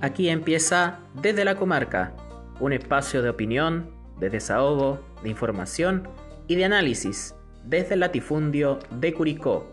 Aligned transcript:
Aquí 0.00 0.28
empieza 0.28 1.00
Desde 1.14 1.44
la 1.44 1.56
Comarca, 1.56 2.14
un 2.60 2.72
espacio 2.72 3.22
de 3.22 3.30
opinión, 3.30 3.90
de 4.20 4.28
desahogo, 4.28 5.00
de 5.22 5.30
información 5.30 6.08
y 6.46 6.56
de 6.56 6.66
análisis 6.66 7.34
desde 7.64 7.94
el 7.94 8.00
latifundio 8.00 8.78
de 8.90 9.14
Curicó, 9.14 9.66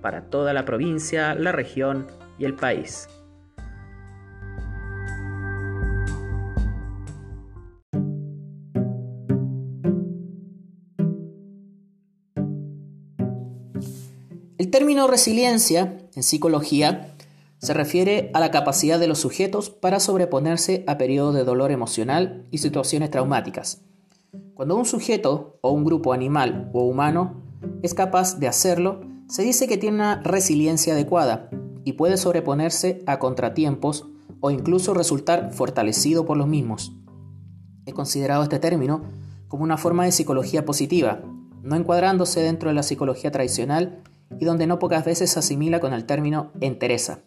para 0.00 0.30
toda 0.30 0.52
la 0.52 0.64
provincia, 0.64 1.34
la 1.34 1.52
región 1.52 2.06
y 2.38 2.44
el 2.44 2.54
país. 2.54 3.08
El 14.56 14.70
término 14.70 15.06
resiliencia 15.08 15.98
en 16.14 16.22
psicología 16.22 17.13
se 17.64 17.72
refiere 17.72 18.30
a 18.34 18.40
la 18.40 18.50
capacidad 18.50 19.00
de 19.00 19.06
los 19.06 19.20
sujetos 19.20 19.70
para 19.70 19.98
sobreponerse 19.98 20.84
a 20.86 20.98
periodos 20.98 21.34
de 21.34 21.44
dolor 21.44 21.70
emocional 21.70 22.46
y 22.50 22.58
situaciones 22.58 23.10
traumáticas. 23.10 23.80
Cuando 24.52 24.76
un 24.76 24.84
sujeto 24.84 25.56
o 25.62 25.70
un 25.70 25.82
grupo 25.82 26.12
animal 26.12 26.70
o 26.74 26.84
humano 26.84 27.42
es 27.82 27.94
capaz 27.94 28.38
de 28.38 28.48
hacerlo, 28.48 29.00
se 29.28 29.42
dice 29.42 29.66
que 29.66 29.78
tiene 29.78 29.96
una 29.96 30.20
resiliencia 30.22 30.92
adecuada 30.92 31.48
y 31.84 31.94
puede 31.94 32.18
sobreponerse 32.18 33.02
a 33.06 33.18
contratiempos 33.18 34.08
o 34.40 34.50
incluso 34.50 34.92
resultar 34.92 35.50
fortalecido 35.50 36.26
por 36.26 36.36
los 36.36 36.46
mismos. 36.46 36.92
He 37.86 37.94
considerado 37.94 38.42
este 38.42 38.58
término 38.58 39.04
como 39.48 39.64
una 39.64 39.78
forma 39.78 40.04
de 40.04 40.12
psicología 40.12 40.66
positiva, 40.66 41.22
no 41.62 41.76
encuadrándose 41.76 42.40
dentro 42.40 42.68
de 42.68 42.74
la 42.74 42.82
psicología 42.82 43.30
tradicional 43.30 44.02
y 44.38 44.44
donde 44.44 44.66
no 44.66 44.78
pocas 44.78 45.06
veces 45.06 45.30
se 45.30 45.38
asimila 45.38 45.80
con 45.80 45.94
el 45.94 46.04
término 46.04 46.52
entereza. 46.60 47.20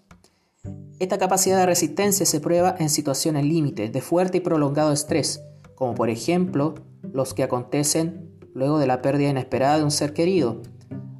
Esta 0.99 1.17
capacidad 1.17 1.57
de 1.57 1.65
resistencia 1.65 2.25
se 2.25 2.39
prueba 2.39 2.75
en 2.79 2.89
situaciones 2.89 3.45
límites 3.45 3.91
de 3.91 4.01
fuerte 4.01 4.39
y 4.39 4.41
prolongado 4.41 4.91
estrés, 4.91 5.43
como 5.75 5.93
por 5.93 6.09
ejemplo 6.09 6.75
los 7.13 7.33
que 7.33 7.43
acontecen 7.43 8.31
luego 8.53 8.79
de 8.79 8.87
la 8.87 9.01
pérdida 9.01 9.29
inesperada 9.29 9.77
de 9.77 9.83
un 9.83 9.91
ser 9.91 10.13
querido, 10.13 10.61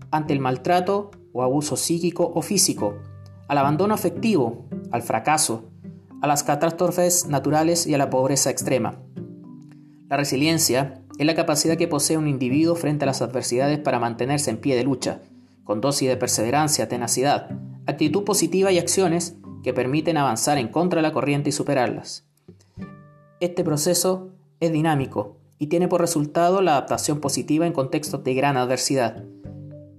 ante 0.09 0.33
el 0.33 0.39
maltrato 0.39 1.11
o 1.31 1.43
abuso 1.43 1.77
psíquico 1.77 2.31
o 2.33 2.41
físico, 2.41 2.95
al 3.47 3.59
abandono 3.59 3.93
afectivo, 3.93 4.65
al 4.91 5.03
fracaso, 5.03 5.69
a 6.21 6.27
las 6.27 6.43
catástrofes 6.43 7.27
naturales 7.27 7.85
y 7.85 7.93
a 7.93 7.97
la 7.99 8.09
pobreza 8.09 8.49
extrema. 8.49 8.99
La 10.09 10.17
resiliencia 10.17 11.03
es 11.19 11.25
la 11.25 11.35
capacidad 11.35 11.77
que 11.77 11.87
posee 11.87 12.17
un 12.17 12.27
individuo 12.27 12.75
frente 12.75 13.05
a 13.05 13.07
las 13.07 13.21
adversidades 13.21 13.79
para 13.79 13.99
mantenerse 13.99 14.49
en 14.49 14.57
pie 14.57 14.75
de 14.75 14.83
lucha, 14.83 15.21
con 15.67 15.81
dosis 15.81 16.07
de 16.07 16.15
perseverancia, 16.15 16.87
tenacidad, 16.87 17.49
actitud 17.85 18.23
positiva 18.23 18.71
y 18.71 18.79
acciones 18.79 19.35
que 19.63 19.73
permiten 19.73 20.15
avanzar 20.15 20.57
en 20.57 20.69
contra 20.69 20.99
de 20.99 21.07
la 21.07 21.11
corriente 21.11 21.49
y 21.49 21.51
superarlas. 21.51 22.25
Este 23.41 23.65
proceso 23.65 24.29
es 24.61 24.71
dinámico 24.71 25.35
y 25.59 25.67
tiene 25.67 25.89
por 25.89 25.99
resultado 25.99 26.61
la 26.61 26.71
adaptación 26.71 27.19
positiva 27.19 27.67
en 27.67 27.73
contextos 27.73 28.23
de 28.23 28.33
gran 28.33 28.55
adversidad, 28.55 29.25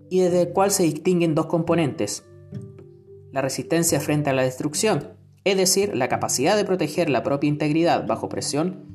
y 0.08 0.20
desde 0.20 0.40
el 0.40 0.52
cual 0.54 0.70
se 0.70 0.84
distinguen 0.84 1.34
dos 1.34 1.46
componentes. 1.46 2.24
La 3.30 3.42
resistencia 3.42 4.00
frente 4.00 4.30
a 4.30 4.32
la 4.32 4.44
destrucción, 4.44 5.18
es 5.44 5.58
decir, 5.58 5.94
la 5.94 6.08
capacidad 6.08 6.56
de 6.56 6.64
proteger 6.64 7.10
la 7.10 7.22
propia 7.22 7.48
integridad 7.48 8.06
bajo 8.06 8.30
presión, 8.30 8.86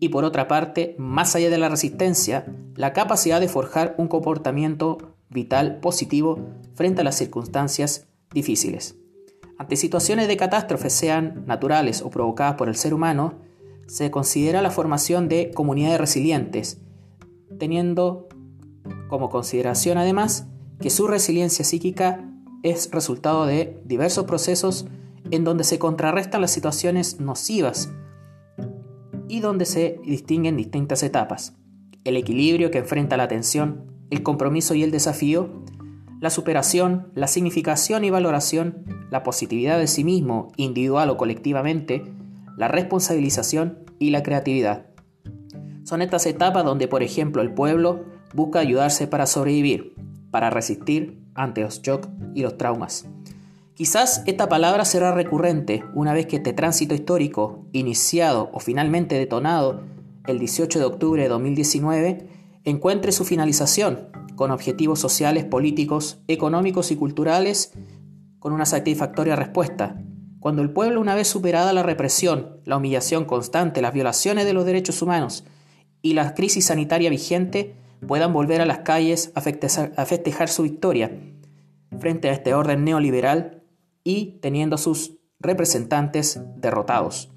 y 0.00 0.10
por 0.10 0.24
otra 0.24 0.48
parte, 0.48 0.96
más 0.98 1.34
allá 1.34 1.48
de 1.48 1.56
la 1.56 1.70
resistencia, 1.70 2.44
la 2.74 2.92
capacidad 2.92 3.40
de 3.40 3.48
forjar 3.48 3.94
un 3.96 4.08
comportamiento 4.08 5.09
vital 5.30 5.80
positivo 5.80 6.38
frente 6.74 7.00
a 7.00 7.04
las 7.04 7.16
circunstancias 7.16 8.08
difíciles. 8.32 8.96
Ante 9.58 9.76
situaciones 9.76 10.28
de 10.28 10.36
catástrofe, 10.36 10.90
sean 10.90 11.44
naturales 11.46 12.02
o 12.02 12.10
provocadas 12.10 12.54
por 12.54 12.68
el 12.68 12.76
ser 12.76 12.94
humano, 12.94 13.38
se 13.86 14.10
considera 14.10 14.62
la 14.62 14.70
formación 14.70 15.28
de 15.28 15.50
comunidades 15.52 16.00
resilientes, 16.00 16.80
teniendo 17.58 18.28
como 19.08 19.28
consideración 19.28 19.98
además 19.98 20.46
que 20.80 20.90
su 20.90 21.08
resiliencia 21.08 21.64
psíquica 21.64 22.24
es 22.62 22.90
resultado 22.90 23.46
de 23.46 23.80
diversos 23.84 24.24
procesos 24.24 24.86
en 25.30 25.44
donde 25.44 25.64
se 25.64 25.78
contrarrestan 25.78 26.40
las 26.40 26.50
situaciones 26.50 27.20
nocivas 27.20 27.92
y 29.28 29.40
donde 29.40 29.66
se 29.66 30.00
distinguen 30.04 30.56
distintas 30.56 31.02
etapas. 31.02 31.54
El 32.04 32.16
equilibrio 32.16 32.70
que 32.70 32.78
enfrenta 32.78 33.16
la 33.16 33.28
tensión, 33.28 33.89
el 34.10 34.22
compromiso 34.22 34.74
y 34.74 34.82
el 34.82 34.90
desafío, 34.90 35.50
la 36.20 36.30
superación, 36.30 37.10
la 37.14 37.26
significación 37.26 38.04
y 38.04 38.10
valoración, 38.10 38.84
la 39.10 39.22
positividad 39.22 39.78
de 39.78 39.86
sí 39.86 40.04
mismo, 40.04 40.48
individual 40.56 41.10
o 41.10 41.16
colectivamente, 41.16 42.04
la 42.56 42.68
responsabilización 42.68 43.78
y 43.98 44.10
la 44.10 44.22
creatividad. 44.22 44.86
Son 45.84 46.02
estas 46.02 46.26
etapas 46.26 46.64
donde, 46.64 46.88
por 46.88 47.02
ejemplo, 47.02 47.42
el 47.42 47.54
pueblo 47.54 48.04
busca 48.34 48.60
ayudarse 48.60 49.06
para 49.06 49.26
sobrevivir, 49.26 49.94
para 50.30 50.50
resistir 50.50 51.20
ante 51.34 51.62
los 51.62 51.80
shocks 51.82 52.08
y 52.34 52.42
los 52.42 52.58
traumas. 52.58 53.06
Quizás 53.74 54.22
esta 54.26 54.48
palabra 54.48 54.84
será 54.84 55.12
recurrente 55.12 55.84
una 55.94 56.12
vez 56.12 56.26
que 56.26 56.36
este 56.36 56.52
tránsito 56.52 56.94
histórico, 56.94 57.64
iniciado 57.72 58.50
o 58.52 58.60
finalmente 58.60 59.16
detonado 59.16 59.80
el 60.26 60.38
18 60.38 60.78
de 60.78 60.84
octubre 60.84 61.22
de 61.22 61.28
2019, 61.28 62.28
encuentre 62.64 63.12
su 63.12 63.24
finalización 63.24 64.08
con 64.36 64.50
objetivos 64.50 64.98
sociales, 64.98 65.44
políticos, 65.44 66.20
económicos 66.28 66.90
y 66.90 66.96
culturales 66.96 67.72
con 68.38 68.52
una 68.52 68.66
satisfactoria 68.66 69.36
respuesta. 69.36 70.02
Cuando 70.40 70.62
el 70.62 70.70
pueblo, 70.70 71.00
una 71.00 71.14
vez 71.14 71.28
superada 71.28 71.72
la 71.72 71.82
represión, 71.82 72.60
la 72.64 72.78
humillación 72.78 73.26
constante, 73.26 73.82
las 73.82 73.92
violaciones 73.92 74.46
de 74.46 74.54
los 74.54 74.64
derechos 74.64 75.02
humanos 75.02 75.44
y 76.00 76.14
la 76.14 76.34
crisis 76.34 76.66
sanitaria 76.66 77.10
vigente, 77.10 77.76
puedan 78.06 78.32
volver 78.32 78.62
a 78.62 78.66
las 78.66 78.78
calles 78.78 79.32
a 79.34 79.42
festejar, 79.42 80.48
su 80.48 80.62
victoria 80.62 81.20
frente 81.98 82.30
a 82.30 82.32
este 82.32 82.54
orden 82.54 82.84
neoliberal 82.84 83.62
y 84.04 84.38
teniendo 84.40 84.76
a 84.76 84.78
sus 84.78 85.18
representantes 85.38 86.40
derrotados. 86.56 87.30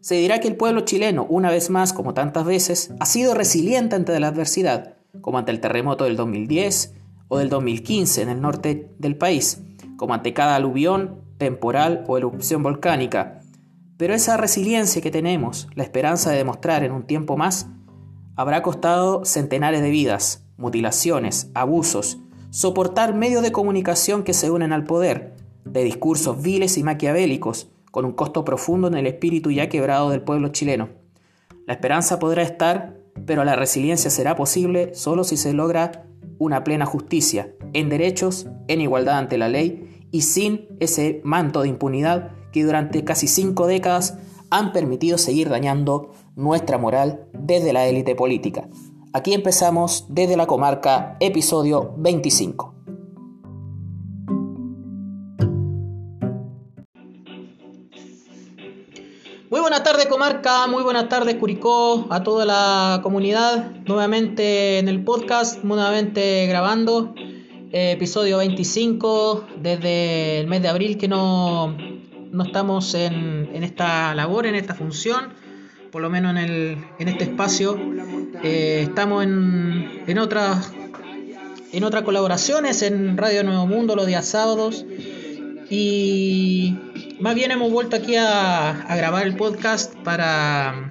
Se 0.00 0.14
dirá 0.14 0.38
que 0.38 0.48
el 0.48 0.56
pueblo 0.56 0.82
chileno, 0.82 1.26
una 1.28 1.50
vez 1.50 1.70
más, 1.70 1.92
como 1.92 2.14
tantas 2.14 2.44
veces, 2.44 2.92
ha 3.00 3.06
sido 3.06 3.34
resiliente 3.34 3.96
ante 3.96 4.18
la 4.20 4.28
adversidad, 4.28 4.96
como 5.20 5.38
ante 5.38 5.50
el 5.50 5.60
terremoto 5.60 6.04
del 6.04 6.16
2010 6.16 6.94
o 7.26 7.38
del 7.38 7.48
2015 7.48 8.22
en 8.22 8.28
el 8.28 8.40
norte 8.40 8.92
del 8.98 9.16
país, 9.16 9.62
como 9.96 10.14
ante 10.14 10.32
cada 10.34 10.54
aluvión, 10.54 11.22
temporal 11.36 12.04
o 12.06 12.16
erupción 12.16 12.62
volcánica. 12.62 13.40
Pero 13.96 14.14
esa 14.14 14.36
resiliencia 14.36 15.02
que 15.02 15.10
tenemos, 15.10 15.68
la 15.74 15.82
esperanza 15.82 16.30
de 16.30 16.38
demostrar 16.38 16.84
en 16.84 16.92
un 16.92 17.02
tiempo 17.02 17.36
más, 17.36 17.66
habrá 18.36 18.62
costado 18.62 19.24
centenares 19.24 19.82
de 19.82 19.90
vidas, 19.90 20.44
mutilaciones, 20.56 21.50
abusos, 21.54 22.18
soportar 22.50 23.14
medios 23.14 23.42
de 23.42 23.50
comunicación 23.50 24.22
que 24.22 24.32
se 24.32 24.50
unen 24.50 24.72
al 24.72 24.84
poder, 24.84 25.34
de 25.64 25.82
discursos 25.82 26.40
viles 26.40 26.78
y 26.78 26.84
maquiavélicos, 26.84 27.70
con 27.90 28.04
un 28.04 28.12
costo 28.12 28.44
profundo 28.44 28.88
en 28.88 28.94
el 28.94 29.06
espíritu 29.06 29.50
ya 29.50 29.68
quebrado 29.68 30.10
del 30.10 30.22
pueblo 30.22 30.48
chileno. 30.48 30.88
La 31.66 31.74
esperanza 31.74 32.18
podrá 32.18 32.42
estar, 32.42 32.96
pero 33.26 33.44
la 33.44 33.56
resiliencia 33.56 34.10
será 34.10 34.36
posible 34.36 34.94
solo 34.94 35.24
si 35.24 35.36
se 35.36 35.52
logra 35.52 36.06
una 36.38 36.64
plena 36.64 36.86
justicia, 36.86 37.54
en 37.72 37.88
derechos, 37.88 38.46
en 38.68 38.80
igualdad 38.80 39.18
ante 39.18 39.38
la 39.38 39.48
ley 39.48 40.06
y 40.10 40.22
sin 40.22 40.68
ese 40.80 41.20
manto 41.24 41.62
de 41.62 41.68
impunidad 41.68 42.30
que 42.52 42.64
durante 42.64 43.04
casi 43.04 43.28
cinco 43.28 43.66
décadas 43.66 44.18
han 44.50 44.72
permitido 44.72 45.18
seguir 45.18 45.48
dañando 45.48 46.12
nuestra 46.36 46.78
moral 46.78 47.26
desde 47.32 47.72
la 47.72 47.86
élite 47.86 48.14
política. 48.14 48.68
Aquí 49.12 49.34
empezamos 49.34 50.06
desde 50.08 50.36
la 50.36 50.46
comarca, 50.46 51.16
episodio 51.20 51.94
25. 51.98 52.77
Buenas 59.78 59.92
tardes 59.92 60.06
comarca, 60.08 60.66
muy 60.66 60.82
buenas 60.82 61.08
tardes 61.08 61.36
Curicó, 61.36 62.08
a 62.10 62.24
toda 62.24 62.44
la 62.44 62.98
comunidad, 63.00 63.70
nuevamente 63.86 64.80
en 64.80 64.88
el 64.88 65.04
podcast, 65.04 65.62
nuevamente 65.62 66.48
grabando, 66.48 67.14
eh, 67.70 67.92
episodio 67.92 68.38
25, 68.38 69.46
desde 69.62 70.40
el 70.40 70.48
mes 70.48 70.62
de 70.62 70.68
abril 70.68 70.98
que 70.98 71.06
no, 71.06 71.76
no 72.32 72.42
estamos 72.42 72.92
en, 72.94 73.50
en, 73.54 73.62
esta 73.62 74.16
labor, 74.16 74.46
en 74.46 74.56
esta 74.56 74.74
función, 74.74 75.28
por 75.92 76.02
lo 76.02 76.10
menos 76.10 76.32
en, 76.32 76.38
el, 76.38 76.78
en 76.98 77.06
este 77.06 77.22
espacio, 77.24 77.78
eh, 78.42 78.80
estamos 78.82 79.22
en, 79.22 80.02
en, 80.08 80.18
otras, 80.18 80.72
en 81.72 81.84
otras 81.84 82.02
colaboraciones, 82.02 82.82
en 82.82 83.16
Radio 83.16 83.44
Nuevo 83.44 83.68
Mundo 83.68 83.94
los 83.94 84.08
días 84.08 84.26
sábados, 84.26 84.84
y 85.70 86.76
más 87.20 87.34
bien 87.34 87.50
hemos 87.50 87.72
vuelto 87.72 87.96
aquí 87.96 88.16
a, 88.16 88.86
grabar 88.96 89.26
el 89.26 89.36
podcast 89.36 89.94
para 89.96 90.90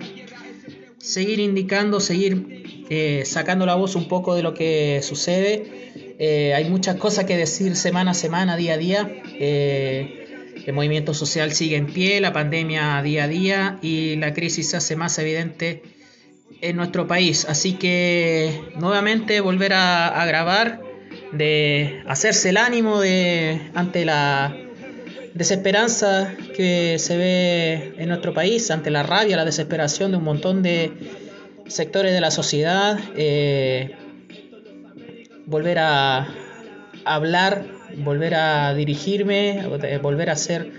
seguir 0.97 1.39
indicando, 1.39 1.99
seguir 1.99 2.85
eh, 2.89 3.23
sacando 3.25 3.65
la 3.65 3.75
voz 3.75 3.95
un 3.95 4.07
poco 4.07 4.35
de 4.35 4.43
lo 4.43 4.53
que 4.53 5.01
sucede. 5.03 6.15
Eh, 6.19 6.53
hay 6.53 6.69
muchas 6.69 6.95
cosas 6.95 7.25
que 7.25 7.37
decir 7.37 7.75
semana 7.75 8.11
a 8.11 8.13
semana, 8.13 8.57
día 8.57 8.73
a 8.73 8.77
día. 8.77 9.21
Eh, 9.39 10.25
el 10.65 10.73
movimiento 10.73 11.13
social 11.13 11.53
sigue 11.53 11.77
en 11.77 11.87
pie, 11.87 12.19
la 12.19 12.33
pandemia 12.33 13.01
día 13.01 13.23
a 13.23 13.27
día 13.27 13.79
y 13.81 14.17
la 14.17 14.33
crisis 14.33 14.69
se 14.69 14.77
hace 14.77 14.95
más 14.95 15.17
evidente 15.19 15.83
en 16.61 16.75
nuestro 16.75 17.07
país. 17.07 17.45
Así 17.47 17.73
que 17.73 18.61
nuevamente 18.75 19.39
volver 19.39 19.73
a, 19.73 20.25
grabar, 20.25 20.81
de 21.31 22.03
hacerse 22.07 22.49
el 22.49 22.57
ánimo 22.57 22.99
de, 22.99 23.61
ante 23.75 24.03
la 24.03 24.66
desesperanza 25.37 26.33
que 26.55 26.97
se 26.99 27.17
ve 27.17 27.93
en 27.97 28.09
nuestro 28.09 28.33
país, 28.33 28.69
ante 28.71 28.89
la 28.89 29.03
rabia, 29.03 29.37
la 29.37 29.45
desesperación 29.45 30.11
de 30.11 30.17
un 30.17 30.23
montón 30.23 30.63
de 30.63 30.91
sectores 31.67 32.13
de 32.13 32.21
la 32.21 32.31
sociedad, 32.31 32.99
eh, 33.15 33.95
volver 35.45 35.79
a 35.79 36.27
hablar, 37.05 37.65
volver 37.97 38.35
a 38.35 38.73
dirigirme, 38.73 39.63
volver 40.01 40.29
a 40.29 40.33
hacer 40.33 40.71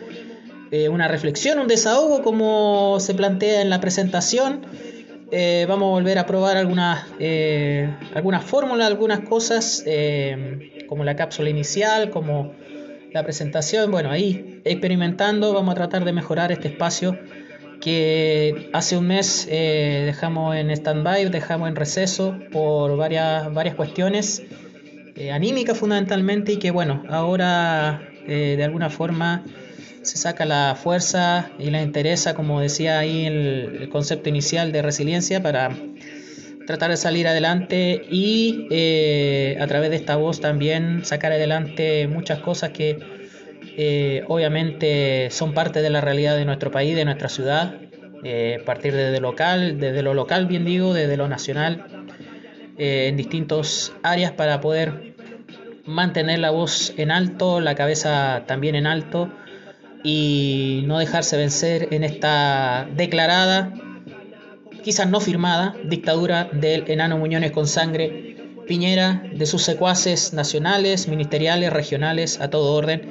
eh, 0.70 0.88
una 0.88 1.08
reflexión, 1.08 1.58
un 1.58 1.68
desahogo 1.68 2.22
como 2.22 2.98
se 3.00 3.14
plantea 3.14 3.62
en 3.62 3.70
la 3.70 3.80
presentación. 3.80 4.66
Eh, 5.30 5.66
vamos 5.68 5.88
a 5.88 5.90
volver 5.90 6.18
a 6.18 6.26
probar 6.26 6.56
algunas, 6.56 7.06
eh, 7.18 7.94
algunas 8.14 8.44
fórmulas, 8.44 8.86
algunas 8.86 9.20
cosas, 9.20 9.82
eh, 9.86 10.86
como 10.88 11.04
la 11.04 11.16
cápsula 11.16 11.50
inicial, 11.50 12.10
como 12.10 12.52
la 13.12 13.22
presentación. 13.24 13.90
Bueno, 13.90 14.10
ahí 14.10 14.60
experimentando 14.64 15.52
vamos 15.52 15.72
a 15.72 15.74
tratar 15.76 16.04
de 16.04 16.12
mejorar 16.12 16.52
este 16.52 16.68
espacio 16.68 17.18
que 17.80 18.70
hace 18.72 18.96
un 18.96 19.06
mes 19.06 19.46
dejamos 19.48 20.56
en 20.56 20.70
stand-by, 20.70 21.28
dejamos 21.30 21.68
en 21.68 21.76
receso 21.76 22.36
por 22.50 22.96
varias, 22.96 23.52
varias 23.54 23.74
cuestiones 23.76 24.42
anímicas 25.32 25.78
fundamentalmente 25.78 26.52
y 26.52 26.56
que 26.58 26.70
bueno, 26.70 27.04
ahora 27.08 28.02
de 28.26 28.62
alguna 28.62 28.90
forma 28.90 29.44
se 30.02 30.16
saca 30.16 30.44
la 30.44 30.76
fuerza 30.80 31.50
y 31.58 31.70
la 31.70 31.82
interesa, 31.82 32.34
como 32.34 32.60
decía 32.60 32.98
ahí 32.98 33.26
el 33.26 33.88
concepto 33.90 34.28
inicial 34.28 34.72
de 34.72 34.82
resiliencia, 34.82 35.42
para 35.42 35.70
tratar 36.68 36.90
de 36.90 36.98
salir 36.98 37.26
adelante 37.26 38.04
y 38.10 38.66
eh, 38.70 39.56
a 39.58 39.66
través 39.66 39.88
de 39.88 39.96
esta 39.96 40.16
voz 40.16 40.38
también 40.38 41.02
sacar 41.02 41.32
adelante 41.32 42.06
muchas 42.08 42.40
cosas 42.40 42.72
que 42.72 42.98
eh, 43.78 44.22
obviamente 44.28 45.30
son 45.30 45.54
parte 45.54 45.80
de 45.80 45.88
la 45.88 46.02
realidad 46.02 46.36
de 46.36 46.44
nuestro 46.44 46.70
país, 46.70 46.94
de 46.94 47.06
nuestra 47.06 47.30
ciudad, 47.30 47.76
eh, 48.22 48.62
partir 48.66 48.94
desde 48.94 49.18
local, 49.18 49.80
desde 49.80 50.02
lo 50.02 50.12
local 50.12 50.44
bien 50.44 50.66
digo, 50.66 50.92
desde 50.92 51.16
lo 51.16 51.26
nacional, 51.26 51.86
en 52.76 53.16
distintas 53.16 53.94
áreas 54.02 54.32
para 54.32 54.60
poder 54.60 55.14
mantener 55.86 56.38
la 56.38 56.50
voz 56.50 56.92
en 56.98 57.10
alto, 57.10 57.62
la 57.62 57.76
cabeza 57.76 58.42
también 58.46 58.74
en 58.74 58.86
alto 58.86 59.30
y 60.04 60.82
no 60.84 60.98
dejarse 60.98 61.38
vencer 61.38 61.88
en 61.92 62.04
esta 62.04 62.86
declarada, 62.94 63.72
quizás 64.88 65.10
no 65.10 65.20
firmada, 65.20 65.76
dictadura 65.84 66.48
del 66.50 66.90
enano 66.90 67.18
Muñones 67.18 67.50
con 67.50 67.66
sangre, 67.66 68.36
Piñera, 68.66 69.22
de 69.34 69.44
sus 69.44 69.62
secuaces 69.62 70.32
nacionales, 70.32 71.08
ministeriales, 71.08 71.70
regionales, 71.70 72.40
a 72.40 72.48
todo 72.48 72.72
orden, 72.72 73.02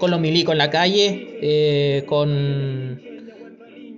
con 0.00 0.10
los 0.10 0.20
milicos 0.20 0.52
en 0.52 0.58
la 0.58 0.70
calle, 0.70 1.38
eh, 1.42 2.04
con 2.06 3.02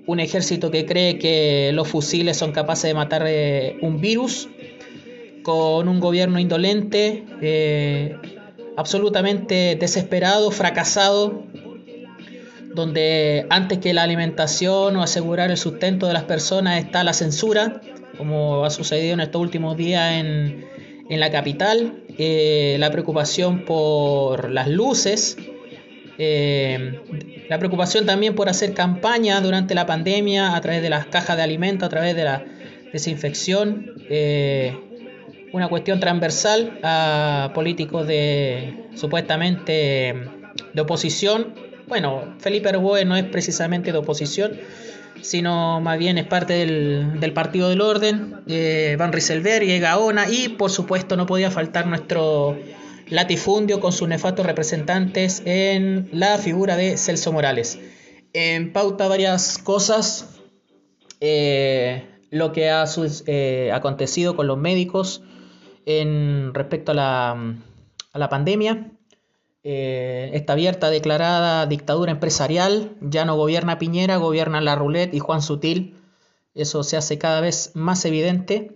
un 0.09 0.19
ejército 0.19 0.73
que 0.73 0.87
cree 0.87 1.19
que 1.19 1.71
los 1.73 1.87
fusiles 1.87 2.37
son 2.37 2.51
capaces 2.51 2.91
de 2.91 2.95
matar 2.95 3.23
eh, 3.29 3.77
un 3.81 4.01
virus, 4.01 4.49
con 5.45 5.87
un 5.87 6.01
gobierno 6.01 6.41
indolente, 6.41 7.27
eh, 7.41 8.17
absolutamente 8.77 9.77
desesperado, 9.79 10.51
fracasado, 10.51 11.45
donde 12.75 13.47
antes 13.51 13.79
que 13.79 13.93
la 13.93 14.03
alimentación 14.03 14.97
o 14.97 15.03
asegurar 15.03 15.51
el 15.51 15.57
sustento 15.57 16.07
de 16.07 16.13
las 16.13 16.25
personas 16.25 16.79
está 16.79 17.03
la 17.05 17.13
censura, 17.13 17.81
como 18.17 18.65
ha 18.65 18.71
sucedido 18.71 19.15
en 19.15 19.21
estos 19.21 19.41
últimos 19.41 19.77
días 19.77 20.15
en, 20.15 20.69
la 21.09 21.31
capital, 21.33 22.05
eh, 22.19 22.77
la 22.79 22.93
preocupación 22.93 23.65
por 23.65 24.51
las 24.51 24.69
luces, 24.69 25.37
eh, 26.19 27.01
la 27.49 27.59
preocupación 27.59 28.07
también 28.07 28.37
por 28.37 28.49
hacer 28.49 28.75
campaña 28.75 29.41
durante 29.41 29.75
la 29.75 29.87
pandemia 29.87 30.55
a 30.55 30.61
través 30.61 30.83
de 30.83 30.91
las 30.91 31.07
cajas 31.07 31.37
de 31.37 31.43
alimentos, 31.43 31.87
a 31.87 31.91
través 31.91 32.15
de 32.15 32.23
la 32.23 32.45
desinfección, 32.93 33.95
eh, 34.09 34.79
una 35.53 35.69
cuestión 35.69 35.99
transversal 35.99 36.79
a 36.85 37.51
políticos 37.55 38.07
de 38.07 38.87
supuestamente 38.95 40.15
de 40.73 40.81
oposición 40.81 41.70
bueno, 41.91 42.37
Felipe 42.39 42.69
Arboe 42.69 43.05
no 43.05 43.17
es 43.17 43.25
precisamente 43.25 43.91
de 43.91 43.99
oposición, 43.99 44.53
sino 45.23 45.81
más 45.81 45.99
bien 45.99 46.19
es 46.19 46.27
parte 46.27 46.53
del, 46.55 47.33
Partido 47.35 47.69
del 47.69 47.81
Orden, 47.81 48.37
eh, 48.47 48.95
Van 48.97 49.13
Rieselberg 49.13 49.65
y 49.65 49.79
Gaona, 49.81 50.31
y 50.31 50.51
por 50.51 50.71
supuesto 50.71 51.17
no 51.17 51.27
podía 51.27 51.51
faltar 51.51 51.89
nuestro 51.89 52.57
latifundio 53.09 53.81
con 53.81 53.91
sus 53.91 54.09
nefastos 54.09 54.47
representantes 54.47 55.43
en 55.45 56.09
la 56.13 56.39
figura 56.39 56.77
de 56.77 56.97
Celso 56.97 57.33
Morales. 57.33 57.81
En 58.33 58.73
pauta 58.73 59.09
varias 59.09 59.59
cosas, 59.59 60.39
eh, 61.21 62.07
lo 62.31 62.53
que 62.53 62.71
ha 62.71 62.85
eh, 63.27 63.73
acontecido 63.75 64.37
con 64.37 64.47
los 64.47 64.59
médicos 64.59 65.25
en 65.87 66.55
respecto 66.55 66.93
a 66.93 66.95
la, 66.95 67.57
a 68.13 68.19
la 68.19 68.29
pandemia, 68.29 68.93
eh, 69.63 70.31
esta 70.33 70.55
abierta 70.55 70.89
declarada 70.89 71.67
dictadura 71.67 72.13
empresarial, 72.13 72.97
ya 73.01 73.25
no 73.25 73.37
gobierna 73.37 73.79
Piñera, 73.79 74.17
gobierna 74.17 74.61
la 74.61 74.75
Roulette 74.75 75.15
y 75.15 75.19
Juan 75.19 75.43
Sutil. 75.43 75.97
Eso 76.55 76.83
se 76.83 76.97
hace 76.97 77.19
cada 77.19 77.41
vez 77.41 77.73
más 77.75 78.05
evidente. 78.05 78.73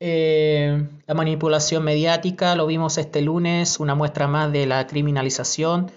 Eh, 0.00 0.88
la 1.06 1.14
manipulación 1.14 1.84
mediática, 1.84 2.54
lo 2.56 2.66
vimos 2.66 2.98
este 2.98 3.20
lunes, 3.22 3.80
una 3.80 3.94
muestra 3.94 4.26
más 4.28 4.52
de 4.52 4.66
la 4.66 4.86
criminalización, 4.86 5.90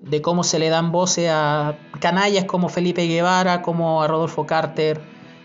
de 0.00 0.22
cómo 0.22 0.44
se 0.44 0.58
le 0.58 0.68
dan 0.68 0.92
voces 0.92 1.30
a 1.30 1.78
canallas 2.00 2.44
como 2.44 2.68
Felipe 2.68 3.06
Guevara, 3.06 3.62
como 3.62 4.02
a 4.02 4.08
Rodolfo 4.08 4.46
Carter, 4.46 5.00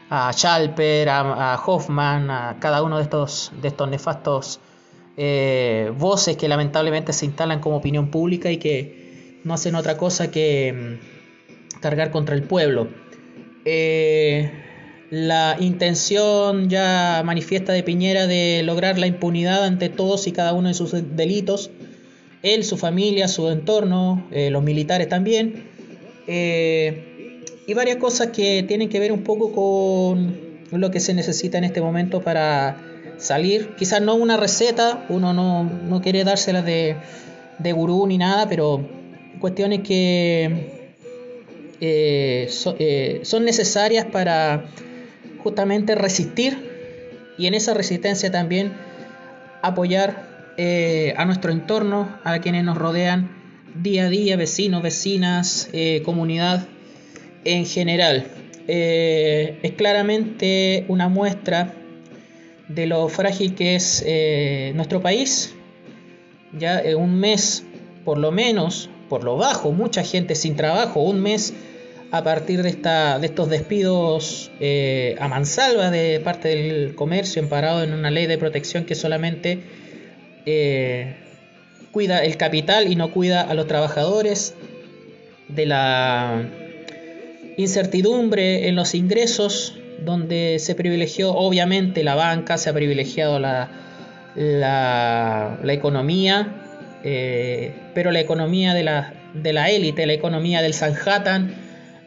a 0.09 0.31
Schalper, 0.33 1.09
a, 1.09 1.61
Hoffman, 1.65 2.29
a 2.29 2.57
cada 2.59 2.83
uno 2.83 2.97
de 2.97 3.03
estos, 3.03 3.51
de 3.61 3.69
estos 3.69 3.89
nefastos 3.89 4.59
eh, 5.17 5.91
voces 5.97 6.37
que 6.37 6.47
lamentablemente 6.47 7.13
se 7.13 7.25
instalan 7.25 7.59
como 7.59 7.77
opinión 7.77 8.09
pública 8.09 8.51
y 8.51 8.57
que 8.57 9.39
no 9.43 9.53
hacen 9.53 9.75
otra 9.75 9.97
cosa 9.97 10.31
que 10.31 10.73
mm, 10.73 11.79
cargar 11.81 12.11
contra 12.11 12.35
el 12.35 12.43
pueblo. 12.43 12.87
Eh, 13.65 14.51
la 15.09 15.57
intención 15.59 16.69
ya 16.69 17.21
manifiesta 17.25 17.73
de 17.73 17.83
Piñera 17.83 18.27
de 18.27 18.61
lograr 18.63 18.97
la 18.97 19.07
impunidad 19.07 19.65
ante 19.65 19.89
todos 19.89 20.25
y 20.27 20.31
cada 20.31 20.53
uno 20.53 20.69
de 20.69 20.73
sus 20.73 20.93
delitos, 21.15 21.69
él, 22.43 22.63
su 22.63 22.77
familia, 22.77 23.27
su 23.27 23.49
entorno, 23.49 24.25
eh, 24.31 24.49
los 24.49 24.63
militares 24.63 25.09
también, 25.09 25.69
y 26.27 27.73
varias 27.73 27.97
cosas 27.97 28.27
que 28.27 28.63
tienen 28.63 28.87
que 28.87 28.99
ver 29.01 29.11
un 29.11 29.23
poco 29.23 29.51
con 29.51 30.79
lo 30.79 30.91
que 30.91 31.01
se 31.01 31.13
necesita 31.13 31.57
en 31.57 31.65
este 31.65 31.81
momento 31.81 32.21
para 32.21 32.90
salir. 33.21 33.75
Quizás 33.75 34.01
no 34.01 34.15
una 34.15 34.35
receta, 34.35 35.05
uno 35.09 35.33
no, 35.33 36.01
quiere 36.01 36.23
dárselas 36.23 36.65
de, 36.65 36.97
de 37.59 37.71
gurú 37.71 38.05
ni 38.07 38.17
nada, 38.17 38.49
pero 38.49 38.85
cuestiones 39.39 39.81
que 39.81 40.81
eh, 41.79 42.47
eh, 42.79 43.19
son 43.23 43.45
necesarias 43.45 44.05
para 44.05 44.65
justamente 45.43 45.95
resistir 45.95 46.69
y 47.37 47.47
en 47.47 47.53
esa 47.53 47.73
resistencia 47.73 48.31
también 48.31 48.73
apoyar 49.61 50.53
eh, 50.57 51.13
a 51.17 51.25
nuestro 51.25 51.51
entorno, 51.51 52.19
a 52.23 52.39
quienes 52.39 52.63
nos 52.63 52.77
rodean 52.77 53.31
día 53.73 54.05
a 54.05 54.09
día, 54.09 54.35
vecinos, 54.35 54.83
vecinas, 54.83 55.69
comunidad 56.03 56.67
en 57.45 57.65
general. 57.65 58.27
es 58.67 59.71
claramente 59.71 60.85
una 60.89 61.07
muestra 61.07 61.73
de 62.75 62.85
lo 62.85 63.09
frágil 63.09 63.55
que 63.55 63.75
es 63.75 64.03
eh, 64.05 64.71
nuestro 64.75 65.01
país. 65.01 65.53
Ya 66.53 66.79
en 66.79 66.97
un 66.97 67.19
mes, 67.19 67.63
por 68.03 68.17
lo 68.17 68.31
menos, 68.31 68.89
por 69.09 69.23
lo 69.23 69.37
bajo, 69.37 69.71
mucha 69.71 70.03
gente 70.03 70.35
sin 70.35 70.55
trabajo, 70.55 71.01
un 71.01 71.21
mes 71.21 71.53
a 72.11 72.23
partir 72.23 72.61
de, 72.61 72.69
esta, 72.69 73.19
de 73.19 73.27
estos 73.27 73.49
despidos 73.49 74.51
eh, 74.59 75.15
a 75.19 75.29
mansalva 75.29 75.91
de 75.91 76.19
parte 76.19 76.49
del 76.49 76.95
comercio, 76.95 77.41
emparado 77.41 77.83
en 77.83 77.93
una 77.93 78.11
ley 78.11 78.27
de 78.27 78.37
protección 78.37 78.83
que 78.83 78.95
solamente 78.95 79.63
eh, 80.45 81.15
cuida 81.91 82.23
el 82.23 82.35
capital 82.35 82.91
y 82.91 82.95
no 82.95 83.11
cuida 83.11 83.41
a 83.41 83.53
los 83.53 83.67
trabajadores, 83.67 84.55
de 85.47 85.65
la 85.65 86.49
incertidumbre 87.57 88.67
en 88.67 88.75
los 88.75 88.95
ingresos 88.95 89.77
donde 90.01 90.57
se 90.59 90.75
privilegió 90.75 91.31
obviamente 91.33 92.03
la 92.03 92.15
banca, 92.15 92.57
se 92.57 92.69
ha 92.69 92.73
privilegiado 92.73 93.39
la, 93.39 93.69
la, 94.35 95.73
economía, 95.73 96.99
eh, 97.03 97.73
pero 97.93 98.11
la 98.11 98.19
economía 98.19 98.73
de, 98.73 99.03
de 99.33 99.53
la 99.53 99.69
élite, 99.69 100.05
la 100.05 100.13
economía 100.13 100.61
del 100.61 100.73
Sanhattan, 100.73 101.55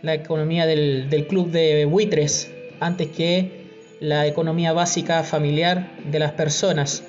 la 0.02 0.14
economía 0.14 0.66
del, 0.66 1.26
club 1.28 1.50
de 1.50 1.84
buitres, 1.84 2.50
antes 2.80 3.08
que 3.08 3.64
la 4.00 4.26
economía 4.26 4.72
básica 4.72 5.22
familiar 5.22 5.92
de 6.10 6.18
las 6.18 6.32
personas. 6.32 7.02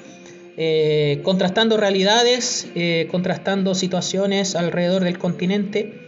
Eh, 0.58 1.20
contrastando 1.24 1.75
realidades, 1.75 2.70
eh, 2.75 3.10
contrastando 3.12 3.75
situaciones 3.75 4.56
alrededor 4.56 5.04
del 5.04 5.18
continente. 5.18 6.01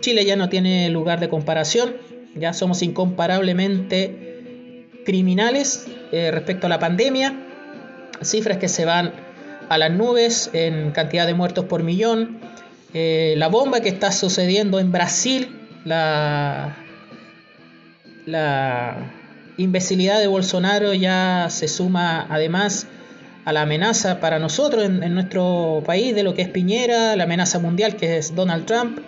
Chile 0.00 0.24
ya 0.24 0.36
no 0.36 0.48
tiene 0.48 0.90
lugar 0.90 1.20
de 1.20 1.28
comparación, 1.28 1.94
ya 2.34 2.52
somos 2.52 2.82
incomparablemente 2.82 4.86
criminales 5.04 5.86
respecto 6.10 6.66
a 6.66 6.70
la 6.70 6.78
pandemia, 6.78 7.34
cifras 8.22 8.58
que 8.58 8.68
se 8.68 8.84
van 8.84 9.12
a 9.68 9.78
las 9.78 9.90
nubes 9.90 10.50
en 10.52 10.92
cantidad 10.92 11.26
de 11.26 11.34
muertos 11.34 11.64
por 11.64 11.82
millón, 11.82 12.38
la 12.92 13.48
bomba 13.48 13.80
que 13.80 13.88
está 13.88 14.12
sucediendo 14.12 14.78
en 14.78 14.92
Brasil, 14.92 15.58
la, 15.84 16.76
la 18.26 19.12
imbecilidad 19.56 20.20
de 20.20 20.26
Bolsonaro 20.26 20.94
ya 20.94 21.48
se 21.50 21.68
suma 21.68 22.26
además 22.28 22.86
a 23.44 23.52
la 23.52 23.62
amenaza 23.62 24.20
para 24.20 24.38
nosotros 24.38 24.84
en, 24.84 25.14
nuestro 25.14 25.82
país 25.84 26.14
de 26.14 26.22
lo 26.22 26.34
que 26.34 26.42
es 26.42 26.48
Piñera, 26.48 27.16
la 27.16 27.24
amenaza 27.24 27.58
mundial 27.58 27.96
que 27.96 28.16
es 28.16 28.34
Donald 28.34 28.66
Trump, 28.66 29.00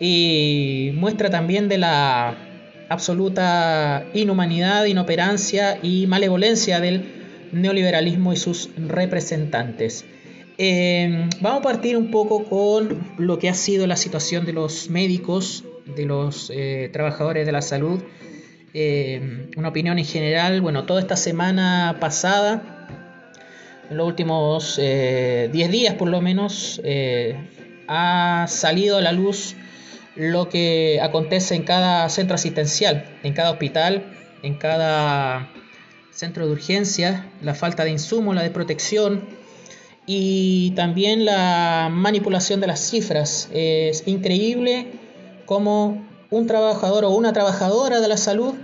y 0.00 0.92
muestra 0.94 1.30
también 1.30 1.68
de 1.68 1.78
la 1.78 2.36
absoluta 2.88 4.06
inhumanidad, 4.14 4.84
inoperancia 4.86 5.78
y 5.82 6.06
malevolencia 6.06 6.80
del 6.80 7.04
neoliberalismo 7.52 8.32
y 8.32 8.36
sus 8.36 8.70
representantes. 8.76 10.04
Eh, 10.58 11.28
vamos 11.40 11.60
a 11.60 11.62
partir 11.62 11.96
un 11.96 12.10
poco 12.10 12.44
con 12.44 13.14
lo 13.18 13.38
que 13.38 13.48
ha 13.48 13.54
sido 13.54 13.86
la 13.86 13.96
situación 13.96 14.44
de 14.44 14.52
los 14.52 14.90
médicos, 14.90 15.64
de 15.96 16.04
los 16.04 16.50
eh, 16.54 16.90
trabajadores 16.92 17.46
de 17.46 17.52
la 17.52 17.62
salud 17.62 18.02
eh, 18.74 19.48
una 19.56 19.68
opinión 19.68 19.98
en 19.98 20.04
general, 20.04 20.60
bueno, 20.60 20.84
toda 20.84 21.00
esta 21.00 21.16
semana 21.16 21.96
pasada, 22.00 22.86
en 23.90 23.96
los 23.96 24.06
últimos 24.06 24.76
10 24.76 24.86
eh, 24.86 25.68
días 25.70 25.94
por 25.94 26.08
lo 26.08 26.20
menos, 26.20 26.80
eh, 26.84 27.36
ha 27.88 28.46
salido 28.48 28.98
a 28.98 29.00
la 29.00 29.12
luz 29.12 29.56
lo 30.18 30.48
que 30.48 31.00
acontece 31.00 31.54
en 31.54 31.62
cada 31.62 32.08
centro 32.08 32.34
asistencial, 32.34 33.08
en 33.22 33.32
cada 33.32 33.52
hospital, 33.52 34.04
en 34.42 34.54
cada 34.54 35.48
centro 36.10 36.44
de 36.46 36.52
urgencia, 36.52 37.30
la 37.40 37.54
falta 37.54 37.84
de 37.84 37.90
insumos, 37.90 38.34
la 38.34 38.42
de 38.42 38.50
protección 38.50 39.24
y 40.06 40.72
también 40.72 41.24
la 41.24 41.88
manipulación 41.92 42.60
de 42.60 42.66
las 42.66 42.80
cifras. 42.80 43.48
Es 43.52 44.02
increíble 44.06 44.88
cómo 45.46 46.04
un 46.30 46.46
trabajador 46.48 47.04
o 47.04 47.10
una 47.10 47.32
trabajadora 47.32 48.00
de 48.00 48.08
la 48.08 48.16
salud 48.16 48.54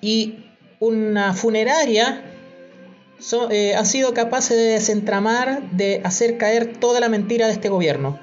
y 0.00 0.44
una 0.78 1.34
funeraria 1.34 2.22
eh, 3.50 3.74
han 3.74 3.86
sido 3.86 4.14
capaces 4.14 4.56
de 4.56 4.64
desentramar, 4.64 5.70
de 5.72 6.02
hacer 6.04 6.38
caer 6.38 6.76
toda 6.78 7.00
la 7.00 7.08
mentira 7.08 7.46
de 7.46 7.52
este 7.52 7.68
gobierno, 7.68 8.18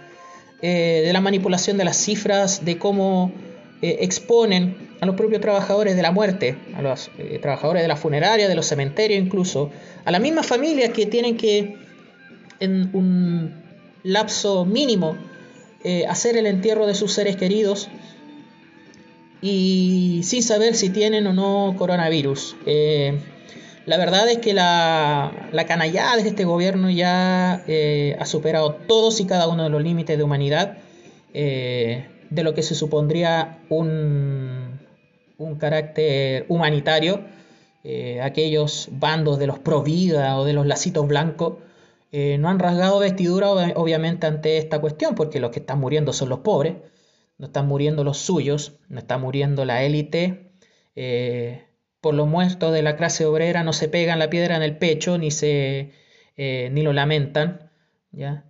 eh, 0.62 1.02
de 1.06 1.14
la 1.14 1.22
manipulación 1.22 1.78
de 1.78 1.86
las 1.86 1.98
cifras, 1.98 2.64
de 2.66 2.78
cómo 2.78 3.32
eh, 3.82 3.98
exponen 4.02 4.90
a 5.02 5.06
los 5.06 5.16
propios 5.16 5.42
trabajadores 5.42 5.96
de 5.96 6.02
la 6.02 6.12
muerte, 6.12 6.58
a 6.76 6.82
los 6.82 7.10
trabajadores 7.42 7.82
de 7.82 7.88
la 7.88 7.96
funeraria, 7.96 8.48
de 8.48 8.54
los 8.54 8.68
cementerios 8.68 9.20
incluso, 9.20 9.72
a 10.06 10.12
las 10.12 10.22
mismas 10.22 10.46
familias 10.46 10.92
que 10.92 11.08
tienen 11.08 11.38
que 11.38 11.78
en 12.60 12.92
un 12.94 13.64
lapso 14.04 14.66
mínimo 14.66 15.18
hacer 16.08 16.38
el 16.38 16.46
entierro 16.46 16.86
de 16.86 16.94
sus 16.94 17.14
seres 17.14 17.36
queridos 17.36 17.90
y 19.42 20.22
sin 20.24 20.44
saber 20.44 20.76
si 20.76 20.92
tienen 20.92 21.26
o 21.26 21.34
no 21.34 21.76
coronavirus. 21.76 22.56
Eh, 23.82 23.88
la 23.88 23.98
verdad 23.98 24.30
es 24.30 24.40
que 24.40 24.54
la, 24.54 25.50
la 25.52 25.66
canallada 25.66 26.18
de 26.18 26.30
este 26.30 26.46
gobierno 26.46 26.90
ya 26.90 27.64
eh, 27.68 28.16
ha 28.20 28.26
superado 28.26 28.76
todos 28.88 29.20
y 29.20 29.26
cada 29.26 29.48
uno 29.48 29.64
de 29.64 29.70
los 29.70 29.82
límites 29.82 30.18
de 30.18 30.24
humanidad, 30.24 30.78
eh, 31.34 32.08
de 32.30 32.44
lo 32.44 32.54
que 32.54 32.64
se 32.64 32.76
supondría 32.76 33.60
un, 33.70 34.80
un 35.38 35.56
carácter 35.56 36.46
humanitario. 36.50 37.22
aquellos 38.22 38.90
bandos 38.92 39.40
de 39.40 39.48
los 39.48 39.60
pro 39.60 39.82
vida 39.82 40.38
o 40.38 40.46
de 40.46 40.54
los 40.54 40.66
lacitos 40.68 41.08
blancos 41.08 41.56
no 42.12 42.50
han 42.50 42.60
rasgado 42.60 43.00
vestidura 43.00 43.50
obviamente 43.50 44.28
ante 44.28 44.58
esta 44.58 44.80
cuestión, 44.80 45.16
porque 45.16 45.40
los 45.40 45.52
que 45.52 45.60
están 45.60 45.80
muriendo 45.80 46.14
son 46.14 46.30
los 46.30 46.40
pobres 46.40 46.76
no 47.42 47.48
están 47.48 47.68
muriendo 47.68 48.04
los 48.04 48.20
suyos, 48.20 48.78
no 48.88 49.00
está 49.00 49.18
muriendo 49.18 49.66
la 49.66 49.84
élite. 49.84 50.54
Eh, 50.96 51.66
por 52.02 52.14
los 52.16 52.28
muertos 52.28 52.74
de 52.74 52.82
la 52.82 52.98
clase 52.98 53.26
obrera 53.26 53.64
no 53.64 53.74
se 53.74 53.88
pegan 53.88 54.20
la 54.20 54.30
piedra 54.30 54.56
en 54.56 54.64
el 54.64 54.78
pecho 54.78 55.18
ni, 55.18 55.32
se, 55.32 55.92
eh, 56.36 56.70
ni 56.72 56.82
lo 56.82 56.94
lamentan. 56.94 57.70
¿ya? 58.12 58.46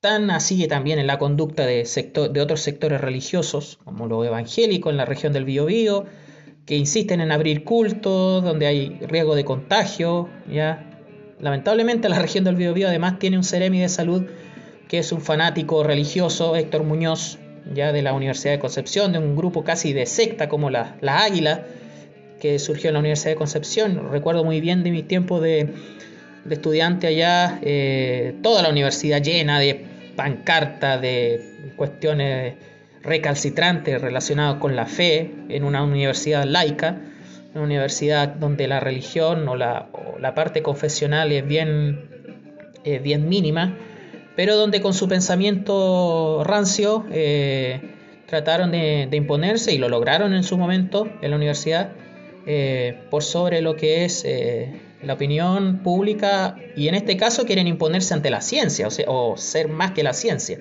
Tan 0.00 0.30
así 0.30 0.66
también 0.68 0.98
en 0.98 1.06
la 1.06 1.18
conducta 1.18 1.64
de, 1.64 1.86
sector, 1.86 2.30
de 2.30 2.40
otros 2.40 2.60
sectores 2.60 3.00
religiosos, 3.00 3.78
como 3.84 4.06
los 4.06 4.26
evangélicos 4.26 4.90
en 4.90 4.96
la 4.96 5.06
región 5.06 5.32
del 5.32 5.44
Biobío, 5.44 6.04
que 6.66 6.76
insisten 6.76 7.20
en 7.20 7.32
abrir 7.32 7.64
cultos 7.64 8.42
donde 8.42 8.66
hay 8.66 8.98
riesgo 9.00 9.34
de 9.34 9.44
contagio. 9.44 10.28
¿ya? 10.50 10.90
Lamentablemente 11.40 12.08
la 12.08 12.18
región 12.18 12.44
del 12.44 12.56
Biobío 12.56 12.88
además 12.88 13.18
tiene 13.18 13.36
un 13.36 13.44
seremi 13.44 13.80
de 13.80 13.88
salud 13.88 14.26
que 14.88 14.98
es 14.98 15.12
un 15.12 15.20
fanático 15.20 15.82
religioso, 15.82 16.56
Héctor 16.56 16.84
Muñoz, 16.84 17.38
ya 17.72 17.92
de 17.92 18.02
la 18.02 18.12
Universidad 18.12 18.52
de 18.52 18.58
Concepción, 18.58 19.12
de 19.12 19.18
un 19.18 19.36
grupo 19.36 19.64
casi 19.64 19.92
de 19.92 20.06
secta 20.06 20.48
como 20.48 20.70
la, 20.70 20.96
Águila, 21.02 21.64
que 22.44 22.58
surgió 22.58 22.90
en 22.90 22.92
la 22.92 23.00
Universidad 23.00 23.30
de 23.30 23.36
Concepción. 23.36 24.10
Recuerdo 24.10 24.44
muy 24.44 24.60
bien 24.60 24.82
de 24.82 24.90
mi 24.90 25.02
tiempo 25.02 25.40
de, 25.40 25.72
estudiante 26.50 27.06
allá, 27.06 27.58
eh, 27.62 28.34
toda 28.42 28.60
la 28.60 28.68
universidad 28.68 29.22
llena 29.22 29.58
de 29.58 29.86
pancartas, 30.14 31.00
de 31.00 31.72
cuestiones 31.74 32.56
recalcitrantes 33.02 33.98
relacionadas 33.98 34.56
con 34.60 34.76
la 34.76 34.84
fe, 34.84 35.32
en 35.48 35.64
una 35.64 35.82
universidad 35.82 36.44
laica, 36.44 37.00
una 37.54 37.64
universidad 37.64 38.28
donde 38.28 38.68
la 38.68 38.78
religión 38.78 39.48
o 39.48 39.56
la, 39.56 39.88
parte 40.34 40.62
confesional 40.62 41.32
es 41.32 41.46
bien, 41.46 42.10
bien 43.02 43.26
mínima 43.26 43.74
pero 44.36 44.56
donde 44.56 44.82
con 44.82 44.92
su 44.92 45.08
pensamiento 45.08 46.42
rancio 46.44 47.06
eh, 47.10 47.80
trataron 48.26 48.72
de, 48.72 49.08
imponerse 49.12 49.72
y 49.72 49.78
lo 49.78 49.88
lograron 49.88 50.34
en 50.34 50.42
su 50.42 50.58
momento 50.58 51.08
en 51.22 51.30
la 51.30 51.36
universidad 51.36 51.92
eh, 52.46 52.98
por 53.10 53.22
sobre 53.22 53.60
lo 53.62 53.76
que 53.76 54.04
es 54.04 54.24
eh, 54.24 54.80
la 55.02 55.14
opinión 55.14 55.82
pública 55.82 56.56
y 56.76 56.88
en 56.88 56.94
este 56.94 57.16
caso 57.16 57.44
quieren 57.44 57.66
imponerse 57.66 58.14
ante 58.14 58.30
la 58.30 58.40
ciencia 58.40 58.88
o, 59.06 59.36
ser 59.36 59.68
más 59.68 59.92
que 59.92 60.02
la 60.02 60.12
ciencia. 60.12 60.58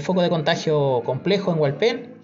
foco 0.00 0.22
de 0.22 0.28
contagio 0.28 1.02
complejo 1.04 1.52
en 1.52 1.58
Hualpén, 1.58 2.14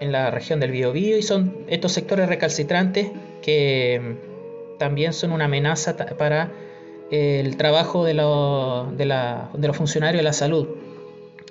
en 0.00 0.12
la 0.12 0.30
región 0.30 0.60
del 0.60 0.72
Biobío 0.72 1.16
y 1.16 1.22
son 1.22 1.64
estos 1.68 1.92
sectores 1.92 2.28
recalcitrantes 2.28 3.10
que 3.42 4.16
también 4.78 5.12
son 5.12 5.32
una 5.32 5.44
amenaza 5.44 5.96
para 5.96 6.50
el 7.10 7.56
trabajo 7.56 8.04
de, 8.04 8.14
los 8.14 9.76
funcionarios 9.76 10.18
de 10.18 10.24
la 10.24 10.32
salud. 10.32 10.68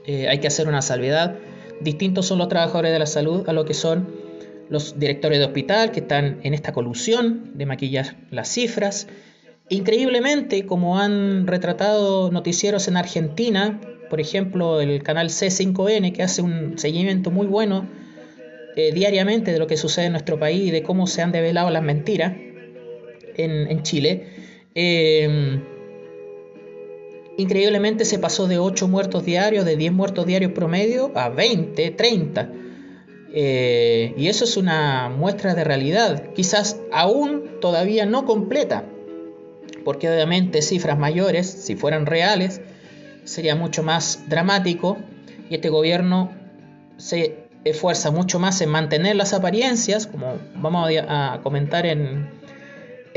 Eh, 0.06 0.27
hay 0.27 0.39
que 0.39 0.48
hacer 0.48 0.68
una 0.68 0.82
salvedad. 0.82 1.36
Distintos 1.80 2.25
son 2.25 2.38
los 2.39 2.50
trabajadores 2.50 2.92
de 2.92 3.00
la 3.00 3.06
salud 3.06 3.48
a 3.48 3.53
lo 3.53 3.65
que 3.65 3.74
son 3.74 4.08
los 4.74 5.00
directores 5.00 5.39
de 5.39 5.46
hospital 5.46 5.92
que 5.92 6.01
están 6.01 6.39
en 6.44 6.53
esta 6.53 6.74
colusión 6.74 7.51
de 7.53 7.65
maquillar 7.65 8.18
las 8.32 8.50
cifras. 8.50 9.08
Increíblemente, 9.70 10.65
como 10.65 11.00
han 11.00 11.48
retratado 11.48 12.32
noticieros 12.32 12.88
en 12.88 12.98
Argentina, 12.98 13.80
por 14.10 14.20
ejemplo 14.20 14.82
el 14.82 15.01
canal 15.03 15.30
C5N 15.30 16.12
que 16.12 16.24
hace 16.24 16.42
un 16.42 16.77
seguimiento 16.77 17.32
muy 17.32 17.48
bueno 17.48 17.88
eh, 18.75 18.92
diariamente 18.92 19.53
de 19.53 19.60
lo 19.60 19.68
que 19.68 19.77
sucede 19.77 20.08
en 20.08 20.13
nuestro 20.13 20.39
país 20.39 20.68
y 20.68 20.72
de 20.72 20.82
cómo 20.82 21.06
se 21.08 21.22
han 21.22 21.32
develado 21.32 21.70
las 21.70 21.84
mentiras 21.84 22.34
en, 23.36 23.84
Chile, 23.84 24.27
Em, 24.75 25.62
increíblemente 27.38 28.06
se 28.06 28.18
pasó 28.18 28.48
de 28.48 28.58
8 28.58 28.88
muertos 28.88 29.24
diarios, 29.24 29.65
de 29.65 29.75
10 29.75 29.94
muertos 29.94 30.25
diarios 30.25 30.51
promedio, 30.53 31.12
a 31.13 31.30
20, 31.30 31.92
30. 31.92 32.62
Eh, 33.36 34.13
y 34.16 34.28
eso 34.28 34.46
es 34.46 34.58
una 34.58 35.10
muestra 35.10 35.56
de 35.56 35.63
realidad, 35.63 36.34
quizás 36.36 36.80
aún 36.92 37.60
todavía 37.60 38.06
no 38.06 38.25
completa, 38.25 38.86
porque 39.84 40.08
obviamente 40.08 40.62
cifras 40.62 41.00
mayores, 41.00 41.50
si 41.50 41.75
fueran 41.75 42.06
reales, 42.06 42.62
sería 43.24 43.56
mucho 43.56 43.82
más 43.82 44.30
dramático 44.30 44.98
y 45.50 45.56
este 45.56 45.70
gobierno 45.70 46.32
se 46.98 47.48
esfuerza 47.63 48.12
mucho 48.12 48.38
más 48.38 48.62
en 48.62 48.70
mantener 48.70 49.16
las 49.16 49.34
apariencias, 49.34 50.06
como 50.06 50.38
vamos 50.56 50.92
a 51.08 51.40
comentar 51.42 51.88
en, 51.88 52.30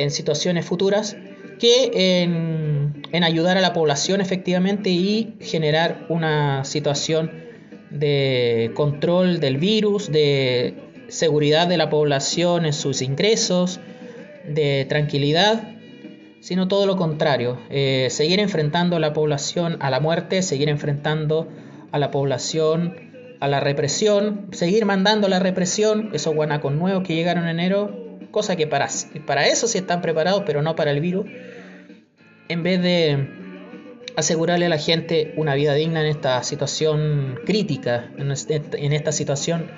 situaciones 0.09 0.65
futuras, 0.65 1.17
que 1.59 2.23
en 2.23 3.25
ayudar 3.25 3.59
a 3.59 3.61
la 3.61 3.75
población 3.75 4.23
efectivamente 4.23 4.89
y 4.91 5.37
generar 5.41 6.07
una 6.09 6.65
situación 6.65 7.46
de 7.91 8.73
control 8.75 9.41
del 9.41 9.59
virus, 9.59 10.11
de 10.11 10.75
seguridad 11.09 11.69
de 11.69 11.77
la 11.77 11.91
población 11.91 12.67
en 12.67 12.73
sus 12.73 13.03
ingresos, 13.03 13.81
de 14.47 14.87
tranquilidad, 14.89 15.77
sino 16.41 16.69
todo 16.69 16.87
lo 16.87 16.97
contrario, 16.97 17.59
eh, 17.71 18.09
seguir 18.11 18.41
enfrentando 18.41 18.97
a 18.97 19.01
la 19.01 19.13
población 19.13 19.77
a 19.81 19.91
la 19.91 20.01
muerte, 20.01 20.43
seguir 20.43 20.69
enfrentando 20.69 21.49
a 21.93 21.99
la 21.99 22.11
población 22.11 23.07
a 23.41 23.49
la 23.49 23.61
represión, 23.61 24.49
seguir 24.53 24.87
mandando 24.87 25.29
la 25.29 25.39
represión, 25.39 26.11
esos 26.13 26.35
guanacos 26.35 26.73
nuevos 26.73 27.05
que 27.05 27.15
llegaron 27.15 27.45
en 27.45 27.59
enero, 27.59 28.19
cosa 28.31 28.57
que 28.57 28.67
para, 28.67 28.89
para 29.27 29.47
eso 29.47 29.69
sí 29.69 29.79
están 29.79 30.01
preparados, 30.01 30.45
pero 30.47 30.63
no 30.63 30.75
para 30.75 30.91
el 30.91 31.01
virus, 31.01 31.27
en 32.49 32.63
vez 32.63 32.83
de 32.83 33.46
asegurarle 34.17 34.67
a 34.67 34.71
la 34.71 34.79
gente 34.79 35.35
una 35.37 35.55
vida 35.55 35.75
digna 35.75 36.01
en 36.01 36.07
esta 36.07 36.43
situación 36.43 37.39
crítica, 37.45 38.11
en 38.17 38.93
esta 38.93 39.13
situación 39.13 39.71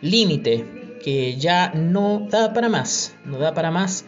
límite, 0.00 0.98
que 1.02 1.36
ya 1.36 1.72
no 1.74 2.26
da 2.28 2.52
para 2.52 2.68
más, 2.68 3.14
no 3.24 3.38
da 3.38 3.54
para 3.54 3.70
más, 3.70 4.04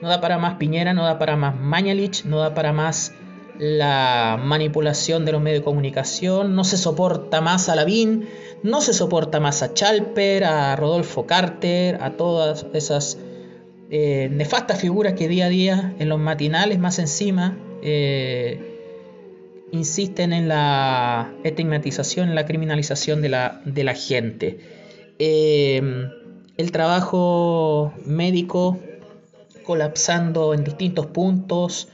no 0.00 0.08
da 0.08 0.20
para 0.20 0.38
más 0.38 0.54
Piñera, 0.54 0.94
no 0.94 1.04
da 1.04 1.18
para 1.18 1.36
más 1.36 1.54
Mañalich, 1.54 2.24
no 2.24 2.38
da 2.38 2.54
para 2.54 2.72
más 2.72 3.12
la 3.58 4.40
manipulación 4.42 5.26
de 5.26 5.32
los 5.32 5.42
medios 5.42 5.60
de 5.60 5.64
comunicación, 5.64 6.56
no 6.56 6.64
se 6.64 6.78
soporta 6.78 7.42
más 7.42 7.68
a 7.68 7.76
Lavín, 7.76 8.26
no 8.62 8.80
se 8.80 8.94
soporta 8.94 9.38
más 9.38 9.62
a 9.62 9.74
Chalper, 9.74 10.44
a 10.44 10.76
Rodolfo 10.76 11.26
Carter, 11.26 11.98
a 12.00 12.12
todas 12.12 12.66
esas 12.72 13.18
eh, 13.90 14.30
nefastas 14.32 14.80
figuras 14.80 15.12
que 15.12 15.28
día 15.28 15.46
a 15.46 15.48
día 15.50 15.94
en 15.98 16.08
los 16.08 16.18
matinales 16.18 16.78
más 16.78 16.98
encima 16.98 17.58
eh, 17.82 18.69
insisten 19.72 20.32
en 20.32 20.48
la 20.48 21.32
estigmatización, 21.44 22.28
en 22.28 22.34
la 22.34 22.46
criminalización 22.46 23.22
de 23.22 23.28
la, 23.28 23.60
de 23.64 23.84
la 23.84 23.94
gente. 23.94 24.58
Eh, 25.18 25.80
el 26.56 26.72
trabajo 26.72 27.92
médico 28.04 28.78
colapsando 29.64 30.52
en 30.52 30.64
distintos 30.64 31.06
puntos, 31.06 31.88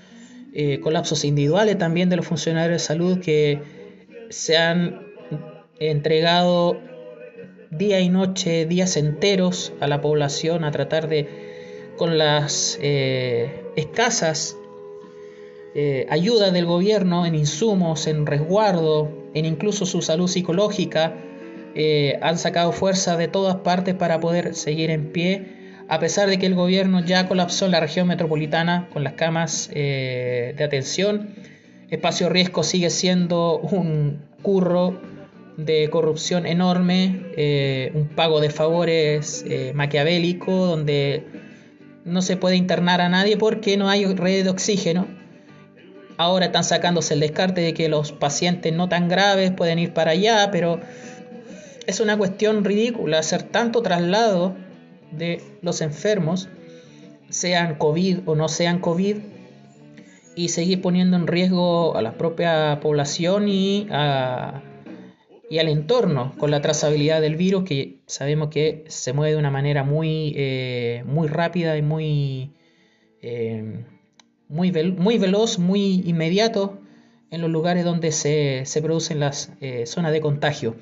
eh, 0.55 0.81
colapsos 0.81 1.25
individuales 1.25 1.77
también 1.77 2.09
de 2.09 2.17
los 2.17 2.27
funcionarios 2.27 2.81
de 2.81 2.87
salud 2.87 3.21
que 3.21 3.61
se 4.31 4.57
han 4.57 5.03
entregado 5.79 6.81
día 7.71 8.01
y 8.01 8.09
noche, 8.09 8.67
días 8.67 8.97
enteros 8.97 9.73
a 9.81 9.87
la 9.87 10.01
población 10.01 10.65
a 10.65 10.71
tratar 10.71 11.09
de, 11.09 11.93
con 11.97 12.17
las 12.17 12.79
eh, 12.81 13.65
escasas 13.77 14.57
eh, 15.77 16.07
ayudas 16.11 16.53
del 16.53 16.67
gobierno 16.67 17.25
en 17.25 17.37
insumos, 17.37 18.09
en 18.09 18.27
resguardo, 18.27 19.13
en 19.35 19.45
incluso 19.45 19.87
su 19.87 20.03
salud 20.03 20.27
psicológica, 20.27 21.15
han 22.23 22.39
sacado 22.39 22.73
fuerza 22.73 23.19
de 23.19 23.29
todas 23.29 23.57
partes 23.57 23.95
para 23.95 24.19
poder 24.19 24.55
seguir 24.55 24.89
en 24.89 25.13
pie 25.13 25.57
a 25.89 26.01
pesar 26.01 26.29
de 26.29 26.39
que 26.39 26.47
el 26.47 26.55
gobierno 26.55 27.05
ya 27.05 27.29
colapsó 27.29 27.69
la 27.69 27.79
región 27.79 28.09
metropolitana 28.09 28.89
con 28.93 29.05
las 29.05 29.13
camas 29.13 29.71
eh, 29.73 30.55
de 30.57 30.65
atención, 30.65 31.31
Espacio 31.91 32.29
Riesgo 32.29 32.65
sigue 32.65 32.91
siendo 32.91 33.59
un 33.59 34.21
curro 34.43 35.01
de 35.57 35.89
corrupción 35.89 36.45
enorme, 36.45 37.23
eh, 37.37 37.93
un 37.95 38.09
pago 38.09 38.41
de 38.41 38.51
favores 38.51 39.45
eh, 39.49 39.73
maquiavélico, 39.75 40.67
donde 40.67 41.25
no 42.05 42.21
se 42.21 42.37
puede 42.37 42.57
internar 42.57 43.01
a 43.01 43.09
nadie 43.09 43.37
porque 43.37 43.77
no 43.77 43.89
hay 43.89 44.05
red 44.07 44.43
de 44.43 44.51
oxígeno. 44.51 45.07
Ahora 46.19 46.47
están 46.47 46.65
sacándose 46.65 47.15
el 47.15 47.21
descarte 47.21 47.61
de 47.61 47.75
que 47.75 47.89
los 47.89 48.13
pacientes 48.13 48.73
no 48.73 48.89
tan 48.89 49.09
graves 49.09 49.51
pueden 49.51 49.79
ir 49.79 49.93
para 49.93 50.13
allá, 50.13 50.51
pero 50.51 50.81
es 51.87 52.01
una 52.01 52.17
cuestión 52.17 52.65
ridícula 52.65 53.19
hacer 53.19 53.43
tanto 53.43 53.83
traslado 53.83 54.57
de 55.13 55.43
los 55.63 55.81
enfermos, 55.81 56.49
sean 57.29 57.77
COVID 57.77 58.21
o 58.27 58.35
no 58.35 58.49
sean 58.49 58.81
COVID, 58.81 59.17
y 60.37 60.49
seguir 60.49 60.83
poniendo 60.83 61.17
en 61.17 61.27
riesgo 61.27 61.97
a 61.97 62.03
la 62.03 62.13
propia 62.13 62.79
población 62.81 63.49
y, 63.49 63.89
al 63.91 64.63
entorno 65.51 66.35
con 66.37 66.51
la 66.51 66.61
trazabilidad 66.61 67.23
del 67.23 67.37
virus, 67.37 67.65
que 67.65 68.01
sabemos 68.07 68.51
que 68.51 68.85
se 68.89 69.15
mueve 69.15 69.33
de 69.33 69.39
una 69.39 69.51
manera 69.51 69.83
muy, 69.83 70.35
eh, 70.37 71.03
muy 71.07 71.27
rápida 71.27 71.77
y 71.79 71.83
muy, 71.83 72.53
eh, 73.23 73.85
muy, 74.49 74.73
muy 74.73 75.19
veloz, 75.19 75.59
muy 75.59 76.03
inmediato 76.07 76.81
en 77.31 77.41
los 77.41 77.51
lugares 77.51 77.85
donde 77.85 78.13
se, 78.13 78.63
se 78.67 78.83
producen 78.83 79.21
las 79.21 79.51
eh, 79.61 79.87
zonas 79.87 80.13
de 80.13 80.21
contagio 80.21 80.77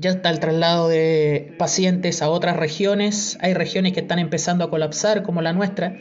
ya 0.00 0.10
está 0.10 0.30
el 0.30 0.40
traslado 0.40 0.88
de 0.88 1.54
pacientes 1.58 2.22
a 2.22 2.30
otras 2.30 2.56
regiones. 2.56 3.38
Hay 3.40 3.54
regiones 3.54 3.92
que 3.92 4.00
están 4.00 4.18
empezando 4.18 4.64
a 4.64 4.70
colapsar, 4.70 5.22
como 5.22 5.42
la 5.42 5.52
nuestra, 5.52 5.96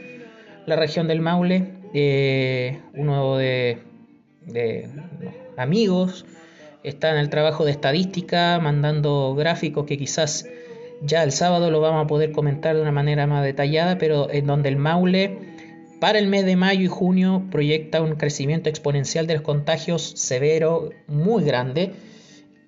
la 0.65 0.75
región 0.75 1.07
del 1.07 1.21
Maule. 1.21 1.73
Eh, 1.93 2.79
uno 2.93 3.37
de, 3.37 3.79
amigos 5.57 6.25
está 6.83 7.11
en 7.11 7.17
el 7.17 7.29
trabajo 7.29 7.65
de 7.65 7.71
estadística, 7.71 8.59
mandando 8.59 9.35
gráficos 9.35 9.85
que 9.85 9.97
quizás 9.97 10.45
ya 11.01 11.23
el 11.23 11.31
sábado 11.31 11.71
lo 11.71 11.81
vamos 11.81 12.03
a 12.03 12.07
poder 12.07 12.31
comentar 12.31 12.75
de 12.75 12.81
una 12.81 12.91
manera 12.91 13.27
más 13.27 13.43
detallada, 13.43 13.97
pero 13.97 14.29
en 14.31 14.45
donde 14.47 14.69
el 14.69 14.77
Maule 14.77 15.37
para 15.99 16.19
el 16.19 16.27
mes 16.27 16.45
de 16.45 16.55
mayo 16.55 16.81
y 16.81 16.87
junio 16.87 17.43
proyecta 17.51 18.01
un 18.01 18.15
crecimiento 18.15 18.69
exponencial 18.69 19.27
de 19.27 19.33
los 19.35 19.43
contagios 19.43 20.13
severo, 20.15 20.91
muy 21.07 21.43
grande 21.43 21.93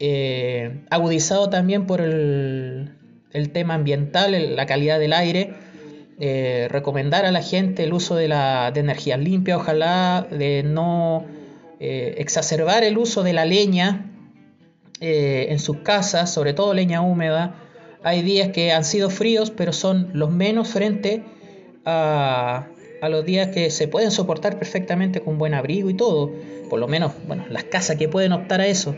eh, 0.04 0.82
agudizado 0.90 1.52
también 1.52 1.86
por 1.86 2.02
el, 2.02 2.90
tema 3.54 3.76
ambiental, 3.76 4.56
la 4.56 4.66
calidad 4.66 4.98
del 4.98 5.14
aire. 5.14 5.54
Eh, 6.20 6.68
recomendar 6.72 7.26
a 7.26 7.32
la 7.32 7.44
gente 7.44 7.84
el 7.84 7.94
uso 7.94 8.16
de, 8.16 8.28
la, 8.28 8.72
de 8.72 8.80
energía 8.80 9.18
limpia, 9.18 9.58
ojalá 9.58 10.28
de 10.32 10.64
no 10.64 11.26
eh, 11.80 12.16
exacerbar 12.18 12.84
el 12.84 12.98
uso 12.98 13.22
de 13.22 13.34
la 13.34 13.46
leña 13.46 14.08
en 15.04 15.58
sus 15.60 15.78
casas, 15.78 16.32
sobre 16.32 16.54
todo 16.54 16.74
leña 16.74 17.02
húmeda. 17.02 17.56
Hay 18.04 18.22
días 18.22 18.50
que 18.50 18.72
han 18.72 18.84
sido 18.84 19.10
fríos, 19.10 19.52
pero 19.52 19.74
son 19.74 20.10
los 20.14 20.32
menos 20.32 20.70
frente 20.70 21.24
a, 21.86 22.68
los 23.10 23.26
días 23.26 23.50
que 23.50 23.72
se 23.72 23.88
pueden 23.88 24.12
soportar 24.12 24.58
perfectamente 24.58 25.22
con 25.22 25.38
buen 25.38 25.54
abrigo 25.54 25.90
y 25.90 25.94
todo. 25.94 26.32
Por 26.70 26.80
lo 26.80 26.88
menos, 26.88 27.14
bueno, 27.28 27.46
las 27.50 27.64
casas 27.66 27.98
que 27.98 28.08
pueden 28.08 28.32
optar 28.32 28.62
a 28.62 28.68
eso 28.68 28.96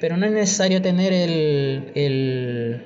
pero 0.00 0.16
no 0.16 0.26
es 0.26 0.32
necesario 0.32 0.82
tener 0.82 1.12
el, 1.12 2.82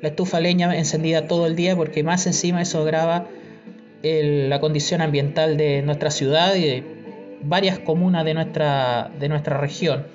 la 0.00 0.08
estufa 0.08 0.40
leña 0.40 0.74
encendida 0.76 1.26
todo 1.26 1.46
el 1.46 1.56
día 1.56 1.76
porque 1.76 2.02
más 2.02 2.26
encima 2.26 2.62
eso 2.62 2.80
agrava 2.80 3.26
la 4.02 4.60
condición 4.60 5.00
ambiental 5.00 5.56
de 5.56 5.82
nuestra 5.82 6.10
ciudad 6.10 6.54
y 6.54 6.62
de 6.62 6.84
varias 7.42 7.78
comunas 7.80 8.24
de 8.24 8.34
nuestra, 8.34 9.10
de 9.18 9.28
nuestra 9.28 9.58
región. 9.58 10.06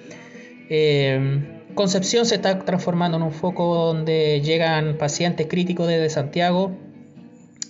Eh, 0.70 1.53
Concepción 1.76 2.26
se 2.26 2.36
está 2.36 2.60
transformando 2.60 3.18
en 3.18 3.24
un 3.24 3.32
foco 3.32 3.76
donde 3.76 4.42
llegan 4.42 4.98
pacientes 4.98 5.48
críticos 5.48 5.88
desde 5.88 6.10
Santiago. 6.10 6.72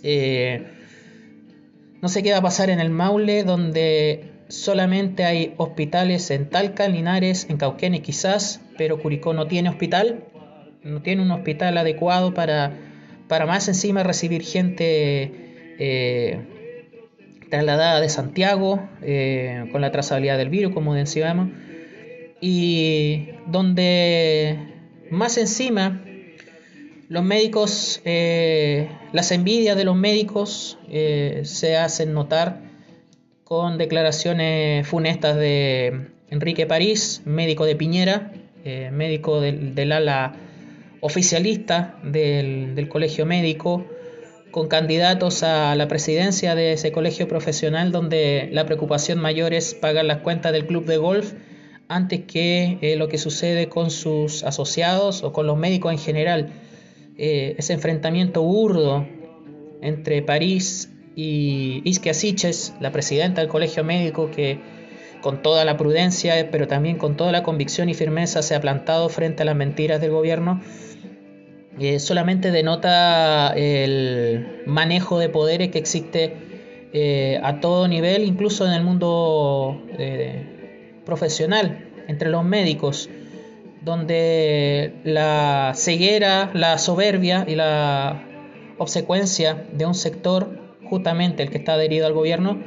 Eh, 0.03 0.67
no 2.01 2.09
sé 2.09 2.21
qué 2.23 2.31
va 2.31 2.39
a 2.39 2.41
pasar 2.41 2.69
en 2.69 2.79
el 2.79 2.89
Maule, 2.89 3.43
donde 3.43 4.31
solamente 4.49 5.23
hay 5.23 5.53
hospitales 5.57 6.29
en 6.31 6.49
Talca, 6.49 6.87
Linares, 6.87 7.47
en 7.49 7.57
Cauquenes 7.57 8.01
quizás, 8.01 8.61
pero 8.77 8.99
Curicó 8.99 9.33
no 9.33 9.47
tiene 9.47 9.69
hospital, 9.69 10.25
no 10.83 11.01
tiene 11.01 11.21
un 11.21 11.31
hospital 11.31 11.77
adecuado 11.77 12.33
para, 12.33 12.73
para 13.27 13.45
más 13.45 13.67
encima 13.67 14.03
recibir 14.03 14.43
gente 14.43 15.31
eh, 15.79 16.41
trasladada 17.49 18.01
de 18.01 18.09
Santiago 18.09 18.81
eh, 19.01 19.69
con 19.71 19.81
la 19.81 19.91
trazabilidad 19.91 20.37
del 20.37 20.49
virus, 20.49 20.73
como 20.73 20.93
decíamos, 20.93 21.49
y 22.45 23.29
donde 23.47 24.59
más 25.09 25.37
encima 25.37 26.03
los 27.07 27.23
médicos, 27.23 28.01
eh, 28.03 28.89
las 29.13 29.31
envidias 29.31 29.77
de 29.77 29.85
los 29.85 29.95
médicos 29.95 30.77
se 30.89 31.77
hacen 31.77 32.13
notar 32.13 32.59
con 33.45 33.77
declaraciones 33.77 34.85
funestas 34.85 35.37
de 35.37 36.07
Enrique 36.29 36.65
París, 36.65 37.21
médico 37.23 37.65
de 37.65 37.77
Piñera, 37.77 38.33
eh, 38.65 38.89
médico 38.91 39.39
del, 39.39 39.91
ala 39.93 40.33
oficialista 40.99 41.97
del, 42.03 42.89
colegio 42.89 43.25
médico, 43.25 43.85
con 44.51 44.67
candidatos 44.67 45.43
a 45.43 45.75
la 45.75 45.87
presidencia 45.87 46.55
de 46.55 46.73
ese 46.73 46.91
colegio 46.91 47.29
profesional 47.29 47.93
donde 47.93 48.49
la 48.51 48.65
preocupación 48.65 49.19
mayor 49.19 49.53
es 49.53 49.75
pagar 49.75 50.03
las 50.03 50.17
cuentas 50.17 50.51
del 50.51 50.65
club 50.65 50.85
de 50.85 50.97
golf 50.97 51.33
antes 51.95 52.21
que 52.25 52.77
eh, 52.81 52.95
lo 52.95 53.07
que 53.07 53.17
sucede 53.17 53.69
con 53.69 53.91
sus 53.91 54.43
asociados 54.43 55.23
o 55.23 55.33
con 55.33 55.47
los 55.47 55.57
médicos 55.57 55.91
en 55.91 55.99
general. 55.99 56.51
Eh, 57.17 57.55
ese 57.57 57.73
enfrentamiento 57.73 58.41
burdo 58.41 59.05
entre 59.81 60.21
París 60.21 60.91
y 61.15 61.81
Isquia 61.85 62.13
Siches, 62.13 62.73
la 62.79 62.91
presidenta 62.91 63.41
del 63.41 63.49
Colegio 63.49 63.83
Médico, 63.83 64.31
que 64.31 64.59
con 65.21 65.41
toda 65.41 65.63
la 65.63 65.77
prudencia, 65.77 66.49
pero 66.51 66.67
también 66.67 66.97
con 66.97 67.15
toda 67.15 67.31
la 67.31 67.43
convicción 67.43 67.89
y 67.89 67.93
firmeza 67.93 68.41
se 68.41 68.55
ha 68.55 68.61
plantado 68.61 69.09
frente 69.09 69.43
a 69.43 69.45
las 69.45 69.55
mentiras 69.55 70.01
del 70.01 70.11
gobierno, 70.11 70.61
eh, 71.79 71.99
solamente 71.99 72.51
denota 72.51 73.53
el 73.55 74.61
manejo 74.67 75.17
de 75.17 75.29
poderes 75.29 75.69
que 75.69 75.79
existe 75.79 76.33
eh, 76.93 77.39
a 77.41 77.59
todo 77.59 77.87
nivel, 77.87 78.23
incluso 78.23 78.67
en 78.67 78.73
el 78.73 78.83
mundo 78.83 79.81
eh, 79.97 80.52
profesional, 81.05 81.89
entre 82.07 82.29
los 82.29 82.43
médicos, 82.43 83.09
donde 83.81 84.93
la 85.03 85.73
ceguera, 85.75 86.51
la 86.53 86.77
soberbia 86.77 87.45
y 87.47 87.55
la 87.55 88.23
obsecuencia 88.77 89.65
de 89.73 89.85
un 89.85 89.95
sector, 89.95 90.59
justamente 90.89 91.43
el 91.43 91.49
que 91.49 91.57
está 91.57 91.73
adherido 91.73 92.07
al 92.07 92.13
gobierno, 92.13 92.61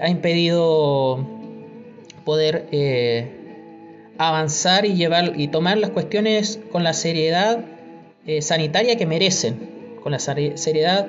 ha 0.00 0.08
impedido 0.08 1.26
poder 2.24 2.68
avanzar 4.18 4.86
y 4.86 4.94
llevar 4.94 5.32
y 5.36 5.48
tomar 5.48 5.78
las 5.78 5.90
cuestiones 5.90 6.60
con 6.70 6.84
la 6.84 6.92
seriedad 6.92 7.64
eh, 8.26 8.42
sanitaria 8.42 8.96
que 8.96 9.06
merecen, 9.06 9.96
con 10.02 10.12
la 10.12 10.18
seriedad 10.18 11.08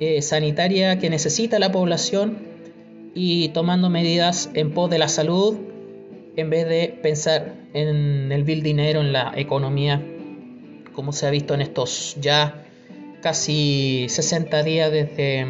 eh, 0.00 0.22
sanitaria 0.22 0.98
que 0.98 1.10
necesita 1.10 1.58
la 1.58 1.72
población 1.72 2.51
y 3.14 3.48
tomando 3.50 3.90
medidas 3.90 4.50
en 4.54 4.72
pos 4.72 4.90
de 4.90 4.98
la 4.98 5.08
salud 5.08 5.56
en 6.36 6.50
vez 6.50 6.68
de 6.68 6.98
pensar 7.02 7.54
en 7.74 8.32
el 8.32 8.44
vil 8.44 8.62
dinero, 8.62 9.00
en 9.00 9.12
la 9.12 9.32
economía, 9.36 10.02
como 10.94 11.12
se 11.12 11.26
ha 11.26 11.30
visto 11.30 11.54
en 11.54 11.60
estos 11.60 12.16
ya 12.20 12.64
casi 13.20 14.06
60 14.08 14.62
días 14.62 14.90
desde, 14.90 15.46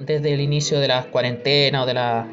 desde 0.00 0.34
el 0.34 0.40
inicio 0.40 0.80
de 0.80 0.88
la 0.88 1.04
cuarentena 1.04 1.82
o 1.82 1.86
de, 1.86 1.94
la, 1.94 2.28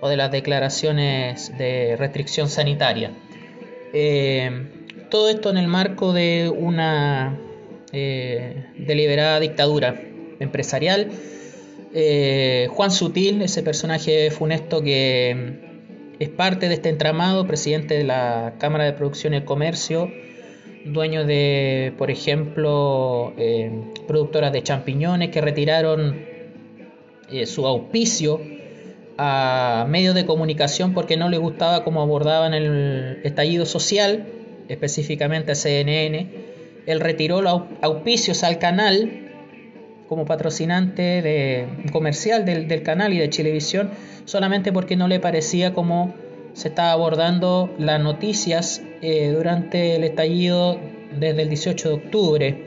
o 0.00 0.08
de 0.08 0.16
las 0.16 0.30
declaraciones 0.30 1.56
de 1.56 1.96
restricción 1.96 2.48
sanitaria. 2.48 3.12
Eh, 3.92 4.50
todo 5.08 5.28
esto 5.28 5.50
en 5.50 5.58
el 5.58 5.68
marco 5.68 6.12
de 6.12 6.52
una 6.54 7.38
eh, 7.92 8.66
deliberada 8.76 9.38
dictadura 9.38 10.00
empresarial. 10.40 11.10
Eh, 11.94 12.68
Juan 12.70 12.90
Sutil, 12.90 13.40
ese 13.42 13.62
personaje 13.62 14.30
funesto 14.30 14.82
que 14.82 15.60
es 16.18 16.28
parte 16.28 16.68
de 16.68 16.74
este 16.74 16.88
entramado, 16.88 17.46
presidente 17.46 17.96
de 17.96 18.04
la 18.04 18.54
Cámara 18.58 18.84
de 18.84 18.92
Producción 18.92 19.32
y 19.32 19.36
el 19.36 19.44
Comercio, 19.44 20.10
dueño 20.84 21.24
de, 21.24 21.94
por 21.96 22.10
ejemplo, 22.10 23.32
eh, 23.38 23.70
productoras 24.06 24.52
de 24.52 24.62
champiñones 24.62 25.30
que 25.30 25.40
retiraron 25.40 26.34
su 27.46 27.66
auspicio 27.66 28.40
a 29.16 29.86
medios 29.88 30.14
de 30.14 30.26
comunicación 30.26 30.92
porque 30.92 31.16
no 31.16 31.28
le 31.28 31.38
gustaba 31.38 31.84
cómo 31.84 32.02
abordaban 32.02 32.54
el 32.54 33.20
estallido 33.24 33.66
social 33.66 34.26
específicamente 34.68 35.52
a 35.52 35.54
CNN, 35.54 36.28
él 36.86 37.00
retiró 37.00 37.42
los 37.42 37.62
auspicios 37.82 38.44
al 38.44 38.58
canal 38.58 39.23
como 40.08 40.24
patrocinante 40.26 41.22
de, 41.22 41.68
comercial 41.92 42.44
del, 42.44 42.82
canal 42.82 43.12
y 43.12 43.18
de 43.18 43.28
televisión 43.28 43.90
solamente 44.24 44.72
porque 44.72 44.96
no 44.96 45.08
le 45.08 45.20
parecía 45.20 45.74
como 45.74 46.14
se 46.52 46.68
estaba 46.68 46.92
abordando 46.92 47.74
las 47.78 48.00
noticias 48.00 48.82
eh, 49.02 49.32
durante 49.34 49.96
el 49.96 50.04
estallido 50.04 50.78
desde 51.18 51.42
el 51.42 51.48
18 51.48 51.88
de 51.88 51.94
octubre, 51.94 52.64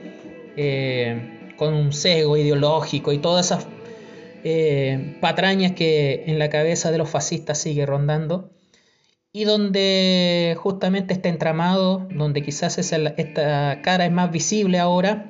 eh, 0.57 1.53
con 1.57 1.73
un 1.73 1.93
sesgo 1.93 2.37
ideológico 2.37 3.13
y 3.13 3.17
todas 3.17 3.47
esas 3.47 3.67
eh, 4.43 5.17
patrañas 5.21 5.71
que 5.71 6.25
en 6.27 6.39
la 6.39 6.49
cabeza 6.49 6.91
de 6.91 6.97
los 6.97 7.09
fascistas 7.09 7.57
sigue 7.57 7.85
rondando 7.85 8.51
y 9.31 9.43
donde 9.43 10.55
justamente 10.57 11.13
este 11.13 11.29
entramado, 11.29 12.07
donde 12.11 12.41
quizás 12.41 12.77
esta 12.77 13.81
cara 13.83 14.05
es 14.05 14.11
más 14.11 14.31
visible 14.31 14.79
ahora, 14.79 15.29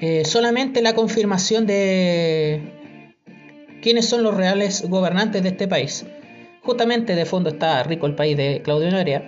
eh, 0.00 0.24
solamente 0.24 0.82
la 0.82 0.94
confirmación 0.94 1.66
de 1.66 2.72
quiénes 3.82 4.08
son 4.08 4.22
los 4.22 4.34
reales 4.36 4.88
gobernantes 4.88 5.42
de 5.42 5.50
este 5.50 5.68
país. 5.68 6.04
Justamente 6.62 7.14
de 7.14 7.24
fondo 7.24 7.50
está 7.50 7.82
rico 7.84 8.06
el 8.06 8.14
país 8.14 8.36
de 8.36 8.60
Claudio 8.62 8.90
Noria, 8.90 9.22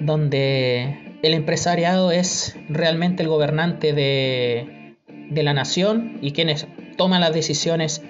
donde 0.00 1.18
el 1.22 1.34
empresariado 1.34 2.10
es 2.10 2.56
realmente 2.68 3.22
el 3.22 3.28
gobernante 3.28 3.92
de, 3.92 4.96
la 5.30 5.52
nación 5.52 6.18
y 6.22 6.32
quienes 6.32 6.66
toman 6.96 7.20
las 7.20 7.32
decisiones 7.32 8.02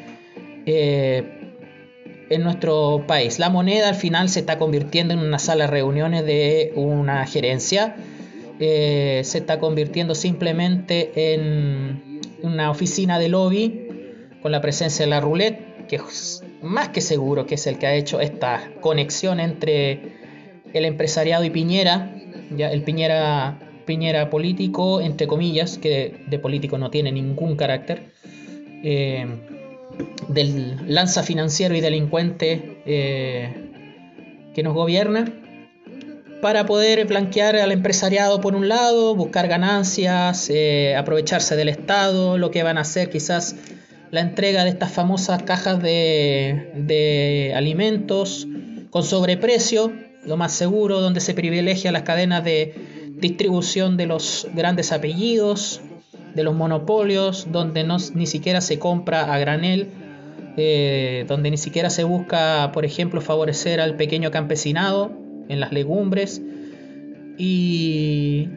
eh, 0.66 1.54
en 2.30 2.42
nuestro 2.42 3.04
país. 3.06 3.38
La 3.38 3.50
moneda 3.50 3.88
al 3.88 3.94
final 3.94 4.28
se 4.28 4.40
está 4.40 4.58
convirtiendo 4.58 5.14
en 5.14 5.20
una 5.20 5.38
sala 5.38 5.64
de 5.64 5.70
reuniones 5.70 6.24
de 6.24 6.72
una 6.76 7.26
gerencia, 7.26 7.96
eh, 8.60 9.22
se 9.24 9.38
está 9.38 9.58
convirtiendo 9.58 10.14
simplemente 10.14 11.34
en 11.34 12.20
una 12.42 12.70
oficina 12.70 13.18
de 13.18 13.28
lobby 13.28 13.88
con 14.42 14.52
la 14.52 14.60
presencia 14.60 15.04
de 15.04 15.10
la 15.10 15.20
roulette, 15.20 15.86
que 15.88 15.96
es 15.96 16.42
más 16.62 16.90
que 16.90 17.00
seguro 17.00 17.46
que 17.46 17.56
es 17.56 17.66
el 17.66 17.78
que 17.78 17.86
ha 17.86 17.94
hecho 17.94 18.20
esta 18.20 18.70
conexión 18.80 19.40
entre 19.40 20.14
el 20.72 20.84
empresariado 20.84 21.44
y 21.44 21.50
Piñera, 21.50 22.14
el 22.56 22.82
Piñera, 22.82 23.58
Piñera 23.86 24.30
político, 24.30 25.00
entre 25.00 25.26
comillas, 25.26 25.78
que 25.78 26.24
de 26.26 26.38
político 26.38 26.78
no 26.78 26.90
tiene 26.90 27.12
ningún 27.12 27.56
carácter. 27.56 28.12
Eh, 28.82 29.26
del 30.28 30.92
lanza 30.92 31.22
financiero 31.22 31.74
y 31.74 31.80
delincuente 31.80 32.82
eh, 32.86 33.54
que 34.54 34.62
nos 34.62 34.74
gobierna 34.74 35.32
para 36.44 36.66
poder 36.66 37.06
blanquear 37.06 37.56
al 37.56 37.72
empresariado 37.72 38.42
por 38.42 38.54
un 38.54 38.68
lado, 38.68 39.16
buscar 39.16 39.48
ganancias, 39.48 40.50
eh, 40.50 40.94
aprovecharse 40.94 41.56
del 41.56 41.70
Estado, 41.70 42.36
lo 42.36 42.50
que 42.50 42.62
van 42.62 42.76
a 42.76 42.82
hacer 42.82 43.08
quizás 43.08 43.56
la 44.10 44.20
entrega 44.20 44.62
de 44.64 44.68
estas 44.68 44.92
famosas 44.92 45.42
cajas 45.44 45.80
de, 45.80 47.54
alimentos 47.56 48.46
con 48.90 49.04
sobreprecio, 49.04 49.90
lo 50.26 50.36
más 50.36 50.52
seguro, 50.52 51.00
donde 51.00 51.20
se 51.20 51.32
privilegia 51.32 51.90
las 51.92 52.02
cadenas 52.02 52.44
de 52.44 52.74
distribución 53.12 53.96
de 53.96 54.04
los 54.04 54.46
grandes 54.52 54.92
apellidos, 54.92 55.80
de 56.34 56.42
los 56.42 56.54
monopolios, 56.54 57.46
donde 57.52 57.88
ni 58.12 58.26
siquiera 58.26 58.60
se 58.60 58.78
compra 58.78 59.32
a 59.32 59.38
granel, 59.38 59.88
eh, 60.58 61.24
donde 61.26 61.50
ni 61.50 61.56
siquiera 61.56 61.88
se 61.88 62.04
busca, 62.04 62.70
por 62.74 62.84
ejemplo, 62.84 63.22
favorecer 63.22 63.80
al 63.80 63.96
pequeño 63.96 64.30
campesinado 64.30 65.23
en 65.48 65.60
las 65.60 65.72
legumbres, 65.72 66.40
y 67.36 68.48